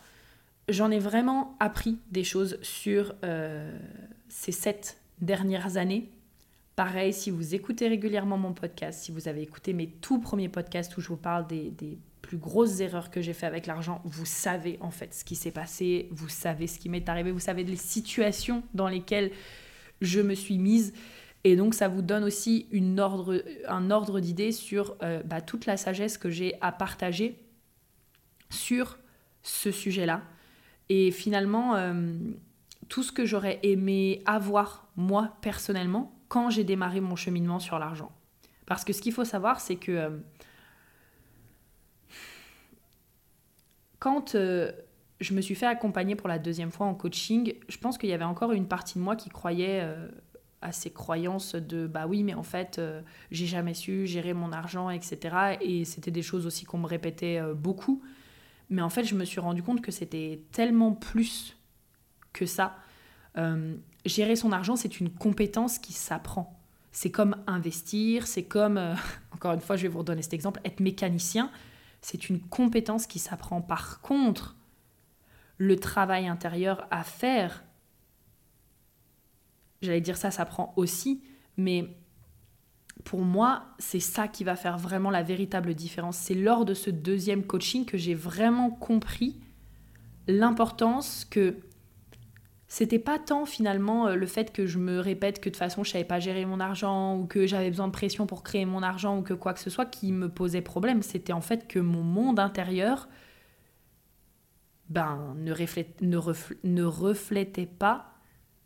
J'en 0.68 0.90
ai 0.90 0.98
vraiment 0.98 1.56
appris 1.58 1.98
des 2.10 2.24
choses 2.24 2.58
sur 2.62 3.14
euh, 3.24 3.76
ces 4.28 4.52
7 4.52 4.98
dernières 5.20 5.76
années. 5.76 6.10
Pareil, 6.76 7.12
si 7.12 7.30
vous 7.30 7.54
écoutez 7.54 7.88
régulièrement 7.88 8.38
mon 8.38 8.52
podcast, 8.52 9.02
si 9.02 9.12
vous 9.12 9.28
avez 9.28 9.42
écouté 9.42 9.72
mes 9.72 9.88
tout 9.88 10.20
premiers 10.20 10.48
podcasts 10.48 10.96
où 10.96 11.00
je 11.00 11.08
vous 11.08 11.16
parle 11.16 11.46
des 11.46 11.98
plus 12.32 12.38
grosses 12.38 12.80
erreurs 12.80 13.10
que 13.10 13.20
j'ai 13.20 13.34
fait 13.34 13.44
avec 13.44 13.66
l'argent, 13.66 14.00
vous 14.06 14.24
savez 14.24 14.78
en 14.80 14.90
fait 14.90 15.12
ce 15.12 15.22
qui 15.22 15.36
s'est 15.36 15.50
passé, 15.50 16.08
vous 16.12 16.30
savez 16.30 16.66
ce 16.66 16.78
qui 16.78 16.88
m'est 16.88 17.06
arrivé, 17.10 17.30
vous 17.30 17.38
savez 17.38 17.62
les 17.62 17.76
situations 17.76 18.62
dans 18.72 18.88
lesquelles 18.88 19.32
je 20.00 20.18
me 20.22 20.34
suis 20.34 20.56
mise. 20.56 20.94
Et 21.44 21.56
donc 21.56 21.74
ça 21.74 21.88
vous 21.88 22.00
donne 22.00 22.24
aussi 22.24 22.68
une 22.70 23.00
ordre, 23.00 23.44
un 23.68 23.90
ordre 23.90 24.18
d'idée 24.18 24.50
sur 24.50 24.96
euh, 25.02 25.22
bah, 25.22 25.42
toute 25.42 25.66
la 25.66 25.76
sagesse 25.76 26.16
que 26.16 26.30
j'ai 26.30 26.54
à 26.62 26.72
partager 26.72 27.38
sur 28.48 28.96
ce 29.42 29.70
sujet-là. 29.70 30.22
Et 30.88 31.10
finalement, 31.10 31.76
euh, 31.76 32.14
tout 32.88 33.02
ce 33.02 33.12
que 33.12 33.26
j'aurais 33.26 33.60
aimé 33.62 34.22
avoir 34.24 34.88
moi 34.96 35.36
personnellement 35.42 36.18
quand 36.28 36.48
j'ai 36.48 36.64
démarré 36.64 37.02
mon 37.02 37.14
cheminement 37.14 37.58
sur 37.58 37.78
l'argent. 37.78 38.10
Parce 38.64 38.86
que 38.86 38.94
ce 38.94 39.02
qu'il 39.02 39.12
faut 39.12 39.26
savoir, 39.26 39.60
c'est 39.60 39.76
que 39.76 39.92
euh, 39.92 40.10
quand 44.02 44.34
euh, 44.34 44.72
je 45.20 45.32
me 45.32 45.40
suis 45.40 45.54
fait 45.54 45.66
accompagner 45.66 46.16
pour 46.16 46.28
la 46.28 46.40
deuxième 46.40 46.72
fois 46.72 46.86
en 46.88 46.94
coaching, 46.94 47.54
je 47.68 47.78
pense 47.78 47.98
qu'il 47.98 48.10
y 48.10 48.12
avait 48.12 48.24
encore 48.24 48.50
une 48.50 48.66
partie 48.66 48.98
de 48.98 49.04
moi 49.04 49.14
qui 49.14 49.30
croyait 49.30 49.78
euh, 49.80 50.08
à 50.60 50.72
ces 50.72 50.90
croyances 50.90 51.54
de 51.54 51.86
bah 51.86 52.08
oui, 52.08 52.24
mais 52.24 52.34
en 52.34 52.42
fait, 52.42 52.80
euh, 52.80 53.00
j'ai 53.30 53.46
jamais 53.46 53.74
su 53.74 54.08
gérer 54.08 54.34
mon 54.34 54.50
argent, 54.50 54.90
etc. 54.90 55.56
Et 55.60 55.84
c'était 55.84 56.10
des 56.10 56.22
choses 56.22 56.46
aussi 56.46 56.64
qu'on 56.64 56.78
me 56.78 56.88
répétait 56.88 57.40
beaucoup. 57.54 58.02
Mais 58.70 58.82
en 58.82 58.90
fait, 58.90 59.04
je 59.04 59.14
me 59.14 59.24
suis 59.24 59.38
rendu 59.38 59.62
compte 59.62 59.82
que 59.82 59.92
c'était 59.92 60.42
tellement 60.50 60.90
plus 60.94 61.56
que 62.32 62.44
ça. 62.44 62.74
gérer 64.04 64.34
son 64.34 64.50
argent, 64.50 64.74
c'est 64.74 64.98
une 64.98 65.10
compétence 65.10 65.78
qui 65.78 65.92
s'apprend. 65.92 66.58
C'est 66.90 67.12
comme 67.12 67.36
investir, 67.46 68.26
c'est 68.26 68.42
comme, 68.42 68.80
encore 69.32 69.52
une 69.52 69.60
fois, 69.60 69.76
je 69.76 69.82
vais 69.82 69.88
vous 69.88 70.00
redonner 70.00 70.22
cet 70.22 70.34
exemple, 70.34 70.60
être 70.64 70.80
mécanicien 70.80 71.52
c'est 72.02 72.28
une 72.28 72.40
compétence 72.40 73.06
qui 73.06 73.18
s'apprend. 73.18 73.62
Par 73.62 74.00
contre, 74.00 74.56
le 75.56 75.76
travail 75.76 76.26
intérieur 76.26 76.86
à 76.90 77.04
faire, 77.04 77.64
j'allais 79.80 80.00
dire 80.00 80.16
ça 80.16 80.30
s'apprend 80.30 80.74
aussi, 80.76 81.22
mais 81.56 81.96
pour 83.04 83.22
moi, 83.22 83.64
c'est 83.78 84.00
ça 84.00 84.28
qui 84.28 84.44
va 84.44 84.56
faire 84.56 84.78
vraiment 84.78 85.10
la 85.10 85.22
véritable 85.22 85.74
différence. 85.74 86.18
C'est 86.18 86.34
lors 86.34 86.64
de 86.64 86.74
ce 86.74 86.90
deuxième 86.90 87.44
coaching 87.44 87.84
que 87.84 87.98
j'ai 87.98 88.14
vraiment 88.14 88.70
compris 88.70 89.40
l'importance 90.28 91.24
que 91.24 91.56
c'était 92.72 92.98
pas 92.98 93.18
tant 93.18 93.44
finalement 93.44 94.06
euh, 94.06 94.14
le 94.14 94.24
fait 94.24 94.50
que 94.50 94.64
je 94.64 94.78
me 94.78 94.98
répète 94.98 95.40
que 95.40 95.50
de 95.50 95.52
toute 95.52 95.58
façon 95.58 95.84
je 95.84 95.90
savais 95.90 96.04
pas 96.04 96.20
gérer 96.20 96.46
mon 96.46 96.58
argent 96.58 97.18
ou 97.18 97.26
que 97.26 97.46
j'avais 97.46 97.68
besoin 97.68 97.86
de 97.86 97.92
pression 97.92 98.26
pour 98.26 98.42
créer 98.42 98.64
mon 98.64 98.82
argent 98.82 99.18
ou 99.18 99.20
que 99.20 99.34
quoi 99.34 99.52
que 99.52 99.60
ce 99.60 99.68
soit 99.68 99.84
qui 99.84 100.10
me 100.10 100.30
posait 100.30 100.62
problème. 100.62 101.02
C'était 101.02 101.34
en 101.34 101.42
fait 101.42 101.68
que 101.68 101.78
mon 101.78 102.02
monde 102.02 102.38
intérieur 102.38 103.10
ben, 104.88 105.34
ne, 105.36 105.52
ne 106.64 106.82
reflétait 106.82 107.66
pas 107.66 108.14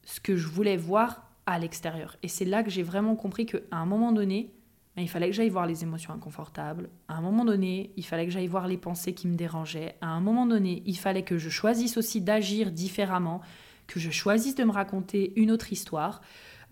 ce 0.05 0.21
que 0.21 0.37
je 0.37 0.47
voulais 0.47 0.77
voir 0.77 1.29
à 1.47 1.59
l'extérieur. 1.59 2.17
Et 2.23 2.29
c'est 2.29 2.45
là 2.45 2.63
que 2.63 2.71
j'ai 2.71 2.85
vraiment 2.85 3.17
compris 3.17 3.45
qu'à 3.45 3.59
un 3.73 3.87
moment 3.87 4.13
donné, 4.13 4.55
ben, 4.95 5.03
il 5.03 5.09
fallait 5.09 5.31
que 5.31 5.35
j'aille 5.35 5.49
voir 5.49 5.67
les 5.67 5.83
émotions 5.83 6.13
inconfortables. 6.13 6.91
À 7.09 7.17
un 7.17 7.21
moment 7.21 7.45
donné, 7.45 7.93
il 7.97 8.05
fallait 8.05 8.25
que 8.25 8.31
j'aille 8.31 8.47
voir 8.47 8.69
les 8.69 8.79
pensées 8.79 9.15
qui 9.15 9.27
me 9.27 9.35
dérangeaient. 9.35 9.97
À 10.01 10.11
un 10.11 10.21
moment 10.21 10.47
donné, 10.47 10.85
il 10.87 10.97
fallait 10.97 11.25
que 11.25 11.39
je 11.39 11.51
choisisse 11.51 11.97
aussi 11.97 12.21
d'agir 12.21 12.71
différemment, 12.71 13.41
que 13.87 14.01
je 14.01 14.11
choisisse 14.11 14.55
de 14.55 14.65
me 14.65 14.73
raconter 14.73 15.33
une 15.37 15.51
autre 15.51 15.73
histoire, 15.73 16.21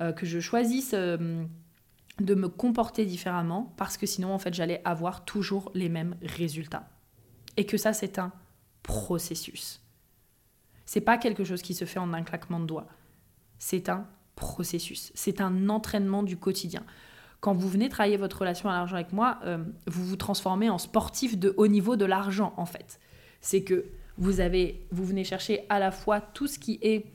euh, 0.01 0.12
que 0.12 0.27
je 0.27 0.41
choisisse 0.41 0.93
euh, 0.95 1.45
de 2.21 2.35
me 2.35 2.49
comporter 2.49 3.05
différemment, 3.05 3.73
parce 3.77 3.97
que 3.97 4.07
sinon, 4.07 4.33
en 4.33 4.39
fait, 4.39 4.55
j'allais 4.55 4.81
avoir 4.85 5.25
toujours 5.25 5.71
les 5.75 5.89
mêmes 5.89 6.17
résultats. 6.23 6.89
Et 7.57 7.67
que 7.67 7.77
ça, 7.77 7.93
c'est 7.93 8.19
un 8.19 8.33
processus. 8.83 9.81
C'est 10.87 11.01
pas 11.01 11.19
quelque 11.19 11.45
chose 11.45 11.62
qui 11.62 11.75
se 11.75 11.85
fait 11.85 11.99
en 11.99 12.12
un 12.12 12.23
claquement 12.23 12.61
de 12.61 12.67
doigts. 12.67 12.89
C'est 13.59 13.89
un 13.89 14.07
processus. 14.37 15.12
C'est 15.15 15.41
un 15.41 15.69
entraînement 15.69 16.23
du 16.23 16.37
quotidien. 16.37 16.85
Quand 17.41 17.55
vous 17.55 17.69
venez 17.69 17.89
travailler 17.89 18.17
votre 18.17 18.39
relation 18.39 18.69
à 18.69 18.73
l'argent 18.73 18.97
avec 18.97 19.12
moi, 19.12 19.39
euh, 19.45 19.59
vous 19.87 20.05
vous 20.05 20.17
transformez 20.17 20.71
en 20.71 20.79
sportif 20.79 21.39
de 21.39 21.55
haut 21.57 21.67
niveau 21.67 21.97
de 21.97 22.05
l'argent, 22.05 22.55
en 22.57 22.67
fait. 22.67 22.99
C'est 23.41 23.62
que 23.62 23.85
vous, 24.19 24.41
avez, 24.41 24.87
vous 24.91 25.05
venez 25.05 25.25
chercher 25.25 25.65
à 25.69 25.79
la 25.79 25.91
fois 25.91 26.21
tout 26.21 26.47
ce 26.47 26.59
qui 26.59 26.79
est 26.83 27.07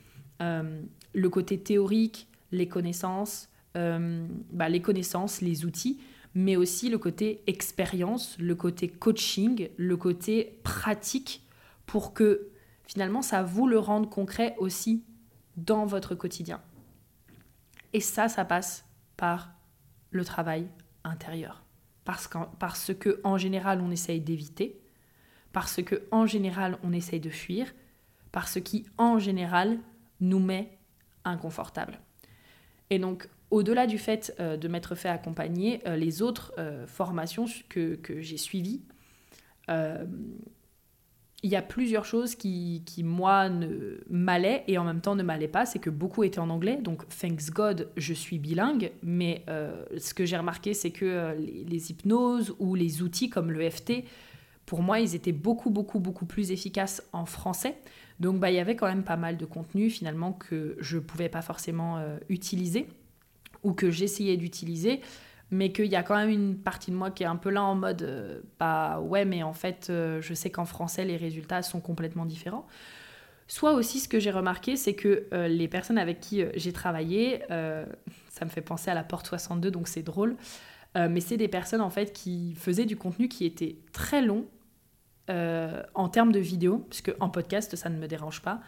euh, 0.41 0.81
le 1.13 1.29
côté 1.29 1.59
théorique, 1.59 2.27
les 2.51 2.67
connaissances, 2.67 3.49
euh, 3.77 4.25
bah, 4.51 4.69
les 4.69 4.81
connaissances, 4.81 5.41
les 5.41 5.65
outils, 5.65 5.99
mais 6.35 6.55
aussi 6.55 6.89
le 6.89 6.97
côté 6.97 7.41
expérience, 7.47 8.37
le 8.39 8.55
côté 8.55 8.87
coaching, 8.87 9.69
le 9.77 9.97
côté 9.97 10.59
pratique 10.63 11.43
pour 11.85 12.13
que 12.13 12.49
finalement 12.85 13.21
ça 13.21 13.43
vous 13.43 13.67
le 13.67 13.79
rende 13.79 14.09
concret 14.09 14.55
aussi 14.59 15.03
dans 15.57 15.85
votre 15.85 16.15
quotidien. 16.15 16.61
Et 17.93 17.99
ça, 17.99 18.29
ça 18.29 18.45
passe 18.45 18.85
par 19.17 19.51
le 20.11 20.23
travail 20.23 20.67
intérieur. 21.03 21.63
Parce 22.05 22.27
que, 22.27 22.37
parce 22.59 22.93
que 22.93 23.19
en 23.23 23.37
général, 23.37 23.81
on 23.81 23.91
essaye 23.91 24.21
d'éviter, 24.21 24.79
parce 25.51 25.81
que 25.81 26.03
en 26.11 26.25
général, 26.25 26.77
on 26.83 26.93
essaye 26.93 27.19
de 27.19 27.29
fuir, 27.29 27.73
parce 28.31 28.59
qui 28.61 28.85
en 28.97 29.19
général 29.19 29.79
nous 30.19 30.39
met 30.39 30.77
inconfortable. 31.25 31.99
Et 32.89 32.99
donc, 32.99 33.27
au-delà 33.51 33.87
du 33.87 33.97
fait 33.97 34.33
euh, 34.39 34.57
de 34.57 34.67
m'être 34.67 34.95
fait 34.95 35.09
accompagner, 35.09 35.81
euh, 35.87 35.95
les 35.95 36.21
autres 36.21 36.53
euh, 36.57 36.85
formations 36.87 37.45
que, 37.67 37.95
que 37.95 38.21
j'ai 38.21 38.37
suivies, 38.37 38.81
il 41.41 41.49
y 41.49 41.55
a 41.55 41.61
plusieurs 41.61 42.03
choses 42.03 42.33
qui, 42.33 42.81
qui 42.87 43.03
moi, 43.03 43.49
ne 43.49 44.03
m'allaient 44.09 44.63
et 44.67 44.79
en 44.79 44.83
même 44.83 44.99
temps 44.99 45.15
ne 45.15 45.21
m'allaient 45.21 45.47
pas. 45.47 45.67
C'est 45.67 45.77
que 45.77 45.91
beaucoup 45.91 46.23
étaient 46.23 46.39
en 46.39 46.49
anglais. 46.49 46.77
Donc, 46.81 47.07
thanks 47.07 47.51
God, 47.51 47.87
je 47.95 48.13
suis 48.15 48.39
bilingue. 48.39 48.91
Mais 49.03 49.45
ce 49.95 50.15
que 50.15 50.25
j'ai 50.25 50.37
remarqué, 50.37 50.73
c'est 50.73 50.89
que 50.89 51.35
les, 51.37 51.63
les, 51.65 51.91
hypnoses 51.91 52.55
ou 52.57 52.73
les 52.73 53.03
outils 53.03 53.29
comme 53.29 53.51
le 53.51 53.69
FT, 53.69 54.05
pour 54.69 54.83
moi, 54.83 54.99
ils 54.99 55.15
étaient 55.15 55.31
beaucoup, 55.31 55.71
beaucoup, 55.71 55.99
beaucoup 55.99 56.27
plus 56.27 56.51
efficaces 56.51 57.01
en 57.11 57.25
français. 57.25 57.75
Donc, 58.19 58.39
bah, 58.39 58.51
il 58.51 58.55
y 58.55 58.59
avait 58.59 58.75
quand 58.75 58.85
même 58.85 59.03
pas 59.03 59.17
mal 59.17 59.35
de 59.35 59.45
contenu 59.45 59.89
finalement 59.89 60.31
que 60.31 60.77
je 60.79 60.97
ne 60.97 61.01
pouvais 61.01 61.27
pas 61.27 61.41
forcément 61.41 61.99
utiliser 62.29 62.87
ou 63.63 63.73
que 63.73 63.89
j'essayais 63.89 64.37
d'utiliser, 64.37 65.01
mais 65.51 65.71
qu'il 65.71 65.87
y 65.87 65.95
a 65.95 66.03
quand 66.03 66.15
même 66.15 66.29
une 66.29 66.55
partie 66.57 66.91
de 66.91 66.95
moi 66.95 67.09
qui 67.11 67.23
est 67.23 67.27
un 67.27 67.35
peu 67.35 67.49
là 67.49 67.63
en 67.63 67.75
mode, 67.75 68.03
euh, 68.03 68.41
bah 68.59 68.99
ouais, 68.99 69.25
mais 69.25 69.41
en 69.43 69.53
fait, 69.53 69.87
euh, 69.89 70.21
je 70.21 70.33
sais 70.33 70.51
qu'en 70.51 70.65
français, 70.65 71.05
les 71.05 71.17
résultats 71.17 71.61
sont 71.61 71.79
complètement 71.79 72.25
différents. 72.25 72.67
Soit 73.47 73.73
aussi, 73.73 73.99
ce 73.99 74.07
que 74.07 74.19
j'ai 74.19 74.29
remarqué, 74.29 74.75
c'est 74.75 74.93
que 74.93 75.25
euh, 75.33 75.47
les 75.47 75.67
personnes 75.67 75.97
avec 75.97 76.19
qui 76.19 76.43
j'ai 76.53 76.71
travaillé, 76.71 77.41
ça 77.49 78.45
me 78.45 78.49
fait 78.49 78.61
penser 78.61 78.91
à 78.91 78.93
la 78.93 79.03
porte 79.03 79.25
62, 79.25 79.71
donc 79.71 79.87
c'est 79.87 80.03
drôle, 80.03 80.37
mais 80.95 81.19
c'est 81.19 81.37
des 81.37 81.47
personnes 81.47 81.81
en 81.81 81.89
fait 81.89 82.13
qui 82.13 82.53
faisaient 82.55 82.85
du 82.85 82.95
contenu 82.95 83.27
qui 83.27 83.45
était 83.45 83.77
très 83.91 84.21
long 84.21 84.45
en 85.29 86.09
termes 86.09 86.31
de 86.31 86.39
vidéo, 86.39 86.85
puisque 86.89 87.13
en 87.19 87.29
podcast, 87.29 87.75
ça 87.75 87.89
ne 87.89 87.97
me 87.97 88.07
dérange 88.07 88.41
pas. 88.41 88.61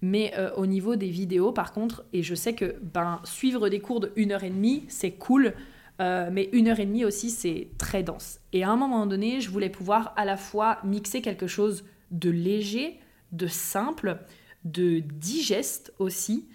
Mais 0.00 0.32
euh, 0.36 0.50
au 0.54 0.66
niveau 0.66 0.96
des 0.96 1.08
vidéos, 1.08 1.52
par 1.52 1.72
contre, 1.72 2.04
et 2.12 2.22
je 2.22 2.34
sais 2.34 2.54
que 2.54 2.76
ben, 2.80 3.20
suivre 3.24 3.68
des 3.68 3.80
cours 3.80 4.00
de 4.00 4.12
1 4.16 4.30
heure 4.30 4.44
et 4.44 4.50
demie, 4.50 4.84
c'est 4.88 5.12
cool, 5.12 5.54
euh, 6.00 6.28
mais 6.32 6.48
une 6.52 6.68
heure 6.68 6.78
et 6.78 6.86
demie 6.86 7.04
aussi, 7.04 7.30
c'est 7.30 7.68
très 7.78 8.02
dense. 8.02 8.38
Et 8.52 8.62
à 8.62 8.70
un 8.70 8.76
moment 8.76 9.06
donné, 9.06 9.40
je 9.40 9.50
voulais 9.50 9.70
pouvoir 9.70 10.12
à 10.16 10.24
la 10.24 10.36
fois 10.36 10.78
mixer 10.84 11.20
quelque 11.20 11.48
chose 11.48 11.84
de 12.12 12.30
léger, 12.30 13.00
de 13.32 13.48
simple, 13.48 14.18
de 14.64 15.00
digeste 15.00 15.92
aussi, 15.98 16.46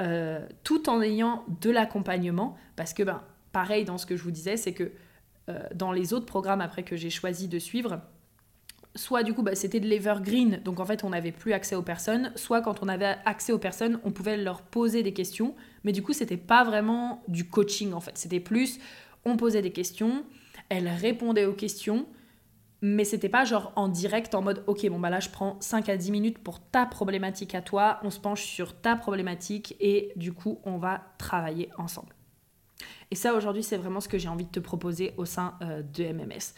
euh, 0.00 0.46
tout 0.62 0.88
en 0.88 1.02
ayant 1.02 1.44
de 1.60 1.70
l'accompagnement, 1.70 2.56
parce 2.76 2.94
que, 2.94 3.02
ben, 3.02 3.22
pareil 3.50 3.84
dans 3.84 3.98
ce 3.98 4.06
que 4.06 4.16
je 4.16 4.22
vous 4.22 4.30
disais, 4.30 4.56
c'est 4.56 4.72
que 4.72 4.92
dans 5.74 5.90
les 5.90 6.14
autres 6.14 6.24
programmes 6.24 6.60
après 6.60 6.84
que 6.84 6.96
j'ai 6.96 7.10
choisi 7.10 7.48
de 7.48 7.58
suivre, 7.58 8.00
soit 8.94 9.22
du 9.22 9.32
coup 9.32 9.42
bah, 9.42 9.54
c'était 9.54 9.80
de 9.80 9.86
l'evergreen, 9.86 10.60
donc 10.64 10.80
en 10.80 10.84
fait 10.84 11.04
on 11.04 11.10
n'avait 11.10 11.32
plus 11.32 11.52
accès 11.52 11.74
aux 11.74 11.82
personnes, 11.82 12.32
soit 12.36 12.60
quand 12.60 12.82
on 12.82 12.88
avait 12.88 13.16
accès 13.24 13.52
aux 13.52 13.58
personnes, 13.58 14.00
on 14.04 14.10
pouvait 14.10 14.36
leur 14.36 14.62
poser 14.62 15.02
des 15.02 15.12
questions, 15.12 15.54
mais 15.84 15.92
du 15.92 16.02
coup 16.02 16.12
c'était 16.12 16.36
pas 16.36 16.64
vraiment 16.64 17.22
du 17.28 17.48
coaching 17.48 17.92
en 17.92 18.00
fait, 18.00 18.16
c'était 18.18 18.40
plus 18.40 18.78
on 19.24 19.36
posait 19.36 19.62
des 19.62 19.72
questions, 19.72 20.24
elles 20.68 20.88
répondaient 20.88 21.46
aux 21.46 21.54
questions, 21.54 22.06
mais 22.82 23.04
c'était 23.04 23.28
pas 23.28 23.44
genre 23.44 23.72
en 23.76 23.88
direct 23.88 24.34
en 24.34 24.42
mode 24.42 24.64
ok 24.66 24.88
bon 24.88 24.98
bah 24.98 25.08
là 25.08 25.20
je 25.20 25.30
prends 25.30 25.56
5 25.60 25.88
à 25.88 25.96
10 25.96 26.10
minutes 26.10 26.38
pour 26.38 26.60
ta 26.60 26.84
problématique 26.84 27.54
à 27.54 27.62
toi, 27.62 27.98
on 28.02 28.10
se 28.10 28.20
penche 28.20 28.42
sur 28.42 28.78
ta 28.78 28.96
problématique 28.96 29.74
et 29.80 30.12
du 30.16 30.32
coup 30.32 30.60
on 30.64 30.76
va 30.76 31.02
travailler 31.16 31.70
ensemble. 31.78 32.14
Et 33.10 33.14
ça 33.14 33.34
aujourd'hui 33.34 33.62
c'est 33.62 33.76
vraiment 33.76 34.00
ce 34.00 34.08
que 34.08 34.18
j'ai 34.18 34.28
envie 34.28 34.44
de 34.44 34.50
te 34.50 34.60
proposer 34.60 35.14
au 35.16 35.24
sein 35.24 35.54
euh, 35.62 35.82
de 35.82 36.04
MMS. 36.12 36.54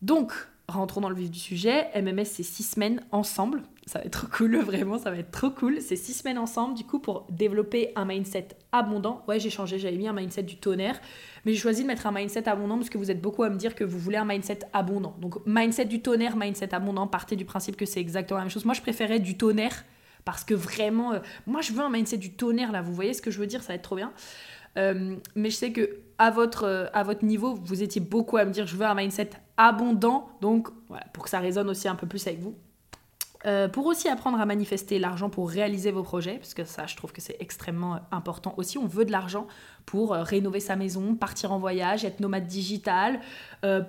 Donc 0.00 0.32
rentrons 0.68 1.00
dans 1.00 1.08
le 1.08 1.14
vif 1.14 1.30
du 1.30 1.38
sujet. 1.38 1.88
MMS, 1.94 2.24
c'est 2.24 2.42
six 2.42 2.62
semaines 2.62 3.02
ensemble. 3.12 3.62
Ça 3.86 3.98
va 3.98 4.06
être 4.06 4.12
trop 4.12 4.26
cool, 4.28 4.56
vraiment, 4.64 4.98
ça 4.98 5.10
va 5.10 5.18
être 5.18 5.30
trop 5.30 5.50
cool. 5.50 5.80
C'est 5.80 5.96
six 5.96 6.14
semaines 6.14 6.38
ensemble, 6.38 6.74
du 6.74 6.84
coup, 6.84 6.98
pour 6.98 7.26
développer 7.30 7.92
un 7.96 8.04
mindset 8.04 8.48
abondant. 8.72 9.22
Ouais, 9.28 9.38
j'ai 9.38 9.50
changé, 9.50 9.78
j'avais 9.78 9.96
mis 9.96 10.08
un 10.08 10.12
mindset 10.12 10.42
du 10.42 10.56
tonnerre, 10.56 10.98
mais 11.44 11.52
j'ai 11.52 11.58
choisi 11.58 11.82
de 11.82 11.86
mettre 11.86 12.06
un 12.06 12.12
mindset 12.12 12.48
abondant 12.48 12.76
parce 12.76 12.90
que 12.90 12.98
vous 12.98 13.10
êtes 13.10 13.20
beaucoup 13.20 13.42
à 13.42 13.50
me 13.50 13.56
dire 13.56 13.74
que 13.74 13.84
vous 13.84 13.98
voulez 13.98 14.16
un 14.16 14.24
mindset 14.24 14.60
abondant. 14.72 15.14
Donc, 15.20 15.44
mindset 15.46 15.84
du 15.84 16.00
tonnerre, 16.00 16.36
mindset 16.36 16.74
abondant, 16.74 17.06
partez 17.06 17.36
du 17.36 17.44
principe 17.44 17.76
que 17.76 17.86
c'est 17.86 18.00
exactement 18.00 18.38
la 18.38 18.44
même 18.44 18.50
chose. 18.50 18.64
Moi, 18.64 18.74
je 18.74 18.82
préférais 18.82 19.20
du 19.20 19.36
tonnerre 19.36 19.84
parce 20.24 20.44
que 20.44 20.54
vraiment, 20.54 21.12
euh, 21.12 21.18
moi, 21.46 21.60
je 21.60 21.72
veux 21.72 21.82
un 21.82 21.90
mindset 21.90 22.16
du 22.16 22.32
tonnerre, 22.32 22.72
là, 22.72 22.80
vous 22.80 22.94
voyez 22.94 23.12
ce 23.12 23.20
que 23.20 23.30
je 23.30 23.38
veux 23.38 23.46
dire, 23.46 23.62
ça 23.62 23.68
va 23.68 23.74
être 23.74 23.82
trop 23.82 23.96
bien. 23.96 24.12
Euh, 24.76 25.16
mais 25.34 25.50
je 25.50 25.56
sais 25.56 25.72
que 25.72 25.98
à 26.18 26.30
votre, 26.30 26.64
euh, 26.64 26.86
à 26.92 27.02
votre 27.02 27.24
niveau, 27.24 27.54
vous 27.54 27.82
étiez 27.82 28.00
beaucoup 28.00 28.36
à 28.36 28.44
me 28.44 28.50
dire 28.50 28.66
je 28.66 28.76
veux 28.76 28.86
un 28.86 28.94
mindset 28.94 29.30
abondant. 29.56 30.28
Donc 30.40 30.68
pour 31.12 31.24
que 31.24 31.30
ça 31.30 31.40
résonne 31.40 31.68
aussi 31.68 31.88
un 31.88 31.94
peu 31.94 32.06
plus 32.06 32.26
avec 32.26 32.40
vous. 32.40 32.54
Euh, 33.46 33.68
pour 33.68 33.84
aussi 33.84 34.08
apprendre 34.08 34.40
à 34.40 34.46
manifester 34.46 34.98
l'argent 34.98 35.28
pour 35.28 35.50
réaliser 35.50 35.90
vos 35.90 36.02
projets, 36.02 36.38
parce 36.38 36.54
que 36.54 36.64
ça, 36.64 36.86
je 36.86 36.96
trouve 36.96 37.12
que 37.12 37.20
c'est 37.20 37.36
extrêmement 37.40 38.00
important 38.10 38.54
aussi. 38.56 38.78
On 38.78 38.86
veut 38.86 39.04
de 39.04 39.12
l'argent 39.12 39.46
pour 39.84 40.12
rénover 40.12 40.60
sa 40.60 40.76
maison, 40.76 41.14
partir 41.14 41.52
en 41.52 41.58
voyage, 41.58 42.06
être 42.06 42.20
nomade 42.20 42.46
digital, 42.46 43.20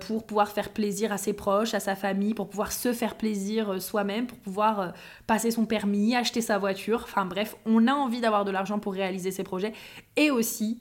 pour 0.00 0.26
pouvoir 0.26 0.48
faire 0.48 0.68
plaisir 0.74 1.10
à 1.10 1.16
ses 1.16 1.32
proches, 1.32 1.72
à 1.72 1.80
sa 1.80 1.96
famille, 1.96 2.34
pour 2.34 2.50
pouvoir 2.50 2.70
se 2.70 2.92
faire 2.92 3.14
plaisir 3.14 3.80
soi-même, 3.80 4.26
pour 4.26 4.36
pouvoir 4.36 4.92
passer 5.26 5.50
son 5.50 5.64
permis, 5.64 6.14
acheter 6.14 6.42
sa 6.42 6.58
voiture. 6.58 7.00
Enfin 7.04 7.24
bref, 7.24 7.56
on 7.64 7.86
a 7.86 7.94
envie 7.94 8.20
d'avoir 8.20 8.44
de 8.44 8.50
l'argent 8.50 8.78
pour 8.78 8.92
réaliser 8.92 9.30
ses 9.30 9.42
projets 9.42 9.72
et 10.16 10.30
aussi 10.30 10.80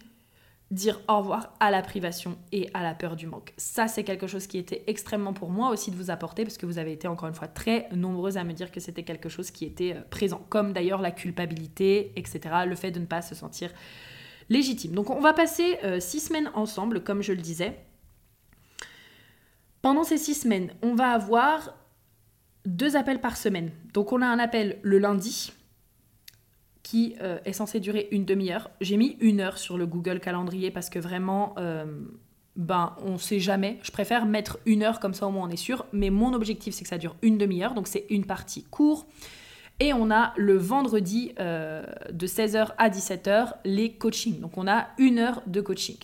dire 0.71 0.99
au 1.07 1.19
revoir 1.19 1.53
à 1.59 1.69
la 1.69 1.81
privation 1.81 2.37
et 2.51 2.69
à 2.73 2.81
la 2.81 2.95
peur 2.95 3.15
du 3.15 3.27
manque. 3.27 3.53
Ça, 3.57 3.87
c'est 3.87 4.03
quelque 4.03 4.27
chose 4.27 4.47
qui 4.47 4.57
était 4.57 4.83
extrêmement 4.87 5.33
pour 5.33 5.49
moi 5.49 5.69
aussi 5.69 5.91
de 5.91 5.95
vous 5.95 6.09
apporter, 6.09 6.43
parce 6.43 6.57
que 6.57 6.65
vous 6.65 6.79
avez 6.79 6.91
été 6.91 7.07
encore 7.07 7.29
une 7.29 7.35
fois 7.35 7.47
très 7.47 7.87
nombreuses 7.91 8.37
à 8.37 8.43
me 8.43 8.53
dire 8.53 8.71
que 8.71 8.79
c'était 8.79 9.03
quelque 9.03 9.29
chose 9.29 9.51
qui 9.51 9.65
était 9.65 9.93
euh, 9.95 10.01
présent, 10.09 10.41
comme 10.49 10.73
d'ailleurs 10.73 11.01
la 11.01 11.11
culpabilité, 11.11 12.11
etc., 12.15 12.39
le 12.65 12.75
fait 12.75 12.91
de 12.91 12.99
ne 12.99 13.05
pas 13.05 13.21
se 13.21 13.35
sentir 13.35 13.71
légitime. 14.49 14.93
Donc 14.93 15.09
on 15.09 15.21
va 15.21 15.33
passer 15.33 15.77
euh, 15.83 15.99
six 15.99 16.19
semaines 16.19 16.49
ensemble, 16.55 17.03
comme 17.03 17.21
je 17.21 17.33
le 17.33 17.41
disais. 17.41 17.77
Pendant 19.81 20.03
ces 20.03 20.17
six 20.17 20.33
semaines, 20.33 20.71
on 20.81 20.95
va 20.95 21.11
avoir 21.11 21.75
deux 22.65 22.95
appels 22.95 23.21
par 23.21 23.37
semaine. 23.37 23.71
Donc 23.93 24.11
on 24.11 24.21
a 24.21 24.25
un 24.25 24.39
appel 24.39 24.79
le 24.81 24.97
lundi, 24.97 25.53
qui 26.85 27.15
euh, 27.19 27.39
est 27.45 27.53
censé 27.53 27.79
durer 27.79 28.07
une 28.11 28.25
demi-heure. 28.25 28.69
J'ai 28.79 28.95
mis 28.95 29.17
une 29.19 29.41
heure 29.41 29.57
sur 29.57 29.75
le 29.75 29.87
Google 29.87 30.19
Calendrier 30.19 30.69
parce 30.69 30.91
que 30.91 30.99
vraiment, 30.99 31.55
euh, 31.57 31.83
ben, 32.55 32.95
on 33.03 33.17
sait 33.17 33.39
jamais. 33.39 33.79
Je 33.81 33.89
préfère 33.89 34.27
mettre 34.27 34.59
une 34.67 34.83
heure 34.83 34.99
comme 34.99 35.15
ça 35.15 35.25
au 35.25 35.31
moins 35.31 35.47
on 35.47 35.49
est 35.49 35.55
sûr. 35.55 35.87
Mais 35.93 36.11
mon 36.11 36.33
objectif, 36.33 36.75
c'est 36.75 36.83
que 36.83 36.89
ça 36.89 36.99
dure 36.99 37.15
une 37.23 37.39
demi-heure. 37.39 37.73
Donc 37.73 37.87
c'est 37.87 38.05
une 38.11 38.23
partie 38.23 38.63
court. 38.65 39.07
Et 39.79 39.93
on 39.93 40.11
a 40.11 40.31
le 40.37 40.57
vendredi 40.57 41.33
euh, 41.39 41.83
de 42.11 42.27
16h 42.27 42.73
à 42.77 42.89
17h 42.89 43.53
les 43.65 43.93
coachings. 43.93 44.39
Donc 44.39 44.55
on 44.55 44.67
a 44.67 44.89
une 44.99 45.17
heure 45.17 45.41
de 45.47 45.61
coaching. 45.61 45.97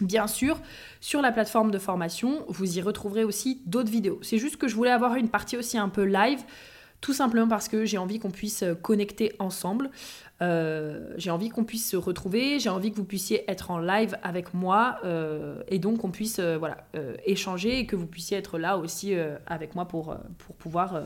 Bien 0.00 0.26
sûr, 0.26 0.58
sur 1.02 1.20
la 1.20 1.32
plateforme 1.32 1.70
de 1.70 1.78
formation, 1.78 2.46
vous 2.48 2.78
y 2.78 2.80
retrouverez 2.80 3.24
aussi 3.24 3.60
d'autres 3.66 3.90
vidéos. 3.90 4.18
C'est 4.22 4.38
juste 4.38 4.56
que 4.56 4.68
je 4.68 4.74
voulais 4.74 4.90
avoir 4.90 5.16
une 5.16 5.28
partie 5.28 5.58
aussi 5.58 5.76
un 5.76 5.90
peu 5.90 6.04
live 6.04 6.42
tout 7.02 7.12
simplement 7.12 7.48
parce 7.48 7.68
que 7.68 7.84
j'ai 7.84 7.98
envie 7.98 8.18
qu'on 8.18 8.30
puisse 8.30 8.64
connecter 8.80 9.34
ensemble. 9.38 9.90
Euh, 10.40 11.12
j'ai 11.18 11.30
envie 11.30 11.50
qu'on 11.50 11.64
puisse 11.64 11.90
se 11.90 11.96
retrouver, 11.96 12.58
j'ai 12.58 12.70
envie 12.70 12.90
que 12.90 12.96
vous 12.96 13.04
puissiez 13.04 13.44
être 13.50 13.70
en 13.70 13.78
live 13.78 14.16
avec 14.22 14.54
moi 14.54 14.96
euh, 15.04 15.62
et 15.68 15.78
donc 15.78 15.98
qu'on 15.98 16.10
puisse 16.10 16.40
voilà, 16.40 16.78
échanger 17.26 17.80
et 17.80 17.86
que 17.86 17.96
vous 17.96 18.06
puissiez 18.06 18.38
être 18.38 18.58
là 18.58 18.78
aussi 18.78 19.14
avec 19.46 19.74
moi 19.74 19.86
pour, 19.86 20.16
pouvoir 20.58 21.02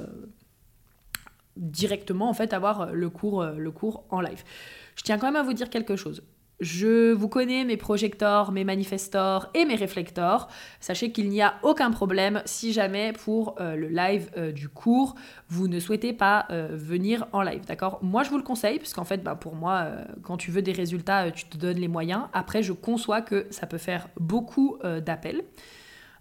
directement 1.56 2.28
en 2.28 2.34
fait 2.34 2.52
avoir 2.52 2.92
le 2.92 3.10
cours 3.10 4.04
en 4.10 4.20
live. 4.20 4.44
Je 4.94 5.02
tiens 5.02 5.18
quand 5.18 5.26
même 5.26 5.36
à 5.36 5.42
vous 5.42 5.54
dire 5.54 5.70
quelque 5.70 5.96
chose. 5.96 6.22
Je 6.60 7.12
vous 7.12 7.28
connais 7.28 7.64
mes 7.64 7.76
projecteurs, 7.76 8.50
mes 8.50 8.64
manifestors 8.64 9.48
et 9.52 9.66
mes 9.66 9.74
réflecteurs. 9.74 10.48
Sachez 10.80 11.12
qu'il 11.12 11.28
n'y 11.28 11.42
a 11.42 11.56
aucun 11.62 11.90
problème 11.90 12.42
si 12.46 12.72
jamais 12.72 13.12
pour 13.12 13.56
euh, 13.60 13.76
le 13.76 13.88
live 13.88 14.30
euh, 14.38 14.52
du 14.52 14.70
cours, 14.70 15.16
vous 15.48 15.68
ne 15.68 15.78
souhaitez 15.78 16.14
pas 16.14 16.46
euh, 16.50 16.68
venir 16.72 17.26
en 17.32 17.42
live. 17.42 17.66
D'accord? 17.66 17.98
Moi, 18.00 18.22
je 18.22 18.30
vous 18.30 18.38
le 18.38 18.42
conseille, 18.42 18.78
puisqu'en 18.78 19.04
fait, 19.04 19.22
bah, 19.22 19.34
pour 19.34 19.54
moi, 19.54 19.88
quand 20.22 20.38
tu 20.38 20.50
veux 20.50 20.62
des 20.62 20.72
résultats, 20.72 21.30
tu 21.30 21.44
te 21.44 21.58
donnes 21.58 21.78
les 21.78 21.88
moyens. 21.88 22.22
Après, 22.32 22.62
je 22.62 22.72
conçois 22.72 23.20
que 23.20 23.46
ça 23.50 23.66
peut 23.66 23.78
faire 23.78 24.08
beaucoup 24.18 24.78
d'appels. 25.04 25.42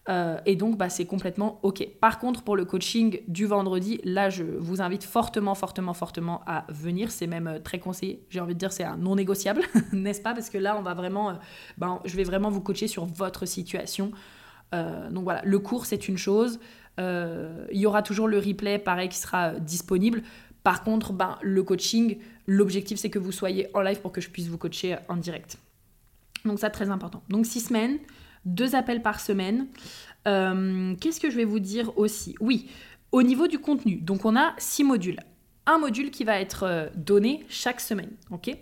Euh, 0.08 0.38
et 0.46 0.56
donc, 0.56 0.78
bah, 0.78 0.90
c'est 0.90 1.06
complètement 1.06 1.60
OK. 1.64 1.88
Par 2.00 2.20
contre, 2.20 2.44
pour 2.44 2.56
le 2.56 2.66
coaching 2.66 3.22
du 3.28 3.46
vendredi, 3.46 4.00
là, 4.04 4.30
je 4.30 4.44
vous 4.44 4.82
invite 4.82 5.04
fortement, 5.04 5.56
fortement, 5.56 5.94
fortement 5.94 6.42
à 6.46 6.66
venir. 6.70 7.12
C'est 7.12 7.28
même 7.28 7.48
euh, 7.48 7.60
très 7.60 7.80
conseillé. 7.80 8.24
J'ai 8.30 8.40
envie 8.40 8.54
de 8.54 8.60
dire, 8.60 8.72
c'est 8.72 8.84
un 8.84 8.98
non 8.98 9.16
négociable, 9.16 9.64
n'est-ce 9.94 10.22
pas? 10.22 10.34
Parce 10.34 10.50
que 10.50 10.58
là, 10.58 10.78
on 10.78 10.82
va 10.82 10.94
vraiment, 10.94 11.32
euh, 11.32 11.34
ben, 11.78 12.00
je 12.06 12.16
vais 12.16 12.24
vraiment 12.24 12.50
vous 12.50 12.62
coacher 12.62 12.88
sur 12.88 13.06
votre 13.06 13.46
situation. 13.46 14.12
donc 14.74 15.24
voilà, 15.24 15.42
le 15.46 15.60
cours, 15.60 15.86
c'est 15.86 16.10
une 16.10 16.18
chose. 16.18 16.60
Il 16.98 17.80
y 17.80 17.86
aura 17.86 18.02
toujours 18.02 18.28
le 18.28 18.38
replay, 18.40 18.78
pareil, 18.78 19.08
qui 19.10 19.18
sera 19.18 19.52
disponible. 19.54 20.22
Par 20.64 20.84
contre, 20.84 21.14
ben, 21.14 21.38
le 21.42 21.64
coaching, 21.64 22.18
l'objectif, 22.46 23.00
c'est 23.00 23.10
que 23.10 23.20
vous 23.20 23.32
soyez 23.32 23.68
en 23.74 23.82
live 23.82 24.02
pour 24.02 24.12
que 24.12 24.20
je 24.20 24.30
puisse 24.30 24.48
vous 24.48 24.58
coacher 24.58 24.98
en 25.08 25.16
direct. 25.16 25.58
Donc 26.44 26.60
ça, 26.60 26.70
très 26.70 26.90
important. 26.90 27.24
Donc 27.30 27.46
six 27.46 27.62
semaines 27.62 28.00
deux 28.46 28.76
appels 28.76 29.02
par 29.02 29.20
semaine. 29.20 29.68
Euh, 30.28 30.96
qu'est-ce 31.00 31.20
que 31.20 31.30
je 31.30 31.36
vais 31.36 31.46
vous 31.46 31.60
dire 31.60 31.98
aussi? 31.98 32.36
Oui, 32.40 32.70
au 33.12 33.24
niveau 33.24 33.48
du 33.48 33.60
contenu, 33.60 33.98
donc 33.98 34.26
on 34.26 34.36
a 34.36 34.54
six 34.58 34.84
modules. 34.84 35.20
Un 35.66 35.78
module 35.80 36.12
qui 36.12 36.24
va 36.24 36.40
être 36.40 36.64
euh, 36.64 36.88
donné 36.96 37.44
chaque 37.50 37.82
semaine, 37.82 38.12
ok? 38.32 38.56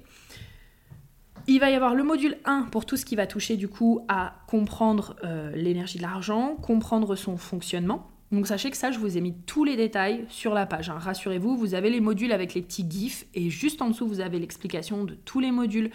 Il 1.48 1.60
va 1.60 1.70
y 1.70 1.76
avoir 1.76 1.94
le 1.94 2.04
module 2.04 2.38
1 2.46 2.68
pour 2.72 2.86
tout 2.86 2.96
ce 2.96 3.04
qui 3.04 3.18
va 3.18 3.28
toucher 3.28 3.58
du 3.58 3.68
coup 3.68 4.06
à 4.08 4.36
comprendre 4.48 5.18
euh, 5.26 5.52
l'énergie 5.56 5.98
de 5.98 6.04
l'argent, 6.04 6.56
comprendre 6.62 7.16
son 7.16 7.36
fonctionnement. 7.36 8.10
Donc 8.32 8.48
sachez 8.48 8.72
que 8.72 8.78
ça, 8.78 8.92
je 8.92 8.98
vous 8.98 9.18
ai 9.18 9.22
mis 9.22 9.36
tous 9.46 9.66
les 9.66 9.76
détails 9.76 10.26
sur 10.30 10.54
la 10.54 10.66
page. 10.66 10.90
Hein. 10.90 10.98
Rassurez-vous, 10.98 11.58
vous 11.58 11.76
avez 11.76 11.90
les 11.90 12.00
modules 12.00 12.32
avec 12.32 12.54
les 12.54 12.62
petits 12.62 12.86
gifs 12.90 13.26
et 13.34 13.50
juste 13.50 13.82
en 13.82 13.90
dessous, 13.90 14.08
vous 14.08 14.22
avez 14.22 14.40
l'explication 14.40 15.04
de 15.04 15.16
tous 15.16 15.40
les 15.40 15.52
modules 15.52 15.92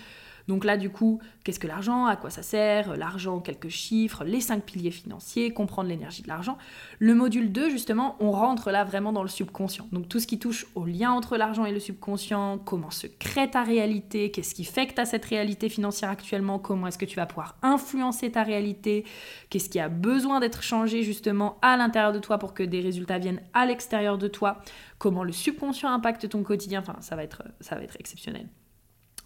donc 0.48 0.64
là, 0.64 0.78
du 0.78 0.88
coup, 0.88 1.20
qu'est-ce 1.44 1.60
que 1.60 1.66
l'argent 1.66 2.06
À 2.06 2.16
quoi 2.16 2.30
ça 2.30 2.42
sert 2.42 2.96
L'argent, 2.96 3.38
quelques 3.38 3.68
chiffres, 3.68 4.24
les 4.24 4.40
cinq 4.40 4.64
piliers 4.64 4.90
financiers, 4.90 5.52
comprendre 5.52 5.90
l'énergie 5.90 6.22
de 6.22 6.28
l'argent. 6.28 6.56
Le 6.98 7.14
module 7.14 7.52
2, 7.52 7.68
justement, 7.68 8.16
on 8.18 8.30
rentre 8.30 8.70
là 8.70 8.82
vraiment 8.82 9.12
dans 9.12 9.22
le 9.22 9.28
subconscient. 9.28 9.86
Donc 9.92 10.08
tout 10.08 10.20
ce 10.20 10.26
qui 10.26 10.38
touche 10.38 10.66
au 10.74 10.86
lien 10.86 11.12
entre 11.12 11.36
l'argent 11.36 11.66
et 11.66 11.72
le 11.72 11.80
subconscient, 11.80 12.58
comment 12.64 12.90
se 12.90 13.06
crée 13.06 13.50
ta 13.50 13.62
réalité, 13.62 14.30
qu'est-ce 14.30 14.54
qui 14.54 14.64
fait 14.64 14.86
que 14.86 14.94
tu 14.94 15.00
as 15.02 15.04
cette 15.04 15.26
réalité 15.26 15.68
financière 15.68 16.08
actuellement, 16.08 16.58
comment 16.58 16.86
est-ce 16.86 16.98
que 16.98 17.04
tu 17.04 17.16
vas 17.16 17.26
pouvoir 17.26 17.56
influencer 17.62 18.32
ta 18.32 18.42
réalité, 18.42 19.04
qu'est-ce 19.50 19.68
qui 19.68 19.78
a 19.78 19.90
besoin 19.90 20.40
d'être 20.40 20.62
changé 20.62 21.02
justement 21.02 21.58
à 21.60 21.76
l'intérieur 21.76 22.14
de 22.14 22.20
toi 22.20 22.38
pour 22.38 22.54
que 22.54 22.62
des 22.62 22.80
résultats 22.80 23.18
viennent 23.18 23.42
à 23.52 23.66
l'extérieur 23.66 24.16
de 24.16 24.28
toi, 24.28 24.62
comment 24.96 25.24
le 25.24 25.32
subconscient 25.32 25.90
impacte 25.90 26.26
ton 26.30 26.42
quotidien, 26.42 26.80
enfin 26.80 26.96
ça 27.00 27.16
va 27.16 27.22
être, 27.22 27.42
ça 27.60 27.74
va 27.74 27.82
être 27.82 27.96
exceptionnel. 27.98 28.48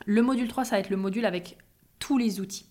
Le 0.07 0.23
module 0.23 0.49
3, 0.49 0.65
ça 0.65 0.77
va 0.77 0.81
être 0.81 0.91
le 0.91 0.97
module 0.97 1.25
avec 1.25 1.59
tous 1.99 2.19
les 2.19 2.41
outils. 2.41 2.67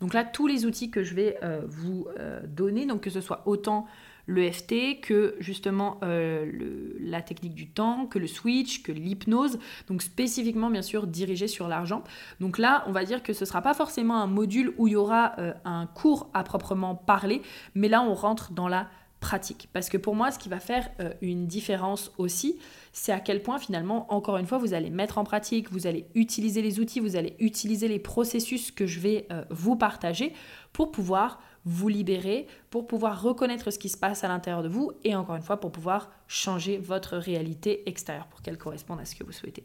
Donc 0.00 0.14
là, 0.14 0.24
tous 0.24 0.46
les 0.46 0.66
outils 0.66 0.90
que 0.90 1.02
je 1.02 1.14
vais 1.14 1.38
euh, 1.42 1.62
vous 1.66 2.06
euh, 2.18 2.40
donner, 2.46 2.86
donc 2.86 3.02
que 3.02 3.10
ce 3.10 3.20
soit 3.20 3.42
autant 3.46 3.86
l'EFT 4.26 5.00
que 5.02 5.36
justement 5.38 5.98
euh, 6.02 6.50
la 6.98 7.20
technique 7.20 7.54
du 7.54 7.68
temps, 7.68 8.06
que 8.06 8.18
le 8.18 8.26
switch, 8.26 8.82
que 8.82 8.90
l'hypnose, 8.90 9.58
donc 9.88 10.02
spécifiquement 10.02 10.70
bien 10.70 10.82
sûr 10.82 11.06
dirigé 11.06 11.46
sur 11.46 11.68
l'argent. 11.68 12.02
Donc 12.40 12.58
là, 12.58 12.84
on 12.86 12.92
va 12.92 13.04
dire 13.04 13.22
que 13.22 13.34
ce 13.34 13.44
ne 13.44 13.46
sera 13.46 13.60
pas 13.60 13.74
forcément 13.74 14.16
un 14.16 14.26
module 14.26 14.72
où 14.78 14.88
il 14.88 14.92
y 14.92 14.96
aura 14.96 15.36
un 15.66 15.86
cours 15.86 16.30
à 16.32 16.42
proprement 16.42 16.94
parler, 16.94 17.42
mais 17.74 17.88
là 17.88 18.02
on 18.02 18.14
rentre 18.14 18.52
dans 18.52 18.68
la 18.68 18.88
pratique. 19.20 19.68
Parce 19.74 19.90
que 19.90 19.98
pour 19.98 20.14
moi, 20.14 20.30
ce 20.30 20.38
qui 20.38 20.48
va 20.48 20.58
faire 20.58 20.88
une 21.20 21.46
différence 21.46 22.10
aussi, 22.16 22.58
c'est 22.94 23.12
à 23.12 23.18
quel 23.18 23.42
point 23.42 23.58
finalement, 23.58 24.06
encore 24.14 24.38
une 24.38 24.46
fois, 24.46 24.56
vous 24.56 24.72
allez 24.72 24.88
mettre 24.88 25.18
en 25.18 25.24
pratique, 25.24 25.70
vous 25.70 25.86
allez 25.86 26.06
utiliser 26.14 26.62
les 26.62 26.78
outils, 26.78 27.00
vous 27.00 27.16
allez 27.16 27.34
utiliser 27.40 27.88
les 27.88 27.98
processus 27.98 28.70
que 28.70 28.86
je 28.86 29.00
vais 29.00 29.26
euh, 29.32 29.44
vous 29.50 29.74
partager 29.74 30.32
pour 30.72 30.92
pouvoir 30.92 31.40
vous 31.64 31.88
libérer, 31.88 32.46
pour 32.70 32.86
pouvoir 32.86 33.20
reconnaître 33.20 33.70
ce 33.72 33.80
qui 33.80 33.88
se 33.88 33.96
passe 33.96 34.22
à 34.22 34.28
l'intérieur 34.28 34.62
de 34.62 34.68
vous 34.68 34.92
et 35.02 35.16
encore 35.16 35.34
une 35.34 35.42
fois 35.42 35.58
pour 35.58 35.72
pouvoir 35.72 36.10
changer 36.28 36.78
votre 36.78 37.16
réalité 37.16 37.88
extérieure 37.88 38.28
pour 38.28 38.42
qu'elle 38.42 38.58
corresponde 38.58 39.00
à 39.00 39.04
ce 39.04 39.16
que 39.16 39.24
vous 39.24 39.32
souhaitez. 39.32 39.64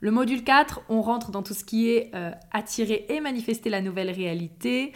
Le 0.00 0.12
module 0.12 0.44
4, 0.44 0.82
on 0.88 1.02
rentre 1.02 1.32
dans 1.32 1.42
tout 1.42 1.54
ce 1.54 1.64
qui 1.64 1.88
est 1.88 2.12
euh, 2.14 2.30
attirer 2.52 3.06
et 3.08 3.18
manifester 3.18 3.68
la 3.68 3.80
nouvelle 3.80 4.10
réalité, 4.10 4.92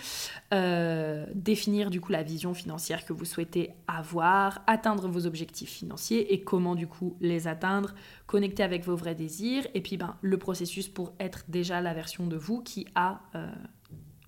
euh, 0.55 1.27
définir 1.35 1.91
du 1.91 2.01
coup 2.01 2.13
la 2.13 2.23
vision 2.23 2.55
financière 2.55 3.05
que 3.05 3.13
vous 3.13 3.25
souhaitez 3.25 3.71
avoir, 3.89 4.63
atteindre 4.69 5.09
vos 5.09 5.27
objectifs 5.27 5.71
financiers 5.71 6.33
et 6.33 6.43
comment 6.43 6.77
du 6.77 6.87
coup 6.87 7.17
les 7.21 7.49
atteindre, 7.49 7.95
connecter 8.29 8.63
avec 8.63 8.85
vos 8.85 8.95
vrais 8.95 9.17
désirs 9.17 9.67
et 9.75 9.81
puis 9.81 9.97
ben, 9.97 10.17
le 10.21 10.39
processus 10.39 10.89
pour 10.89 11.15
être 11.19 11.45
déjà 11.49 11.81
la 11.81 11.95
version 11.95 12.29
de 12.29 12.37
vous 12.37 12.63
qui 12.63 12.87
a 12.95 13.23
euh, 13.35 13.51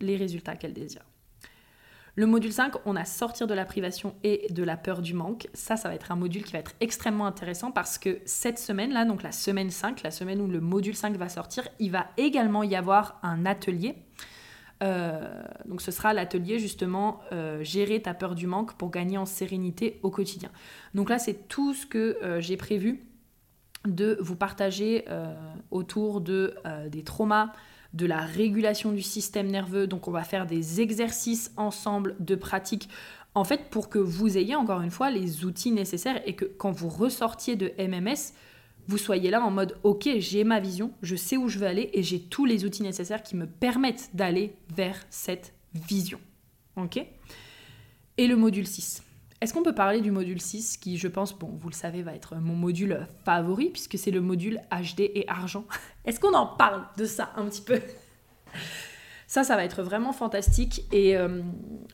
les 0.01 0.17
résultats 0.17 0.57
qu'elle 0.57 0.73
désire. 0.73 1.05
Le 2.17 2.27
module 2.27 2.53
5, 2.53 2.75
on 2.87 2.95
a 2.95 3.05
sortir 3.05 3.49
de 3.49 3.55
la 3.55 3.65
privation 3.65 4.15
et 4.23 4.47
de 4.51 4.63
la 4.63 4.77
peur 4.77 5.03
du 5.03 5.15
manque. 5.15 5.49
Ça, 5.53 5.77
ça 5.77 5.89
va 5.89 5.97
être 5.97 6.13
un 6.13 6.17
module 6.17 6.45
qui 6.45 6.53
va 6.53 6.61
être 6.61 6.75
extrêmement 6.81 7.27
intéressant 7.27 7.73
parce 7.73 7.99
que 7.99 8.21
cette 8.25 8.61
semaine-là, 8.61 9.05
donc 9.05 9.25
la 9.25 9.33
semaine 9.33 9.71
5, 9.71 10.03
la 10.05 10.13
semaine 10.13 10.41
où 10.41 10.47
le 10.47 10.61
module 10.61 10.95
5 10.95 11.17
va 11.17 11.29
sortir, 11.29 11.67
il 11.81 11.91
va 11.91 12.07
également 12.17 12.63
y 12.63 12.77
avoir 12.77 13.19
un 13.25 13.47
atelier. 13.47 13.97
Euh, 14.83 15.43
donc 15.67 15.81
ce 15.81 15.91
sera 15.91 16.13
l'atelier 16.13 16.59
justement 16.59 17.21
euh, 17.33 17.63
gérer 17.63 18.03
ta 18.03 18.13
peur 18.13 18.35
du 18.35 18.47
manque 18.47 18.75
pour 18.75 18.91
gagner 18.91 19.19
en 19.19 19.27
sérénité 19.27 19.99
au 20.03 20.11
quotidien. 20.11 20.51
Donc 20.95 21.11
là 21.11 21.19
c'est 21.19 21.49
tout 21.49 21.75
ce 21.75 21.87
que 21.87 22.19
euh, 22.23 22.41
j'ai 22.41 22.57
prévu 22.57 23.05
de 23.87 24.17
vous 24.21 24.37
partager 24.37 25.05
autour 25.71 26.23
de, 26.23 26.55
des 26.89 27.05
traumas, 27.05 27.53
de 27.95 28.07
la 28.07 28.21
régulation 28.21 28.93
du 28.93 29.03
système 29.03 29.47
nerveux. 29.47 29.87
Donc 29.87 30.09
on 30.09 30.11
va 30.11 30.25
faire 30.25 30.47
des 30.47 30.81
exercices 30.81 31.53
ensemble 31.57 32.17
de 32.21 32.35
pratique 32.35 32.89
en 33.35 33.45
fait 33.45 33.71
pour 33.71 33.89
que 33.89 33.99
vous 33.99 34.37
ayez 34.37 34.55
encore 34.55 34.81
une 34.81 34.91
fois 34.91 35.11
les 35.11 35.45
outils 35.45 35.73
nécessaires 35.73 36.21
et 36.27 36.35
que 36.35 36.45
quand 36.45 36.73
vous 36.73 36.89
ressortiez 36.89 37.57
de 37.57 37.73
MMS, 37.79 38.33
vous 38.87 38.99
soyez 38.99 39.31
là 39.31 39.43
en 39.43 39.51
mode 39.51 39.79
ok, 39.83 40.09
j'ai 40.19 40.45
ma 40.45 40.61
vision, 40.61 40.93
je 41.03 41.17
sais 41.17 41.37
où 41.37 41.49
je 41.49 41.59
veux 41.59 41.67
aller 41.67 41.91
et 41.95 42.03
j'ai 42.03 42.21
tous 42.21 42.45
les 42.45 42.65
outils 42.65 42.83
nécessaires 42.83 43.23
qui 43.23 43.37
me 43.37 43.47
permettent 43.47 44.11
d'aller 44.13 44.57
vers 44.75 45.05
cette 45.11 45.55
vision. 45.73 46.21
Ok? 46.77 47.05
Et 48.17 48.27
le 48.27 48.37
module 48.37 48.67
6. 48.67 49.04
Est-ce 49.45 49.53
qu'on 49.53 49.63
peut 49.63 49.75
parler 49.75 50.01
du 50.01 50.11
module 50.11 50.41
6 50.41 50.79
qui, 50.79 50.97
je 50.97 51.07
pense, 51.07 51.39
bon, 51.39 51.51
vous 51.61 51.69
le 51.69 51.75
savez, 51.75 52.01
va 52.01 52.15
être 52.15 52.37
mon 52.37 52.55
module 52.55 53.07
favori 53.27 53.69
puisque 53.69 53.99
c'est 53.99 54.11
le 54.11 54.23
module 54.23 54.59
HD 54.71 55.01
et 55.01 55.27
argent 55.29 55.67
Est-ce 56.07 56.19
qu'on 56.19 56.33
en 56.33 56.47
parle 56.47 56.87
de 56.97 57.05
ça 57.05 57.31
un 57.37 57.45
petit 57.45 57.61
peu? 57.61 57.79
Ça, 59.27 59.43
ça 59.43 59.57
va 59.57 59.65
être 59.65 59.83
vraiment 59.83 60.13
fantastique 60.13 60.85
et 60.93 61.17
euh, 61.17 61.43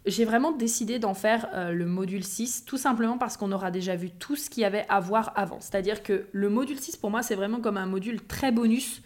j'ai 0.05 0.24
vraiment 0.24 0.53
décidé 0.53 0.98
d'en 0.98 1.14
faire 1.14 1.48
euh, 1.55 1.72
le 1.72 1.86
module 1.86 2.22
6 2.22 2.66
tout 2.66 2.76
simplement 2.76 3.18
parce 3.18 3.36
qu'on 3.36 3.51
aura 3.51 3.70
déjà 3.70 3.96
vu 3.96 4.11
tout 4.11 4.36
ce 4.36 4.51
qu'il 4.51 4.62
y 4.62 4.66
avait 4.66 4.84
à 4.88 5.01
voir 5.01 5.32
avant. 5.36 5.59
C'est-à-dire 5.61 6.03
que 6.03 6.26
le 6.32 6.51
module 6.51 6.78
6 6.78 6.96
pour 6.98 7.11
moi 7.11 7.22
c'est 7.22 7.36
vraiment 7.36 7.61
comme 7.61 7.78
un 7.78 7.86
module 7.86 8.20
très 8.20 8.53
bonus 8.53 9.01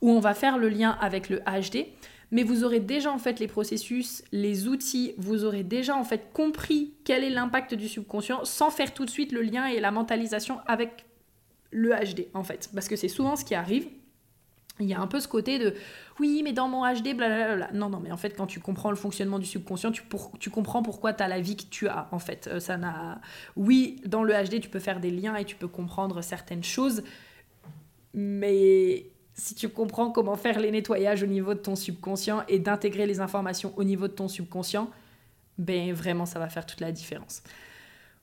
où 0.00 0.10
on 0.10 0.20
va 0.20 0.34
faire 0.34 0.56
le 0.56 0.68
lien 0.68 0.96
avec 1.00 1.28
le 1.28 1.40
HD 1.40 1.86
mais 2.30 2.42
vous 2.42 2.64
aurez 2.64 2.80
déjà 2.80 3.12
en 3.12 3.18
fait 3.18 3.40
les 3.40 3.46
processus, 3.46 4.22
les 4.32 4.68
outils, 4.68 5.14
vous 5.18 5.44
aurez 5.44 5.62
déjà 5.62 5.96
en 5.96 6.04
fait 6.04 6.32
compris 6.32 6.94
quel 7.04 7.24
est 7.24 7.30
l'impact 7.30 7.74
du 7.74 7.88
subconscient 7.88 8.44
sans 8.44 8.70
faire 8.70 8.94
tout 8.94 9.04
de 9.04 9.10
suite 9.10 9.32
le 9.32 9.42
lien 9.42 9.66
et 9.66 9.80
la 9.80 9.90
mentalisation 9.90 10.58
avec 10.66 11.04
le 11.70 11.90
HD 11.90 12.26
en 12.34 12.44
fait. 12.44 12.70
Parce 12.74 12.88
que 12.88 12.96
c'est 12.96 13.08
souvent 13.08 13.36
ce 13.36 13.44
qui 13.44 13.54
arrive. 13.54 13.88
Il 14.80 14.86
y 14.86 14.94
a 14.94 15.00
un 15.00 15.06
peu 15.06 15.20
ce 15.20 15.28
côté 15.28 15.60
de 15.60 15.74
oui, 16.18 16.40
mais 16.42 16.52
dans 16.52 16.66
mon 16.66 16.84
HD, 16.84 17.14
blablabla. 17.16 17.70
Non, 17.72 17.88
non, 17.88 18.00
mais 18.00 18.10
en 18.10 18.16
fait, 18.16 18.30
quand 18.30 18.46
tu 18.46 18.58
comprends 18.58 18.90
le 18.90 18.96
fonctionnement 18.96 19.38
du 19.38 19.46
subconscient, 19.46 19.92
tu, 19.92 20.02
tu 20.40 20.50
comprends 20.50 20.82
pourquoi 20.82 21.12
tu 21.12 21.22
as 21.22 21.28
la 21.28 21.40
vie 21.40 21.56
que 21.56 21.62
tu 21.62 21.86
as. 21.86 22.08
En 22.10 22.18
fait, 22.18 22.48
euh, 22.48 22.58
ça 22.58 22.76
n'a. 22.76 23.20
Oui, 23.54 24.00
dans 24.04 24.24
le 24.24 24.34
HD, 24.34 24.60
tu 24.60 24.68
peux 24.68 24.80
faire 24.80 24.98
des 24.98 25.12
liens 25.12 25.36
et 25.36 25.44
tu 25.44 25.54
peux 25.54 25.68
comprendre 25.68 26.22
certaines 26.22 26.64
choses, 26.64 27.04
mais 28.14 29.06
si 29.34 29.54
tu 29.54 29.68
comprends 29.68 30.10
comment 30.10 30.36
faire 30.36 30.60
les 30.60 30.70
nettoyages 30.70 31.22
au 31.22 31.26
niveau 31.26 31.54
de 31.54 31.58
ton 31.58 31.76
subconscient 31.76 32.44
et 32.48 32.58
d'intégrer 32.58 33.06
les 33.06 33.20
informations 33.20 33.72
au 33.76 33.84
niveau 33.84 34.08
de 34.08 34.12
ton 34.12 34.28
subconscient, 34.28 34.90
ben 35.58 35.92
vraiment 35.92 36.26
ça 36.26 36.38
va 36.38 36.48
faire 36.48 36.66
toute 36.66 36.80
la 36.80 36.92
différence. 36.92 37.42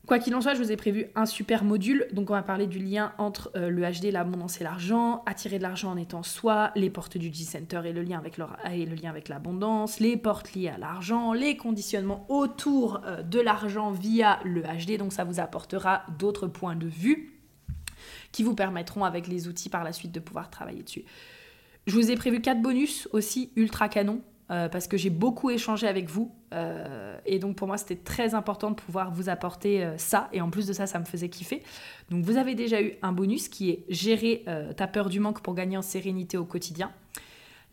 Quoi 0.07 0.17
qu'il 0.17 0.33
en 0.33 0.41
soit, 0.41 0.55
je 0.55 0.63
vous 0.63 0.71
ai 0.71 0.77
prévu 0.77 1.05
un 1.13 1.27
super 1.27 1.63
module. 1.63 2.07
Donc, 2.11 2.31
on 2.31 2.33
va 2.33 2.41
parler 2.41 2.65
du 2.65 2.79
lien 2.79 3.13
entre 3.19 3.51
euh, 3.55 3.69
le 3.69 3.83
HD, 3.83 4.11
l'abondance 4.11 4.59
et 4.59 4.63
l'argent, 4.63 5.21
attirer 5.27 5.59
de 5.59 5.63
l'argent 5.63 5.91
en 5.91 5.97
étant 5.97 6.23
soi, 6.23 6.71
les 6.75 6.89
portes 6.89 7.19
du 7.19 7.31
G-Center 7.31 7.81
et 7.85 7.93
le 7.93 8.01
lien 8.01 8.17
avec 8.17 8.39
et 8.71 8.85
le 8.85 8.95
l'abondance, 9.29 9.99
les 9.99 10.17
portes 10.17 10.53
liées 10.53 10.69
à 10.69 10.79
l'argent, 10.79 11.33
les 11.33 11.55
conditionnements 11.55 12.25
autour 12.29 13.01
euh, 13.05 13.21
de 13.21 13.39
l'argent 13.39 13.91
via 13.91 14.39
le 14.43 14.63
HD. 14.63 14.97
Donc, 14.97 15.13
ça 15.13 15.23
vous 15.23 15.39
apportera 15.39 16.01
d'autres 16.17 16.47
points 16.47 16.75
de 16.75 16.87
vue 16.87 17.40
qui 18.31 18.43
vous 18.43 18.55
permettront, 18.55 19.03
avec 19.03 19.27
les 19.27 19.47
outils 19.47 19.69
par 19.69 19.83
la 19.83 19.93
suite, 19.93 20.11
de 20.11 20.19
pouvoir 20.19 20.49
travailler 20.49 20.83
dessus. 20.83 21.03
Je 21.87 21.95
vous 21.95 22.11
ai 22.11 22.15
prévu 22.15 22.41
quatre 22.41 22.61
bonus 22.61 23.07
aussi 23.11 23.51
ultra 23.55 23.89
canon 23.89 24.21
euh, 24.51 24.67
parce 24.67 24.87
que 24.87 24.97
j'ai 24.97 25.09
beaucoup 25.09 25.49
échangé 25.49 25.87
avec 25.87 26.09
vous. 26.09 26.35
Euh, 26.53 27.17
et 27.25 27.39
donc 27.39 27.55
pour 27.55 27.67
moi, 27.67 27.77
c'était 27.77 27.95
très 27.95 28.35
important 28.35 28.69
de 28.69 28.75
pouvoir 28.75 29.11
vous 29.11 29.29
apporter 29.29 29.83
euh, 29.83 29.97
ça. 29.97 30.27
Et 30.33 30.41
en 30.41 30.49
plus 30.49 30.67
de 30.67 30.73
ça, 30.73 30.87
ça 30.87 30.99
me 30.99 31.05
faisait 31.05 31.29
kiffer. 31.29 31.63
Donc 32.09 32.25
vous 32.25 32.35
avez 32.37 32.53
déjà 32.53 32.81
eu 32.81 32.93
un 33.01 33.13
bonus 33.13 33.47
qui 33.47 33.69
est 33.69 33.85
gérer 33.87 34.45
ta 34.75 34.87
peur 34.87 35.09
du 35.09 35.19
manque 35.19 35.41
pour 35.41 35.55
gagner 35.55 35.77
en 35.77 35.81
sérénité 35.81 36.37
au 36.37 36.45
quotidien. 36.45 36.91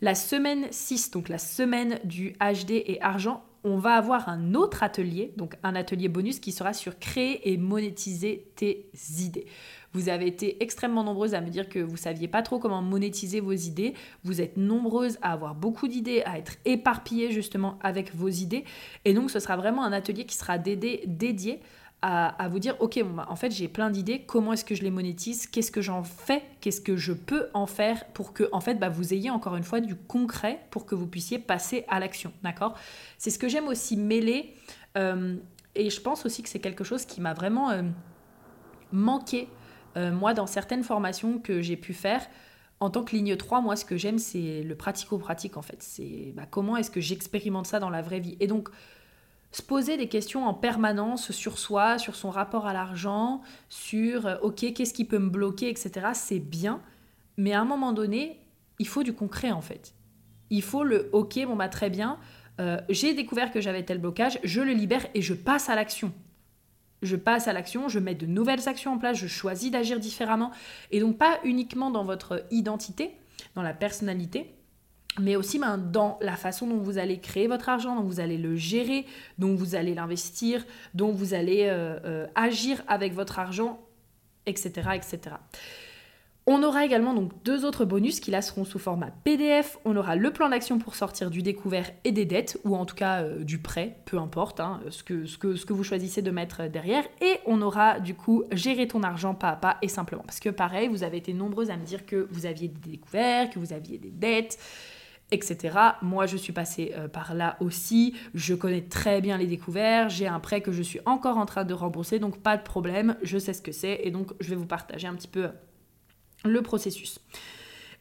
La 0.01 0.15
semaine 0.15 0.67
6, 0.71 1.11
donc 1.11 1.27
la 1.27 1.37
semaine 1.37 1.99
du 2.05 2.33
HD 2.39 2.71
et 2.71 2.99
argent, 3.01 3.43
on 3.65 3.77
va 3.77 3.95
avoir 3.95 4.29
un 4.29 4.53
autre 4.53 4.83
atelier, 4.83 5.33
donc 5.35 5.55
un 5.63 5.75
atelier 5.75 6.07
bonus 6.07 6.39
qui 6.39 6.53
sera 6.53 6.71
sur 6.71 6.97
créer 6.97 7.51
et 7.51 7.57
monétiser 7.57 8.49
tes 8.55 8.89
idées. 9.19 9.45
Vous 9.93 10.09
avez 10.09 10.27
été 10.27 10.61
extrêmement 10.61 11.03
nombreuses 11.03 11.33
à 11.33 11.41
me 11.41 11.49
dire 11.49 11.67
que 11.67 11.79
vous 11.79 11.97
saviez 11.97 12.27
pas 12.27 12.41
trop 12.41 12.59
comment 12.59 12.81
monétiser 12.81 13.39
vos 13.39 13.53
idées. 13.53 13.93
Vous 14.23 14.41
êtes 14.41 14.57
nombreuses 14.57 15.17
à 15.21 15.33
avoir 15.33 15.55
beaucoup 15.55 15.87
d'idées, 15.87 16.21
à 16.25 16.37
être 16.37 16.53
éparpillées 16.65 17.31
justement 17.31 17.79
avec 17.81 18.13
vos 18.13 18.29
idées. 18.29 18.65
Et 19.05 19.13
donc 19.13 19.31
ce 19.31 19.39
sera 19.39 19.57
vraiment 19.57 19.83
un 19.83 19.91
atelier 19.91 20.25
qui 20.25 20.35
sera 20.35 20.57
dédié, 20.57 21.03
dédié 21.07 21.59
à, 22.01 22.47
vous 22.49 22.59
dire, 22.59 22.77
ok, 22.79 23.03
bah, 23.03 23.25
en 23.29 23.35
fait 23.35 23.51
j'ai 23.51 23.67
plein 23.67 23.89
d'idées, 23.89 24.21
comment 24.21 24.53
est-ce 24.53 24.63
que 24.63 24.75
je 24.75 24.83
les 24.83 24.91
monétise, 24.91 25.47
qu'est-ce 25.47 25.71
que 25.71 25.81
j'en 25.81 26.03
fais, 26.03 26.43
qu'est-ce 26.61 26.79
que 26.79 26.95
je 26.95 27.11
peux 27.11 27.49
en 27.53 27.65
faire 27.65 28.05
pour 28.13 28.31
que 28.31 28.47
en 28.53 28.61
fait 28.61 28.75
bah, 28.75 28.87
vous 28.87 29.13
ayez 29.13 29.29
encore 29.29 29.57
une 29.57 29.63
fois 29.63 29.81
du 29.81 29.95
concret 29.95 30.61
pour 30.69 30.85
que 30.85 30.95
vous 30.95 31.07
puissiez 31.07 31.39
passer 31.39 31.83
à 31.89 31.99
l'action, 31.99 32.31
d'accord? 32.41 32.75
C'est 33.17 33.31
ce 33.31 33.39
que 33.39 33.49
j'aime 33.49 33.67
aussi 33.67 33.97
mêler, 33.97 34.53
euh, 34.97 35.35
et 35.75 35.89
je 35.89 35.99
pense 35.99 36.25
aussi 36.25 36.41
que 36.41 36.47
c'est 36.47 36.59
quelque 36.59 36.85
chose 36.85 37.05
qui 37.05 37.19
m'a 37.19 37.33
vraiment 37.33 37.69
euh, 37.69 37.83
manqué 38.93 39.49
euh, 39.97 40.11
moi, 40.11 40.33
dans 40.33 40.47
certaines 40.47 40.83
formations 40.83 41.39
que 41.39 41.61
j'ai 41.61 41.77
pu 41.77 41.93
faire, 41.93 42.21
en 42.79 42.89
tant 42.89 43.03
que 43.03 43.15
ligne 43.15 43.35
3, 43.35 43.61
moi, 43.61 43.75
ce 43.75 43.85
que 43.85 43.97
j'aime, 43.97 44.19
c'est 44.19 44.63
le 44.63 44.75
pratico-pratique, 44.75 45.57
en 45.57 45.61
fait. 45.61 45.81
C'est 45.83 46.33
bah, 46.35 46.45
comment 46.49 46.77
est-ce 46.77 46.91
que 46.91 47.01
j'expérimente 47.01 47.67
ça 47.67 47.79
dans 47.79 47.89
la 47.89 48.01
vraie 48.01 48.19
vie? 48.19 48.37
Et 48.39 48.47
donc, 48.47 48.69
se 49.51 49.61
poser 49.61 49.97
des 49.97 50.07
questions 50.07 50.47
en 50.47 50.53
permanence 50.53 51.31
sur 51.31 51.57
soi, 51.57 51.97
sur 51.97 52.15
son 52.15 52.29
rapport 52.29 52.67
à 52.67 52.73
l'argent, 52.73 53.41
sur, 53.67 54.27
euh, 54.27 54.37
OK, 54.41 54.73
qu'est-ce 54.73 54.93
qui 54.93 55.05
peut 55.05 55.19
me 55.19 55.29
bloquer, 55.29 55.69
etc., 55.69 56.07
c'est 56.13 56.39
bien. 56.39 56.81
Mais 57.37 57.53
à 57.53 57.61
un 57.61 57.65
moment 57.65 57.91
donné, 57.91 58.39
il 58.79 58.87
faut 58.87 59.03
du 59.03 59.13
concret, 59.13 59.51
en 59.51 59.61
fait. 59.61 59.93
Il 60.49 60.61
faut 60.61 60.83
le 60.83 61.09
OK, 61.11 61.39
bon, 61.45 61.55
bah, 61.55 61.69
très 61.69 61.89
bien. 61.89 62.17
Euh, 62.59 62.79
j'ai 62.89 63.13
découvert 63.13 63.51
que 63.51 63.61
j'avais 63.61 63.83
tel 63.83 63.99
blocage, 63.99 64.39
je 64.43 64.61
le 64.61 64.73
libère 64.73 65.05
et 65.13 65.21
je 65.21 65.33
passe 65.33 65.69
à 65.69 65.75
l'action 65.75 66.13
je 67.01 67.15
passe 67.15 67.47
à 67.47 67.53
l'action, 67.53 67.89
je 67.89 67.99
mets 67.99 68.15
de 68.15 68.25
nouvelles 68.25 68.67
actions 68.67 68.93
en 68.93 68.97
place, 68.97 69.17
je 69.17 69.27
choisis 69.27 69.71
d'agir 69.71 69.99
différemment. 69.99 70.51
Et 70.91 70.99
donc 70.99 71.17
pas 71.17 71.39
uniquement 71.43 71.91
dans 71.91 72.03
votre 72.03 72.45
identité, 72.51 73.11
dans 73.55 73.61
la 73.61 73.73
personnalité, 73.73 74.53
mais 75.19 75.35
aussi 75.35 75.59
ben, 75.59 75.77
dans 75.77 76.17
la 76.21 76.35
façon 76.35 76.67
dont 76.67 76.77
vous 76.77 76.97
allez 76.97 77.19
créer 77.19 77.47
votre 77.47 77.69
argent, 77.69 77.95
dont 77.95 78.03
vous 78.03 78.19
allez 78.19 78.37
le 78.37 78.55
gérer, 78.55 79.05
dont 79.37 79.55
vous 79.55 79.75
allez 79.75 79.93
l'investir, 79.93 80.65
dont 80.93 81.11
vous 81.11 81.33
allez 81.33 81.65
euh, 81.67 81.99
euh, 82.05 82.27
agir 82.35 82.83
avec 82.87 83.13
votre 83.13 83.39
argent, 83.39 83.79
etc., 84.45 84.89
etc. 84.95 85.35
On 86.51 86.63
aura 86.63 86.83
également 86.83 87.13
donc 87.13 87.43
deux 87.43 87.63
autres 87.63 87.85
bonus 87.85 88.19
qui 88.19 88.31
là 88.31 88.41
seront 88.41 88.65
sous 88.65 88.79
format 88.79 89.11
PDF. 89.23 89.77
On 89.85 89.95
aura 89.95 90.15
le 90.15 90.33
plan 90.33 90.49
d'action 90.49 90.79
pour 90.79 90.95
sortir 90.95 91.29
du 91.29 91.43
découvert 91.43 91.91
et 92.05 92.11
des 92.11 92.25
dettes, 92.25 92.59
ou 92.63 92.75
en 92.75 92.87
tout 92.87 92.95
cas 92.95 93.21
euh, 93.21 93.43
du 93.43 93.59
prêt, 93.59 93.97
peu 94.05 94.17
importe 94.17 94.59
hein, 94.59 94.81
ce, 94.89 95.03
que, 95.03 95.71
vous 95.71 95.83
choisissez 95.83 96.23
de 96.23 96.31
mettre 96.31 96.67
derrière. 96.67 97.03
Et 97.21 97.37
on 97.45 97.61
aura 97.61 97.99
du 97.99 98.15
coup 98.15 98.45
gérer 98.51 98.87
ton 98.87 99.03
argent 99.03 99.35
pas 99.35 99.49
à 99.49 99.55
pas 99.57 99.77
et 99.83 99.87
simplement. 99.87 100.23
Parce 100.23 100.39
que 100.39 100.49
pareil, 100.49 100.87
vous 100.87 101.03
avez 101.03 101.17
été 101.17 101.33
nombreuses 101.33 101.69
à 101.69 101.77
me 101.77 101.85
dire 101.85 102.07
que 102.07 102.27
vous 102.31 102.47
aviez 102.47 102.67
des 102.67 102.93
découverts, 102.93 103.51
que 103.51 103.59
vous 103.59 103.71
aviez 103.71 103.99
des 103.99 104.11
dettes 104.11 104.57
etc. 105.31 105.77
Moi, 106.01 106.25
je 106.25 106.37
suis 106.37 106.53
passée 106.53 106.91
euh, 106.97 107.07
par 107.07 107.35
là 107.35 107.57
aussi. 107.59 108.15
Je 108.33 108.55
connais 108.55 108.81
très 108.81 109.21
bien 109.21 109.37
les 109.37 109.45
découverts. 109.45 110.09
J'ai 110.09 110.25
un 110.25 110.39
prêt 110.39 110.61
que 110.61 110.71
je 110.71 110.81
suis 110.81 110.99
encore 111.05 111.37
en 111.37 111.45
train 111.45 111.65
de 111.65 111.73
rembourser, 111.75 112.17
donc 112.17 112.39
pas 112.39 112.57
de 112.57 112.63
problème. 112.63 113.15
Je 113.21 113.37
sais 113.37 113.53
ce 113.53 113.61
que 113.61 113.71
c'est 113.71 113.99
et 114.03 114.09
donc 114.09 114.31
je 114.39 114.49
vais 114.49 114.55
vous 114.55 114.65
partager 114.65 115.07
un 115.07 115.13
petit 115.13 115.27
peu 115.27 115.49
le 116.43 116.61
processus. 116.61 117.19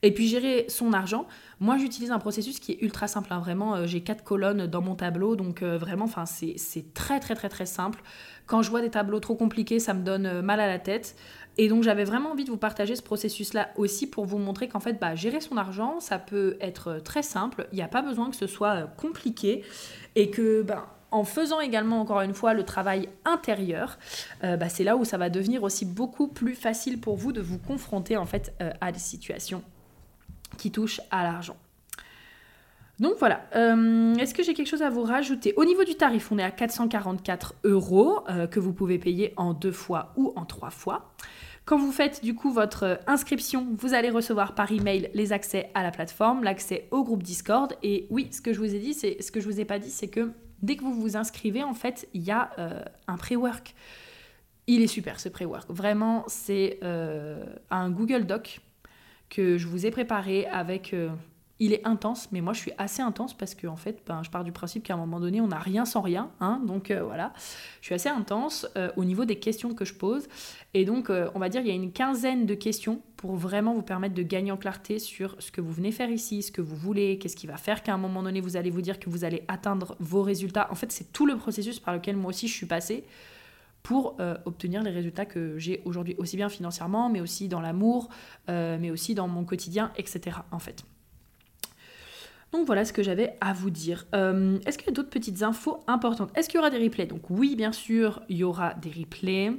Et 0.02 0.12
puis 0.12 0.28
gérer 0.28 0.66
son 0.68 0.92
argent, 0.92 1.26
moi 1.58 1.76
j'utilise 1.76 2.12
un 2.12 2.20
processus 2.20 2.60
qui 2.60 2.72
est 2.72 2.82
ultra 2.82 3.08
simple, 3.08 3.32
hein. 3.32 3.40
vraiment 3.40 3.74
euh, 3.74 3.86
j'ai 3.86 4.00
quatre 4.00 4.22
colonnes 4.22 4.66
dans 4.66 4.80
mon 4.80 4.94
tableau, 4.94 5.34
donc 5.34 5.62
euh, 5.62 5.76
vraiment 5.76 6.06
c'est 6.24 6.94
très 6.94 7.18
très 7.18 7.34
très 7.34 7.48
très 7.48 7.66
simple. 7.66 8.00
Quand 8.46 8.62
je 8.62 8.70
vois 8.70 8.80
des 8.80 8.90
tableaux 8.90 9.18
trop 9.18 9.34
compliqués, 9.34 9.80
ça 9.80 9.94
me 9.94 10.04
donne 10.04 10.26
euh, 10.26 10.42
mal 10.42 10.60
à 10.60 10.68
la 10.68 10.78
tête. 10.78 11.16
Et 11.56 11.68
donc 11.68 11.82
j'avais 11.82 12.04
vraiment 12.04 12.30
envie 12.30 12.44
de 12.44 12.50
vous 12.50 12.56
partager 12.56 12.94
ce 12.94 13.02
processus-là 13.02 13.70
aussi 13.76 14.06
pour 14.06 14.24
vous 14.24 14.38
montrer 14.38 14.68
qu'en 14.68 14.78
fait 14.78 15.00
bah, 15.00 15.16
gérer 15.16 15.40
son 15.40 15.56
argent, 15.56 15.98
ça 15.98 16.20
peut 16.20 16.56
être 16.60 17.00
très 17.04 17.24
simple, 17.24 17.66
il 17.72 17.76
n'y 17.76 17.82
a 17.82 17.88
pas 17.88 18.02
besoin 18.02 18.30
que 18.30 18.36
ce 18.36 18.46
soit 18.46 18.84
compliqué 18.96 19.64
et 20.14 20.30
que 20.30 20.62
bah, 20.62 20.97
en 21.10 21.24
faisant 21.24 21.60
également 21.60 22.00
encore 22.00 22.20
une 22.20 22.34
fois 22.34 22.54
le 22.54 22.64
travail 22.64 23.08
intérieur, 23.24 23.98
euh, 24.44 24.56
bah, 24.56 24.68
c'est 24.68 24.84
là 24.84 24.96
où 24.96 25.04
ça 25.04 25.18
va 25.18 25.30
devenir 25.30 25.62
aussi 25.62 25.84
beaucoup 25.84 26.28
plus 26.28 26.54
facile 26.54 27.00
pour 27.00 27.16
vous 27.16 27.32
de 27.32 27.40
vous 27.40 27.58
confronter 27.58 28.16
en 28.16 28.26
fait 28.26 28.54
euh, 28.60 28.70
à 28.80 28.92
des 28.92 28.98
situations 28.98 29.62
qui 30.56 30.70
touchent 30.70 31.00
à 31.10 31.22
l'argent. 31.22 31.56
Donc 32.98 33.14
voilà, 33.20 33.42
euh, 33.54 34.14
est-ce 34.16 34.34
que 34.34 34.42
j'ai 34.42 34.54
quelque 34.54 34.66
chose 34.66 34.82
à 34.82 34.90
vous 34.90 35.04
rajouter? 35.04 35.54
Au 35.56 35.64
niveau 35.64 35.84
du 35.84 35.94
tarif, 35.94 36.32
on 36.32 36.38
est 36.38 36.42
à 36.42 36.50
444 36.50 37.54
euros 37.62 38.24
que 38.50 38.58
vous 38.58 38.72
pouvez 38.72 38.98
payer 38.98 39.34
en 39.36 39.54
deux 39.54 39.70
fois 39.70 40.12
ou 40.16 40.32
en 40.34 40.44
trois 40.44 40.70
fois. 40.70 41.14
Quand 41.64 41.78
vous 41.78 41.92
faites 41.92 42.24
du 42.24 42.34
coup 42.34 42.50
votre 42.50 42.98
inscription, 43.06 43.68
vous 43.76 43.94
allez 43.94 44.10
recevoir 44.10 44.54
par 44.56 44.72
email 44.72 45.10
les 45.14 45.32
accès 45.32 45.70
à 45.74 45.84
la 45.84 45.92
plateforme, 45.92 46.42
l'accès 46.42 46.88
au 46.90 47.04
groupe 47.04 47.22
Discord. 47.22 47.72
Et 47.84 48.06
oui, 48.10 48.28
ce 48.32 48.40
que 48.40 48.52
je 48.52 48.58
vous 48.58 48.74
ai 48.74 48.78
dit, 48.80 48.94
c'est 48.94 49.22
ce 49.22 49.30
que 49.30 49.38
je 49.38 49.44
vous 49.44 49.60
ai 49.60 49.64
pas 49.64 49.78
dit, 49.78 49.90
c'est 49.90 50.08
que 50.08 50.32
Dès 50.62 50.76
que 50.76 50.82
vous 50.82 50.94
vous 50.94 51.16
inscrivez, 51.16 51.62
en 51.62 51.74
fait, 51.74 52.08
il 52.14 52.22
y 52.22 52.30
a 52.30 52.50
euh, 52.58 52.82
un 53.06 53.16
pré-work. 53.16 53.74
Il 54.66 54.82
est 54.82 54.88
super 54.88 55.20
ce 55.20 55.28
pré-work. 55.28 55.70
Vraiment, 55.70 56.24
c'est 56.26 56.78
euh, 56.82 57.44
un 57.70 57.90
Google 57.90 58.26
Doc 58.26 58.60
que 59.30 59.56
je 59.56 59.66
vous 59.66 59.86
ai 59.86 59.90
préparé 59.90 60.46
avec 60.46 60.92
euh, 60.94 61.10
il 61.60 61.72
est 61.72 61.84
intense, 61.86 62.30
mais 62.30 62.40
moi 62.40 62.52
je 62.52 62.60
suis 62.60 62.72
assez 62.78 63.02
intense 63.02 63.36
parce 63.36 63.54
que 63.54 63.66
en 63.66 63.76
fait, 63.76 64.02
ben, 64.06 64.22
je 64.22 64.30
pars 64.30 64.44
du 64.44 64.52
principe 64.52 64.84
qu'à 64.84 64.94
un 64.94 64.96
moment 64.96 65.18
donné, 65.18 65.40
on 65.40 65.48
n'a 65.48 65.58
rien 65.58 65.84
sans 65.84 66.00
rien. 66.00 66.30
Hein, 66.40 66.62
donc 66.64 66.90
euh, 66.90 67.02
voilà, 67.02 67.32
je 67.80 67.86
suis 67.86 67.94
assez 67.94 68.08
intense 68.08 68.66
euh, 68.76 68.90
au 68.96 69.04
niveau 69.04 69.24
des 69.24 69.36
questions 69.36 69.74
que 69.74 69.84
je 69.84 69.94
pose. 69.94 70.28
Et 70.74 70.84
donc, 70.84 71.10
euh, 71.10 71.30
on 71.34 71.38
va 71.38 71.48
dire, 71.48 71.62
il 71.62 71.68
y 71.68 71.70
a 71.70 71.74
une 71.74 71.92
quinzaine 71.92 72.46
de 72.46 72.54
questions 72.54 73.02
pour 73.16 73.34
vraiment 73.34 73.74
vous 73.74 73.82
permettre 73.82 74.14
de 74.14 74.22
gagner 74.22 74.52
en 74.52 74.56
clarté 74.56 75.00
sur 75.00 75.34
ce 75.40 75.50
que 75.50 75.60
vous 75.60 75.72
venez 75.72 75.90
faire 75.90 76.10
ici, 76.10 76.42
ce 76.42 76.52
que 76.52 76.60
vous 76.60 76.76
voulez, 76.76 77.18
qu'est-ce 77.18 77.36
qui 77.36 77.48
va 77.48 77.56
faire 77.56 77.82
qu'à 77.82 77.94
un 77.94 77.98
moment 77.98 78.22
donné, 78.22 78.40
vous 78.40 78.56
allez 78.56 78.70
vous 78.70 78.82
dire 78.82 79.00
que 79.00 79.10
vous 79.10 79.24
allez 79.24 79.42
atteindre 79.48 79.96
vos 79.98 80.22
résultats. 80.22 80.68
En 80.70 80.76
fait, 80.76 80.92
c'est 80.92 81.12
tout 81.12 81.26
le 81.26 81.36
processus 81.36 81.80
par 81.80 81.94
lequel 81.94 82.16
moi 82.16 82.28
aussi 82.28 82.46
je 82.46 82.54
suis 82.54 82.66
passée 82.66 83.04
pour 83.82 84.16
obtenir 84.44 84.82
les 84.82 84.90
résultats 84.90 85.24
que 85.24 85.56
j'ai 85.56 85.80
aujourd'hui, 85.86 86.14
aussi 86.18 86.36
bien 86.36 86.50
financièrement, 86.50 87.08
mais 87.08 87.22
aussi 87.22 87.48
dans 87.48 87.62
l'amour, 87.62 88.10
mais 88.48 88.90
aussi 88.90 89.14
dans 89.14 89.28
mon 89.28 89.44
quotidien, 89.44 89.92
etc. 89.96 90.36
En 90.50 90.58
fait. 90.58 90.84
Donc 92.52 92.66
voilà 92.66 92.84
ce 92.84 92.92
que 92.92 93.02
j'avais 93.02 93.36
à 93.40 93.52
vous 93.52 93.70
dire. 93.70 94.06
Euh, 94.14 94.58
est-ce 94.64 94.78
qu'il 94.78 94.86
y 94.86 94.90
a 94.90 94.94
d'autres 94.94 95.10
petites 95.10 95.42
infos 95.42 95.80
importantes? 95.86 96.30
Est-ce 96.34 96.48
qu'il 96.48 96.56
y 96.56 96.60
aura 96.60 96.70
des 96.70 96.82
replays? 96.82 97.06
Donc 97.06 97.28
oui, 97.28 97.56
bien 97.56 97.72
sûr, 97.72 98.22
il 98.28 98.38
y 98.38 98.44
aura 98.44 98.74
des 98.74 98.90
replays. 98.90 99.52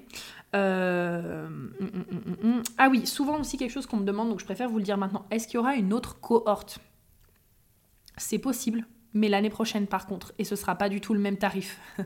Euh, 0.55 1.45
hum, 1.45 1.71
hum, 1.79 2.35
hum, 2.43 2.63
ah 2.79 2.89
oui, 2.89 3.05
souvent 3.05 3.39
aussi 3.39 3.57
quelque 3.57 3.71
chose 3.71 3.85
qu'on 3.85 3.97
me 3.97 4.05
demande, 4.05 4.29
donc 4.29 4.39
je 4.39 4.45
préfère 4.45 4.69
vous 4.69 4.79
le 4.79 4.83
dire 4.83 4.97
maintenant. 4.97 5.25
Est-ce 5.29 5.47
qu'il 5.47 5.55
y 5.55 5.59
aura 5.59 5.75
une 5.75 5.93
autre 5.93 6.19
cohorte? 6.19 6.79
C'est 8.17 8.39
possible, 8.39 8.87
mais 9.13 9.29
l'année 9.29 9.51
prochaine 9.51 9.85
par 9.85 10.07
contre, 10.07 10.33
et 10.39 10.43
ce 10.43 10.55
sera 10.55 10.75
pas 10.75 10.89
du 10.89 10.99
tout 10.99 11.13
le 11.13 11.19
même 11.19 11.37
tarif. 11.37 11.79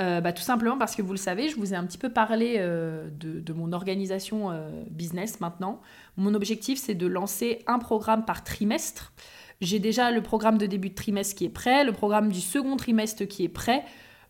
Euh, 0.00 0.20
bah, 0.20 0.32
tout 0.32 0.44
simplement 0.44 0.78
parce 0.78 0.94
que 0.94 1.02
vous 1.02 1.10
le 1.10 1.18
savez, 1.18 1.48
je 1.48 1.56
vous 1.56 1.74
ai 1.74 1.76
un 1.76 1.84
petit 1.84 1.98
peu 1.98 2.08
parlé 2.08 2.56
de, 2.58 3.52
mon 3.52 3.72
organisation 3.72 4.52
business 4.92 5.40
maintenant. 5.40 5.80
Mon 6.16 6.34
objectif, 6.34 6.78
c'est 6.78 6.94
de 6.94 7.08
lancer 7.08 7.64
un 7.66 7.80
programme 7.80 8.24
par 8.24 8.44
trimestre. 8.44 9.12
J'ai 9.60 9.80
déjà 9.80 10.12
le 10.12 10.22
programme 10.22 10.56
de 10.56 10.66
début 10.66 10.90
de 10.90 10.94
trimestre 10.94 11.34
qui 11.34 11.44
est 11.44 11.50
prêt, 11.50 11.84
le 11.84 11.92
programme 11.92 12.30
du 12.30 12.40
second 12.40 12.76
trimestre 12.76 13.26
qui 13.26 13.44
est 13.44 13.48
prêt. 13.48 13.84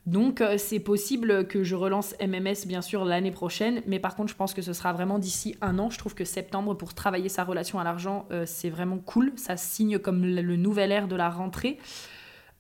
Donc 0.06 0.40
euh, 0.40 0.56
c'est 0.56 0.80
possible 0.80 1.46
que 1.46 1.64
je 1.64 1.74
relance 1.74 2.14
MMS 2.18 2.66
bien 2.66 2.80
sûr 2.80 3.04
l'année 3.04 3.30
prochaine, 3.30 3.82
mais 3.86 3.98
par 3.98 4.16
contre 4.16 4.30
je 4.30 4.36
pense 4.36 4.54
que 4.54 4.62
ce 4.62 4.72
sera 4.72 4.94
vraiment 4.94 5.18
d'ici 5.18 5.54
un 5.60 5.78
an. 5.78 5.90
Je 5.90 5.98
trouve 5.98 6.14
que 6.14 6.24
septembre 6.24 6.72
pour 6.72 6.94
travailler 6.94 7.28
sa 7.28 7.44
relation 7.44 7.78
à 7.78 7.84
l'argent, 7.84 8.24
euh, 8.30 8.44
c'est 8.46 8.70
vraiment 8.70 8.96
cool. 8.96 9.32
Ça 9.36 9.58
signe 9.58 9.98
comme 9.98 10.24
le 10.24 10.56
nouvel 10.56 10.92
air 10.92 11.08
de 11.08 11.16
la 11.16 11.28
rentrée. 11.28 11.78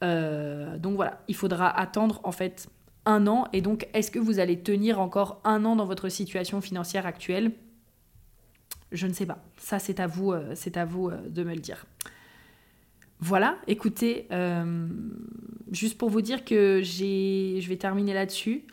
Euh, 0.04 0.76
donc 0.76 0.96
voilà, 0.96 1.22
il 1.26 1.34
faudra 1.34 1.70
attendre 1.70 2.20
en 2.22 2.32
fait 2.32 2.68
un 3.06 3.26
an. 3.26 3.46
Et 3.54 3.62
donc, 3.62 3.88
est-ce 3.94 4.10
que 4.10 4.18
vous 4.18 4.40
allez 4.40 4.60
tenir 4.60 5.00
encore 5.00 5.40
un 5.44 5.64
an 5.64 5.74
dans 5.74 5.86
votre 5.86 6.10
situation 6.10 6.60
financière 6.60 7.06
actuelle? 7.06 7.52
Je 8.92 9.06
ne 9.06 9.14
sais 9.14 9.24
pas. 9.24 9.38
Ça, 9.56 9.78
c'est 9.78 10.00
à 10.00 10.06
vous, 10.06 10.34
c'est 10.54 10.76
à 10.76 10.84
vous 10.84 11.10
de 11.10 11.42
me 11.42 11.54
le 11.54 11.60
dire. 11.60 11.86
Voilà, 13.20 13.58
écoutez, 13.66 14.28
euh, 14.30 14.88
juste 15.72 15.98
pour 15.98 16.08
vous 16.08 16.20
dire 16.20 16.44
que 16.44 16.82
je 16.82 17.68
vais 17.68 17.76
terminer 17.76 18.14
là-dessus. 18.14 18.64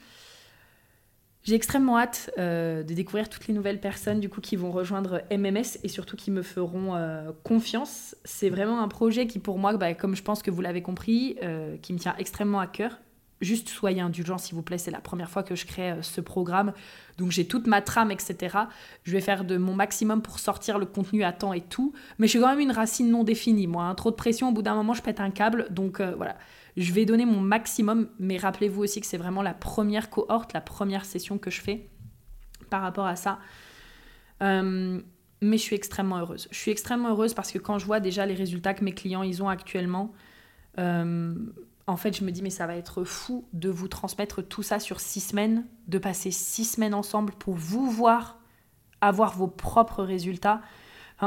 J'ai 1.44 1.56
extrêmement 1.56 2.00
hâte 2.00 2.32
de 2.38 2.82
découvrir 2.82 3.30
toutes 3.30 3.48
les 3.48 3.54
nouvelles 3.54 3.80
personnes 3.80 4.20
du 4.20 4.30
coup 4.30 4.42
qui 4.42 4.56
vont 4.56 4.72
rejoindre 4.72 5.22
MMS 5.30 5.78
et 5.84 5.88
surtout 5.90 6.16
qui 6.16 6.32
me 6.32 6.42
feront 6.42 6.96
confiance. 7.44 8.16
C'est 8.26 8.50
vraiment 8.50 8.82
un 8.82 8.88
projet 8.88 9.28
qui 9.28 9.38
pour 9.38 9.60
moi, 9.60 9.78
bah, 9.78 9.94
comme 9.94 10.16
je 10.16 10.24
pense 10.24 10.42
que 10.42 10.50
vous 10.50 10.62
l'avez 10.62 10.82
compris, 10.82 11.38
qui 11.84 11.94
me 11.94 12.00
tient 12.00 12.16
extrêmement 12.18 12.60
à 12.60 12.66
cœur 12.66 12.98
juste 13.42 13.70
soyez 13.70 14.02
indulgents 14.02 14.38
s'il 14.38 14.56
vous 14.56 14.62
plaît, 14.62 14.78
c'est 14.78 14.92
la 14.92 15.02
première 15.02 15.30
fois 15.30 15.44
que 15.44 15.56
je 15.56 15.66
crée 15.66 15.92
euh, 15.92 16.02
ce 16.02 16.22
programme, 16.22 16.74
donc 17.18 17.32
j'ai 17.32 17.48
toute 17.48 17.68
ma 17.68 17.82
trame, 17.82 18.12
etc. 18.12 18.58
Je 19.04 19.12
vais 19.12 19.22
faire 19.22 19.44
de 19.44 19.58
mon 19.58 19.74
maximum 19.74 20.22
pour 20.22 20.40
sortir 20.40 20.80
le 20.80 20.86
contenu 20.86 21.24
à 21.24 21.34
temps 21.34 21.54
et 21.54 21.62
tout, 21.62 21.94
mais 22.18 22.28
je 22.28 22.32
suis 22.32 22.40
quand 22.40 22.50
même 22.50 22.60
une 22.60 22.72
racine 22.72 23.10
non 23.10 23.24
définie, 23.24 23.68
moi, 23.68 23.86
hein. 23.86 23.96
trop 23.96 24.12
de 24.12 24.16
pression, 24.16 24.50
au 24.50 24.52
bout 24.52 24.62
d'un 24.62 24.76
moment 24.76 24.94
je 24.94 25.02
pète 25.02 25.20
un 25.20 25.32
câble, 25.32 25.68
donc 25.70 26.00
euh, 26.00 26.14
voilà. 26.16 26.38
Je 26.78 26.92
vais 26.92 27.06
donner 27.06 27.26
mon 27.26 27.40
maximum, 27.40 28.10
mais 28.20 28.38
rappelez-vous 28.38 28.84
aussi 28.84 29.00
que 29.00 29.08
c'est 29.08 29.18
vraiment 29.18 29.42
la 29.42 29.54
première 29.54 30.10
cohorte, 30.10 30.52
la 30.52 30.60
première 30.60 31.06
session 31.06 31.38
que 31.38 31.50
je 31.50 31.62
fais 31.62 31.90
par 32.70 32.82
rapport 32.82 33.06
à 33.06 33.16
ça. 33.16 33.40
Euh, 34.44 35.00
mais 35.42 35.58
je 35.58 35.62
suis 35.62 35.76
extrêmement 35.76 36.18
heureuse. 36.18 36.50
Je 36.52 36.58
suis 36.58 36.72
extrêmement 36.72 37.10
heureuse 37.10 37.34
parce 37.34 37.54
que 37.54 37.60
quand 37.60 37.80
je 37.80 37.86
vois 37.86 38.02
déjà 38.02 38.26
les 38.26 38.34
résultats 38.34 38.74
que 38.74 38.84
mes 38.84 38.92
clients 38.92 39.24
ils 39.24 39.42
ont 39.42 39.48
actuellement, 39.48 40.12
en 41.88 41.98
fait, 41.98 42.18
je 42.18 42.24
me 42.24 42.32
dis, 42.32 42.42
mais 42.42 42.50
ça 42.50 42.66
va 42.66 42.76
être 42.76 43.04
fou 43.04 43.48
de 43.54 43.70
vous 43.70 43.88
transmettre 43.88 44.46
tout 44.48 44.64
ça 44.64 44.80
sur 44.80 45.00
six 45.00 45.20
semaines, 45.20 45.66
de 45.88 45.98
passer 46.00 46.32
six 46.32 46.66
semaines 46.66 46.96
ensemble 46.96 47.34
pour 47.34 47.54
vous 47.54 47.90
voir 47.90 48.40
avoir 49.02 49.36
vos 49.36 49.48
propres 49.48 50.04
résultats. 50.04 50.62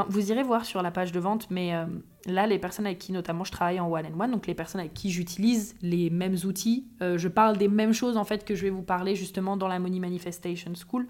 vous 0.07 0.31
irez 0.31 0.43
voir 0.43 0.65
sur 0.65 0.81
la 0.81 0.91
page 0.91 1.11
de 1.11 1.19
vente, 1.19 1.49
mais 1.49 1.73
euh, 1.73 1.85
là, 2.25 2.45
les 2.45 2.59
personnes 2.59 2.85
avec 2.85 2.99
qui 2.99 3.11
notamment 3.11 3.43
je 3.43 3.51
travaille 3.51 3.79
en 3.79 3.91
one-on-one, 3.91 4.31
donc 4.31 4.45
les 4.45 4.53
personnes 4.53 4.81
avec 4.81 4.93
qui 4.93 5.09
j'utilise 5.09 5.75
les 5.81 6.09
mêmes 6.09 6.35
outils, 6.45 6.85
euh, 7.01 7.17
je 7.17 7.27
parle 7.27 7.57
des 7.57 7.67
mêmes 7.67 7.93
choses 7.93 8.17
en 8.17 8.23
fait 8.23 8.45
que 8.45 8.53
je 8.53 8.63
vais 8.63 8.69
vous 8.69 8.83
parler 8.83 9.15
justement 9.15 9.57
dans 9.57 9.67
la 9.67 9.79
Money 9.79 9.99
Manifestation 9.99 10.73
School. 10.75 11.07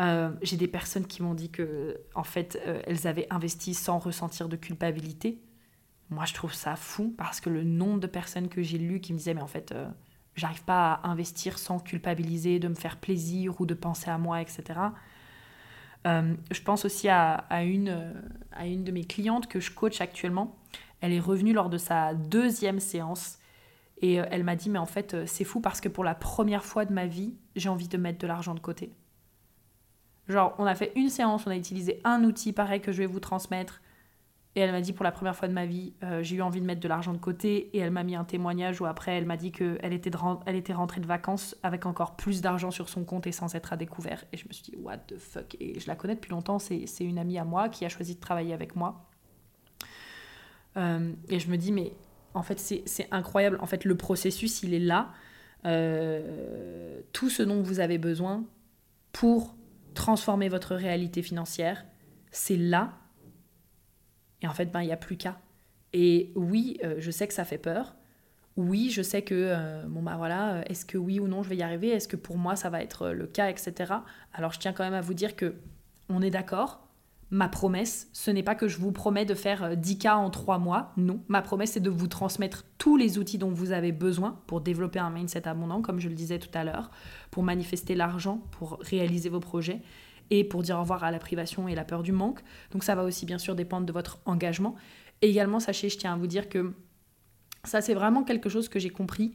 Euh, 0.00 0.30
j'ai 0.42 0.56
des 0.56 0.68
personnes 0.68 1.06
qui 1.06 1.22
m'ont 1.22 1.34
dit 1.34 1.50
que 1.50 1.98
en 2.14 2.24
fait 2.24 2.58
elles 2.86 3.06
avaient 3.06 3.26
investi 3.30 3.74
sans 3.74 3.98
ressentir 3.98 4.48
de 4.48 4.56
culpabilité 4.56 5.38
moi, 6.12 6.24
je 6.24 6.34
trouve 6.34 6.54
ça 6.54 6.76
fou 6.76 7.14
parce 7.16 7.40
que 7.40 7.50
le 7.50 7.64
nombre 7.64 8.00
de 8.00 8.06
personnes 8.06 8.48
que 8.48 8.62
j'ai 8.62 8.78
lues 8.78 9.00
qui 9.00 9.12
me 9.12 9.18
disaient, 9.18 9.34
mais 9.34 9.42
en 9.42 9.48
fait, 9.48 9.72
euh, 9.72 9.88
j'arrive 10.34 10.62
pas 10.62 10.94
à 10.94 11.08
investir 11.08 11.58
sans 11.58 11.78
culpabiliser, 11.78 12.58
de 12.58 12.68
me 12.68 12.74
faire 12.74 12.98
plaisir 12.98 13.60
ou 13.60 13.66
de 13.66 13.74
penser 13.74 14.10
à 14.10 14.18
moi, 14.18 14.40
etc. 14.40 14.80
Euh, 16.06 16.34
je 16.50 16.62
pense 16.62 16.84
aussi 16.84 17.08
à, 17.08 17.46
une, 17.62 17.88
euh, 17.88 18.12
à 18.52 18.66
une 18.66 18.84
de 18.84 18.92
mes 18.92 19.04
clientes 19.04 19.46
que 19.48 19.60
je 19.60 19.70
coach 19.70 20.00
actuellement. 20.00 20.56
Elle 21.00 21.12
est 21.12 21.20
revenue 21.20 21.52
lors 21.52 21.70
de 21.70 21.78
sa 21.78 22.14
deuxième 22.14 22.80
séance 22.80 23.38
et 24.00 24.14
elle 24.14 24.44
m'a 24.44 24.56
dit, 24.56 24.68
mais 24.68 24.78
en 24.78 24.86
fait, 24.86 25.26
c'est 25.26 25.44
fou 25.44 25.60
parce 25.60 25.80
que 25.80 25.88
pour 25.88 26.02
la 26.02 26.14
première 26.14 26.64
fois 26.64 26.84
de 26.84 26.92
ma 26.92 27.06
vie, 27.06 27.34
j'ai 27.54 27.68
envie 27.68 27.88
de 27.88 27.96
mettre 27.96 28.18
de 28.18 28.26
l'argent 28.26 28.54
de 28.54 28.60
côté. 28.60 28.92
Genre, 30.28 30.54
on 30.58 30.66
a 30.66 30.74
fait 30.74 30.92
une 30.96 31.08
séance, 31.08 31.46
on 31.46 31.50
a 31.50 31.56
utilisé 31.56 32.00
un 32.04 32.24
outil 32.24 32.52
pareil 32.52 32.80
que 32.80 32.92
je 32.92 32.98
vais 32.98 33.06
vous 33.06 33.20
transmettre. 33.20 33.81
Et 34.54 34.60
elle 34.60 34.72
m'a 34.72 34.82
dit 34.82 34.92
pour 34.92 35.04
la 35.04 35.12
première 35.12 35.34
fois 35.34 35.48
de 35.48 35.54
ma 35.54 35.64
vie, 35.64 35.94
euh, 36.02 36.22
j'ai 36.22 36.36
eu 36.36 36.42
envie 36.42 36.60
de 36.60 36.66
mettre 36.66 36.80
de 36.80 36.88
l'argent 36.88 37.12
de 37.12 37.18
côté. 37.18 37.74
Et 37.74 37.78
elle 37.78 37.90
m'a 37.90 38.02
mis 38.02 38.14
un 38.14 38.24
témoignage 38.24 38.80
où 38.80 38.86
après, 38.86 39.16
elle 39.16 39.24
m'a 39.24 39.38
dit 39.38 39.50
qu'elle 39.50 39.92
était, 39.92 40.10
elle 40.44 40.56
était 40.56 40.74
rentrée 40.74 41.00
de 41.00 41.06
vacances 41.06 41.56
avec 41.62 41.86
encore 41.86 42.16
plus 42.16 42.42
d'argent 42.42 42.70
sur 42.70 42.88
son 42.88 43.04
compte 43.04 43.26
et 43.26 43.32
sans 43.32 43.54
être 43.54 43.72
à 43.72 43.76
découvert. 43.76 44.24
Et 44.32 44.36
je 44.36 44.46
me 44.46 44.52
suis 44.52 44.64
dit, 44.64 44.76
what 44.76 44.98
the 44.98 45.18
fuck? 45.18 45.56
Et 45.58 45.80
je 45.80 45.86
la 45.86 45.96
connais 45.96 46.14
depuis 46.14 46.30
longtemps, 46.30 46.58
c'est 46.58 46.86
une 47.00 47.18
amie 47.18 47.38
à 47.38 47.44
moi 47.44 47.70
qui 47.70 47.86
a 47.86 47.88
choisi 47.88 48.14
de 48.14 48.20
travailler 48.20 48.52
avec 48.52 48.76
moi. 48.76 49.08
Euh, 50.76 51.12
et 51.28 51.38
je 51.38 51.50
me 51.50 51.56
dis, 51.56 51.72
mais 51.72 51.94
en 52.34 52.42
fait, 52.42 52.58
c'est 52.58 53.08
incroyable. 53.10 53.58
En 53.60 53.66
fait, 53.66 53.84
le 53.86 53.96
processus, 53.96 54.62
il 54.62 54.74
est 54.74 54.78
là. 54.78 55.10
Euh, 55.64 57.00
tout 57.12 57.30
ce 57.30 57.42
dont 57.42 57.62
vous 57.62 57.80
avez 57.80 57.96
besoin 57.96 58.44
pour 59.12 59.54
transformer 59.94 60.48
votre 60.48 60.74
réalité 60.74 61.22
financière, 61.22 61.84
c'est 62.30 62.56
là 62.56 62.98
et 64.42 64.46
en 64.46 64.52
fait, 64.52 64.66
ben, 64.66 64.82
il 64.82 64.86
n'y 64.86 64.92
a 64.92 64.96
plus 64.96 65.16
qu'à. 65.16 65.38
Et 65.92 66.32
oui, 66.34 66.78
euh, 66.84 66.96
je 66.98 67.10
sais 67.10 67.28
que 67.28 67.34
ça 67.34 67.44
fait 67.44 67.58
peur. 67.58 67.94
Oui, 68.56 68.90
je 68.90 69.02
sais 69.02 69.22
que, 69.22 69.34
euh, 69.34 69.84
bon, 69.86 70.02
bah 70.02 70.16
voilà, 70.16 70.54
euh, 70.54 70.62
est-ce 70.66 70.84
que 70.84 70.98
oui 70.98 71.20
ou 71.20 71.28
non 71.28 71.42
je 71.42 71.48
vais 71.48 71.56
y 71.56 71.62
arriver? 71.62 71.88
Est-ce 71.88 72.08
que 72.08 72.16
pour 72.16 72.36
moi 72.36 72.54
ça 72.54 72.68
va 72.68 72.82
être 72.82 73.10
le 73.10 73.26
cas, 73.26 73.48
etc. 73.48 73.94
Alors 74.34 74.52
je 74.52 74.58
tiens 74.58 74.72
quand 74.72 74.84
même 74.84 74.94
à 74.94 75.00
vous 75.00 75.14
dire 75.14 75.36
que 75.36 75.54
on 76.08 76.20
est 76.20 76.30
d'accord. 76.30 76.86
Ma 77.30 77.48
promesse, 77.48 78.10
ce 78.12 78.30
n'est 78.30 78.42
pas 78.42 78.54
que 78.54 78.68
je 78.68 78.76
vous 78.76 78.92
promets 78.92 79.24
de 79.24 79.34
faire 79.34 79.74
10 79.74 79.96
cas 79.96 80.16
en 80.16 80.28
3 80.28 80.58
mois. 80.58 80.92
Non, 80.98 81.22
ma 81.28 81.40
promesse, 81.40 81.72
c'est 81.72 81.80
de 81.80 81.88
vous 81.88 82.08
transmettre 82.08 82.66
tous 82.76 82.98
les 82.98 83.16
outils 83.16 83.38
dont 83.38 83.50
vous 83.50 83.72
avez 83.72 83.90
besoin 83.90 84.38
pour 84.46 84.60
développer 84.60 84.98
un 84.98 85.08
mindset 85.08 85.48
abondant, 85.48 85.80
comme 85.80 85.98
je 85.98 86.10
le 86.10 86.14
disais 86.14 86.38
tout 86.38 86.50
à 86.52 86.62
l'heure, 86.62 86.90
pour 87.30 87.42
manifester 87.42 87.94
l'argent, 87.94 88.42
pour 88.50 88.78
réaliser 88.82 89.30
vos 89.30 89.40
projets 89.40 89.80
et 90.32 90.44
pour 90.44 90.62
dire 90.62 90.78
au 90.78 90.80
revoir 90.80 91.04
à 91.04 91.10
la 91.10 91.18
privation 91.18 91.68
et 91.68 91.74
la 91.74 91.84
peur 91.84 92.02
du 92.02 92.10
manque. 92.10 92.40
Donc 92.70 92.84
ça 92.84 92.94
va 92.94 93.04
aussi 93.04 93.26
bien 93.26 93.36
sûr 93.36 93.54
dépendre 93.54 93.84
de 93.84 93.92
votre 93.92 94.18
engagement. 94.24 94.74
Et 95.20 95.28
également, 95.28 95.60
sachez, 95.60 95.90
je 95.90 95.98
tiens 95.98 96.14
à 96.14 96.16
vous 96.16 96.26
dire 96.26 96.48
que 96.48 96.72
ça 97.64 97.82
c'est 97.82 97.92
vraiment 97.92 98.24
quelque 98.24 98.48
chose 98.48 98.70
que 98.70 98.78
j'ai 98.78 98.88
compris. 98.88 99.34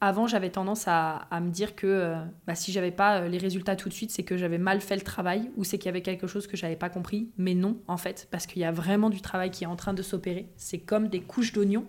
Avant, 0.00 0.28
j'avais 0.28 0.50
tendance 0.50 0.84
à, 0.86 1.26
me 1.32 1.50
dire 1.50 1.74
que 1.74 1.88
euh, 1.88 2.16
bah, 2.46 2.54
si 2.54 2.70
j'avais 2.70 2.92
pas 2.92 3.22
euh, 3.22 3.28
les 3.28 3.38
résultats 3.38 3.74
tout 3.74 3.88
de 3.88 3.94
suite, 3.94 4.12
c'est 4.12 4.22
que 4.22 4.36
j'avais 4.36 4.58
mal 4.58 4.80
fait 4.80 4.94
le 4.94 5.02
travail 5.02 5.50
ou 5.56 5.64
c'est 5.64 5.76
qu'il 5.76 5.86
y 5.86 5.88
avait 5.88 6.02
quelque 6.02 6.28
chose 6.28 6.46
que 6.46 6.56
j'avais 6.56 6.76
pas 6.76 6.88
compris. 6.88 7.32
Mais 7.36 7.54
non, 7.54 7.80
en 7.88 7.96
fait, 7.96 8.28
parce 8.30 8.46
qu'il 8.46 8.62
y 8.62 8.64
a 8.64 8.70
vraiment 8.70 9.10
du 9.10 9.20
travail 9.20 9.50
qui 9.50 9.64
est 9.64 9.66
en 9.66 9.74
train 9.74 9.94
de 9.94 10.02
s'opérer. 10.02 10.52
C'est 10.56 10.78
comme 10.78 11.08
des 11.08 11.20
couches 11.20 11.52
d'oignons. 11.52 11.84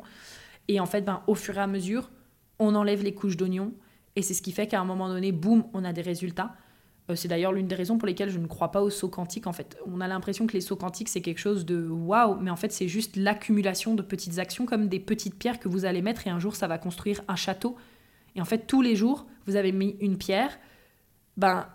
Et 0.68 0.80
en 0.80 0.88
fait, 0.88 1.02
ben, 1.02 1.22
au 1.28 1.36
fur 1.36 1.56
et 1.56 1.62
à 1.62 1.68
mesure, 1.68 2.10
on 2.58 2.74
enlève 2.74 3.04
les 3.04 3.14
couches 3.14 3.38
d'oignons. 3.38 3.74
Et 4.16 4.24
c'est 4.24 4.34
ce 4.34 4.42
qui 4.42 4.54
fait 4.54 4.66
qu'à 4.66 4.80
un 4.80 4.86
moment 4.86 5.08
donné, 5.08 5.32
boum, 5.32 5.66
on 5.74 5.86
a 5.86 5.94
des 5.94 6.02
résultats. 6.02 6.56
Euh, 7.10 7.16
c'est 7.16 7.28
d'ailleurs 7.28 7.52
l'une 7.52 7.68
des 7.68 7.76
raisons 7.76 7.98
pour 7.98 8.08
lesquelles 8.08 8.30
je 8.30 8.40
ne 8.40 8.48
crois 8.48 8.72
pas 8.72 8.82
aux 8.82 8.90
sauts 8.90 9.10
quantiques. 9.10 9.48
En 9.48 9.54
fait, 9.54 9.78
on 9.86 10.02
a 10.02 10.08
l'impression 10.08 10.48
que 10.48 10.54
les 10.54 10.62
sauts 10.62 10.76
quantiques 10.76 11.10
c'est 11.10 11.22
quelque 11.22 11.40
chose 11.40 11.66
de 11.66 11.88
waouh, 11.88 12.38
mais 12.40 12.52
en 12.52 12.56
fait 12.56 12.72
c'est 12.72 12.88
juste 12.88 13.16
l'accumulation 13.16 13.96
de 13.96 14.02
petites 14.02 14.40
actions 14.40 14.66
comme 14.66 14.88
des 14.88 15.00
petites 15.00 15.36
pierres 15.36 15.60
que 15.60 15.68
vous 15.68 15.86
allez 15.86 16.02
mettre 16.02 16.28
et 16.28 16.30
un 16.30 16.40
jour 16.40 16.56
ça 16.56 16.68
va 16.68 16.78
construire 16.78 17.22
un 17.28 17.36
château. 17.36 17.76
Et 18.36 18.42
en 18.42 18.46
fait 18.46 18.68
tous 18.68 18.82
les 18.82 18.96
jours 18.96 19.26
vous 19.46 19.56
avez 19.56 19.72
mis 19.72 19.96
une 20.00 20.18
pierre, 20.18 20.58
ben 21.38 21.68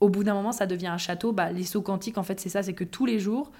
au 0.00 0.08
bout 0.08 0.24
d'un 0.24 0.34
moment 0.34 0.52
ça 0.52 0.66
devient 0.66 0.88
un 0.88 0.98
château. 0.98 1.32
Ben, 1.32 1.50
les 1.50 1.64
sauts 1.64 1.82
quantiques 1.82 2.18
en 2.18 2.22
fait 2.22 2.40
c'est 2.40 2.48
ça, 2.48 2.62
c'est 2.62 2.74
que 2.74 2.84
tous 2.84 3.06
les 3.06 3.18
jours 3.18 3.50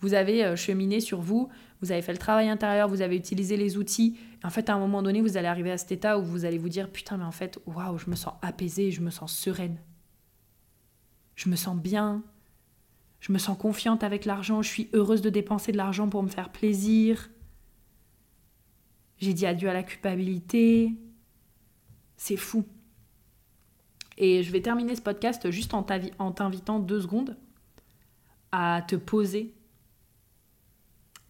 vous 0.00 0.12
avez 0.12 0.44
euh, 0.44 0.56
cheminé 0.56 1.00
sur 1.00 1.22
vous, 1.22 1.48
vous 1.80 1.90
avez 1.90 2.02
fait 2.02 2.12
le 2.12 2.18
travail 2.18 2.50
intérieur, 2.50 2.86
vous 2.86 3.00
avez 3.00 3.16
utilisé 3.16 3.56
les 3.56 3.78
outils. 3.78 4.18
Et 4.42 4.46
en 4.46 4.50
fait, 4.50 4.68
à 4.68 4.74
un 4.74 4.78
moment 4.78 5.02
donné, 5.02 5.22
vous 5.22 5.38
allez 5.38 5.46
arriver 5.46 5.70
à 5.70 5.78
cet 5.78 5.90
état 5.90 6.18
où 6.18 6.22
vous 6.22 6.44
allez 6.44 6.58
vous 6.58 6.68
dire 6.68 6.90
Putain, 6.90 7.16
mais 7.16 7.24
en 7.24 7.30
fait, 7.30 7.58
waouh, 7.64 7.96
je 7.96 8.10
me 8.10 8.14
sens 8.14 8.34
apaisée, 8.42 8.90
je 8.90 9.00
me 9.00 9.08
sens 9.08 9.32
sereine 9.32 9.78
je 11.36 11.48
me 11.48 11.56
sens 11.56 11.76
bien, 11.76 12.24
je 13.20 13.32
me 13.32 13.38
sens 13.38 13.56
confiante 13.56 14.02
avec 14.02 14.24
l'argent, 14.24 14.62
je 14.62 14.68
suis 14.68 14.90
heureuse 14.92 15.22
de 15.22 15.30
dépenser 15.30 15.72
de 15.72 15.76
l'argent 15.76 16.08
pour 16.08 16.22
me 16.22 16.28
faire 16.28 16.50
plaisir. 16.50 17.30
J'ai 19.18 19.32
dit 19.32 19.46
adieu 19.46 19.68
à 19.68 19.72
la 19.72 19.82
culpabilité. 19.82 20.92
C'est 22.16 22.36
fou. 22.36 22.66
Et 24.18 24.42
je 24.42 24.50
vais 24.50 24.62
terminer 24.62 24.96
ce 24.96 25.02
podcast 25.02 25.50
juste 25.50 25.74
en 25.74 25.82
t'invitant 25.82 26.80
deux 26.80 27.02
secondes 27.02 27.36
à 28.52 28.82
te 28.86 28.96
poser 28.96 29.54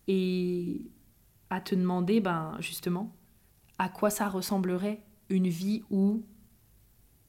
et 0.06 0.82
à 1.50 1.60
te 1.60 1.74
demander, 1.74 2.20
ben 2.20 2.56
justement, 2.60 3.14
à 3.78 3.88
quoi 3.88 4.10
ça 4.10 4.28
ressemblerait 4.28 5.02
une 5.28 5.48
vie 5.48 5.82
où 5.90 6.24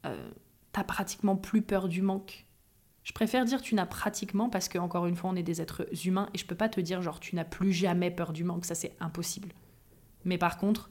euh, 0.06 0.30
t'as 0.72 0.84
pratiquement 0.84 1.36
plus 1.36 1.62
peur 1.62 1.88
du 1.88 2.02
manque, 2.02 2.46
je 3.08 3.14
préfère 3.14 3.46
dire 3.46 3.62
tu 3.62 3.74
n'as 3.74 3.86
pratiquement 3.86 4.50
parce 4.50 4.68
que 4.68 4.76
encore 4.76 5.06
une 5.06 5.16
fois 5.16 5.30
on 5.30 5.34
est 5.34 5.42
des 5.42 5.62
êtres 5.62 5.86
humains 6.06 6.28
et 6.34 6.38
je 6.38 6.44
peux 6.44 6.54
pas 6.54 6.68
te 6.68 6.78
dire 6.78 7.00
genre 7.00 7.20
tu 7.20 7.36
n'as 7.36 7.44
plus 7.46 7.72
jamais 7.72 8.10
peur 8.10 8.34
du 8.34 8.44
manque, 8.44 8.66
ça 8.66 8.74
c'est 8.74 8.94
impossible. 9.00 9.48
Mais 10.26 10.36
par 10.36 10.58
contre, 10.58 10.90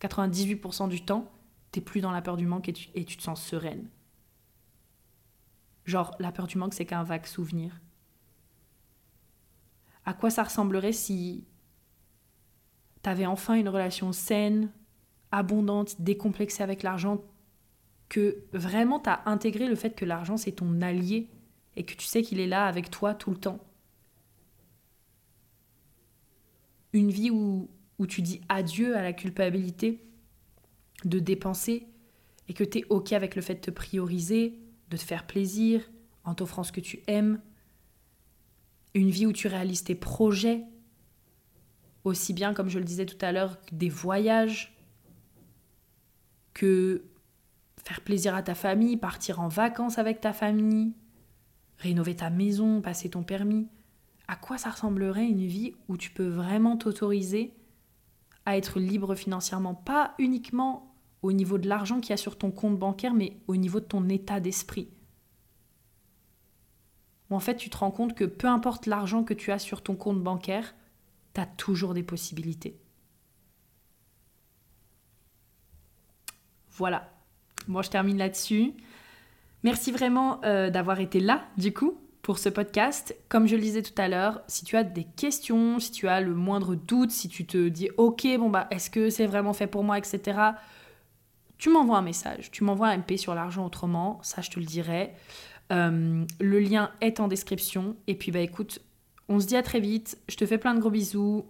98% 0.00 0.88
du 0.88 1.04
temps, 1.04 1.30
t'es 1.70 1.80
plus 1.80 2.00
dans 2.00 2.10
la 2.10 2.22
peur 2.22 2.36
du 2.36 2.44
manque 2.44 2.68
et 2.68 2.72
tu, 3.04 3.16
te 3.16 3.22
sens 3.22 3.40
sereine. 3.40 3.88
Genre 5.84 6.12
la 6.18 6.32
peur 6.32 6.48
du 6.48 6.58
manque 6.58 6.74
c'est 6.74 6.86
qu'un 6.86 7.04
vague 7.04 7.26
souvenir. 7.26 7.80
À 10.06 10.14
quoi 10.14 10.30
ça 10.30 10.42
ressemblerait 10.42 10.92
si 10.92 11.46
t'avais 13.00 13.26
enfin 13.26 13.54
une 13.54 13.68
relation 13.68 14.10
saine, 14.10 14.72
abondante, 15.30 16.00
décomplexée 16.00 16.64
avec 16.64 16.82
l'argent, 16.82 17.22
que 18.08 18.44
vraiment 18.52 19.00
tu 19.00 19.10
as 19.10 19.22
intégré 19.26 19.66
le 19.66 19.74
fait 19.74 19.94
que 19.94 20.04
l'argent 20.04 20.36
c'est 20.36 20.52
ton 20.52 20.80
allié 20.80 21.28
et 21.76 21.84
que 21.84 21.94
tu 21.94 22.06
sais 22.06 22.22
qu'il 22.22 22.40
est 22.40 22.46
là 22.46 22.66
avec 22.66 22.90
toi 22.90 23.14
tout 23.14 23.30
le 23.30 23.36
temps. 23.36 23.64
Une 26.92 27.10
vie 27.10 27.30
où, 27.30 27.68
où 27.98 28.06
tu 28.06 28.22
dis 28.22 28.40
adieu 28.48 28.96
à 28.96 29.02
la 29.02 29.12
culpabilité 29.12 30.04
de 31.04 31.18
dépenser 31.18 31.86
et 32.48 32.54
que 32.54 32.64
tu 32.64 32.78
es 32.78 32.84
OK 32.88 33.12
avec 33.12 33.36
le 33.36 33.42
fait 33.42 33.54
de 33.56 33.60
te 33.60 33.70
prioriser, 33.70 34.58
de 34.90 34.96
te 34.96 35.02
faire 35.02 35.26
plaisir, 35.26 35.88
en 36.24 36.34
t'offrant 36.34 36.64
ce 36.64 36.72
que 36.72 36.80
tu 36.80 37.02
aimes, 37.06 37.40
une 38.94 39.10
vie 39.10 39.26
où 39.26 39.32
tu 39.32 39.48
réalises 39.48 39.84
tes 39.84 39.94
projets, 39.94 40.64
aussi 42.04 42.32
bien 42.32 42.54
comme 42.54 42.68
je 42.68 42.78
le 42.78 42.84
disais 42.84 43.06
tout 43.06 43.18
à 43.20 43.32
l'heure, 43.32 43.58
des 43.70 43.88
voyages, 43.88 44.74
que 46.54 47.04
faire 47.88 48.02
plaisir 48.02 48.34
à 48.34 48.42
ta 48.42 48.54
famille, 48.54 48.98
partir 48.98 49.40
en 49.40 49.48
vacances 49.48 49.96
avec 49.96 50.20
ta 50.20 50.34
famille, 50.34 50.92
rénover 51.78 52.14
ta 52.14 52.28
maison, 52.28 52.82
passer 52.82 53.08
ton 53.08 53.22
permis. 53.22 53.66
À 54.28 54.36
quoi 54.36 54.58
ça 54.58 54.68
ressemblerait 54.68 55.26
une 55.26 55.46
vie 55.46 55.74
où 55.88 55.96
tu 55.96 56.10
peux 56.10 56.28
vraiment 56.28 56.76
t'autoriser 56.76 57.54
à 58.44 58.58
être 58.58 58.78
libre 58.78 59.14
financièrement? 59.14 59.74
Pas 59.74 60.14
uniquement 60.18 60.94
au 61.22 61.32
niveau 61.32 61.56
de 61.56 61.66
l'argent 61.66 61.98
qu'il 61.98 62.10
y 62.10 62.12
a 62.12 62.18
sur 62.18 62.36
ton 62.36 62.50
compte 62.50 62.78
bancaire, 62.78 63.14
mais 63.14 63.38
au 63.46 63.56
niveau 63.56 63.80
de 63.80 63.86
ton 63.86 64.06
état 64.10 64.38
d'esprit. 64.38 64.90
En 67.30 67.40
fait 67.40 67.56
tu 67.56 67.70
te 67.70 67.78
rends 67.78 67.90
compte 67.90 68.14
que 68.14 68.24
peu 68.24 68.48
importe 68.48 68.84
l'argent 68.84 69.24
que 69.24 69.32
tu 69.32 69.50
as 69.50 69.58
sur 69.58 69.82
ton 69.82 69.96
compte 69.96 70.22
bancaire, 70.22 70.74
tu 71.32 71.40
as 71.40 71.46
toujours 71.46 71.94
des 71.94 72.02
possibilités. 72.02 72.78
Voilà. 76.72 77.17
Moi, 77.68 77.82
je 77.82 77.90
termine 77.90 78.18
là-dessus. 78.18 78.72
Merci 79.62 79.92
vraiment 79.92 80.40
euh, 80.44 80.70
d'avoir 80.70 81.00
été 81.00 81.20
là, 81.20 81.44
du 81.56 81.72
coup, 81.72 81.98
pour 82.22 82.38
ce 82.38 82.48
podcast. 82.48 83.14
Comme 83.28 83.46
je 83.46 83.56
le 83.56 83.62
disais 83.62 83.82
tout 83.82 83.94
à 83.96 84.08
l'heure, 84.08 84.40
si 84.48 84.64
tu 84.64 84.76
as 84.76 84.84
des 84.84 85.04
questions, 85.04 85.78
si 85.78 85.92
tu 85.92 86.08
as 86.08 86.20
le 86.20 86.34
moindre 86.34 86.74
doute, 86.74 87.10
si 87.10 87.28
tu 87.28 87.46
te 87.46 87.68
dis 87.68 87.90
ok, 87.96 88.26
bon 88.38 88.50
bah 88.50 88.68
est-ce 88.70 88.90
que 88.90 89.10
c'est 89.10 89.26
vraiment 89.26 89.52
fait 89.52 89.66
pour 89.66 89.84
moi, 89.84 89.98
etc. 89.98 90.38
Tu 91.58 91.70
m'envoies 91.70 91.98
un 91.98 92.02
message, 92.02 92.50
tu 92.50 92.64
m'envoies 92.64 92.88
un 92.88 92.98
MP 92.98 93.16
sur 93.16 93.34
l'argent 93.34 93.66
autrement, 93.66 94.20
ça 94.22 94.42
je 94.42 94.50
te 94.50 94.60
le 94.60 94.66
dirai. 94.66 95.12
Euh, 95.72 96.24
le 96.40 96.60
lien 96.60 96.90
est 97.00 97.20
en 97.20 97.28
description. 97.28 97.96
Et 98.06 98.14
puis 98.14 98.30
bah 98.30 98.40
écoute, 98.40 98.80
on 99.28 99.40
se 99.40 99.46
dit 99.46 99.56
à 99.56 99.62
très 99.62 99.80
vite. 99.80 100.18
Je 100.28 100.36
te 100.36 100.46
fais 100.46 100.58
plein 100.58 100.74
de 100.74 100.80
gros 100.80 100.90
bisous. 100.90 101.44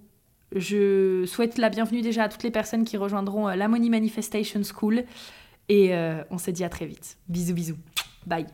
Je 0.55 1.25
souhaite 1.27 1.59
la 1.59 1.69
bienvenue 1.69 2.01
déjà 2.01 2.25
à 2.25 2.29
toutes 2.29 2.43
les 2.43 2.51
personnes 2.51 2.85
qui 2.85 2.97
rejoindront 2.97 3.49
euh, 3.49 3.55
la 3.55 3.69
Money 3.69 3.91
Manifestation 3.91 4.63
School. 4.63 5.05
Et 5.69 5.93
on 6.31 6.39
se 6.39 6.51
dit 6.51 6.65
à 6.65 6.69
très 6.69 6.87
vite. 6.87 7.19
Bisous 7.29 7.55
bisous. 7.55 7.79
Bye. 8.27 8.47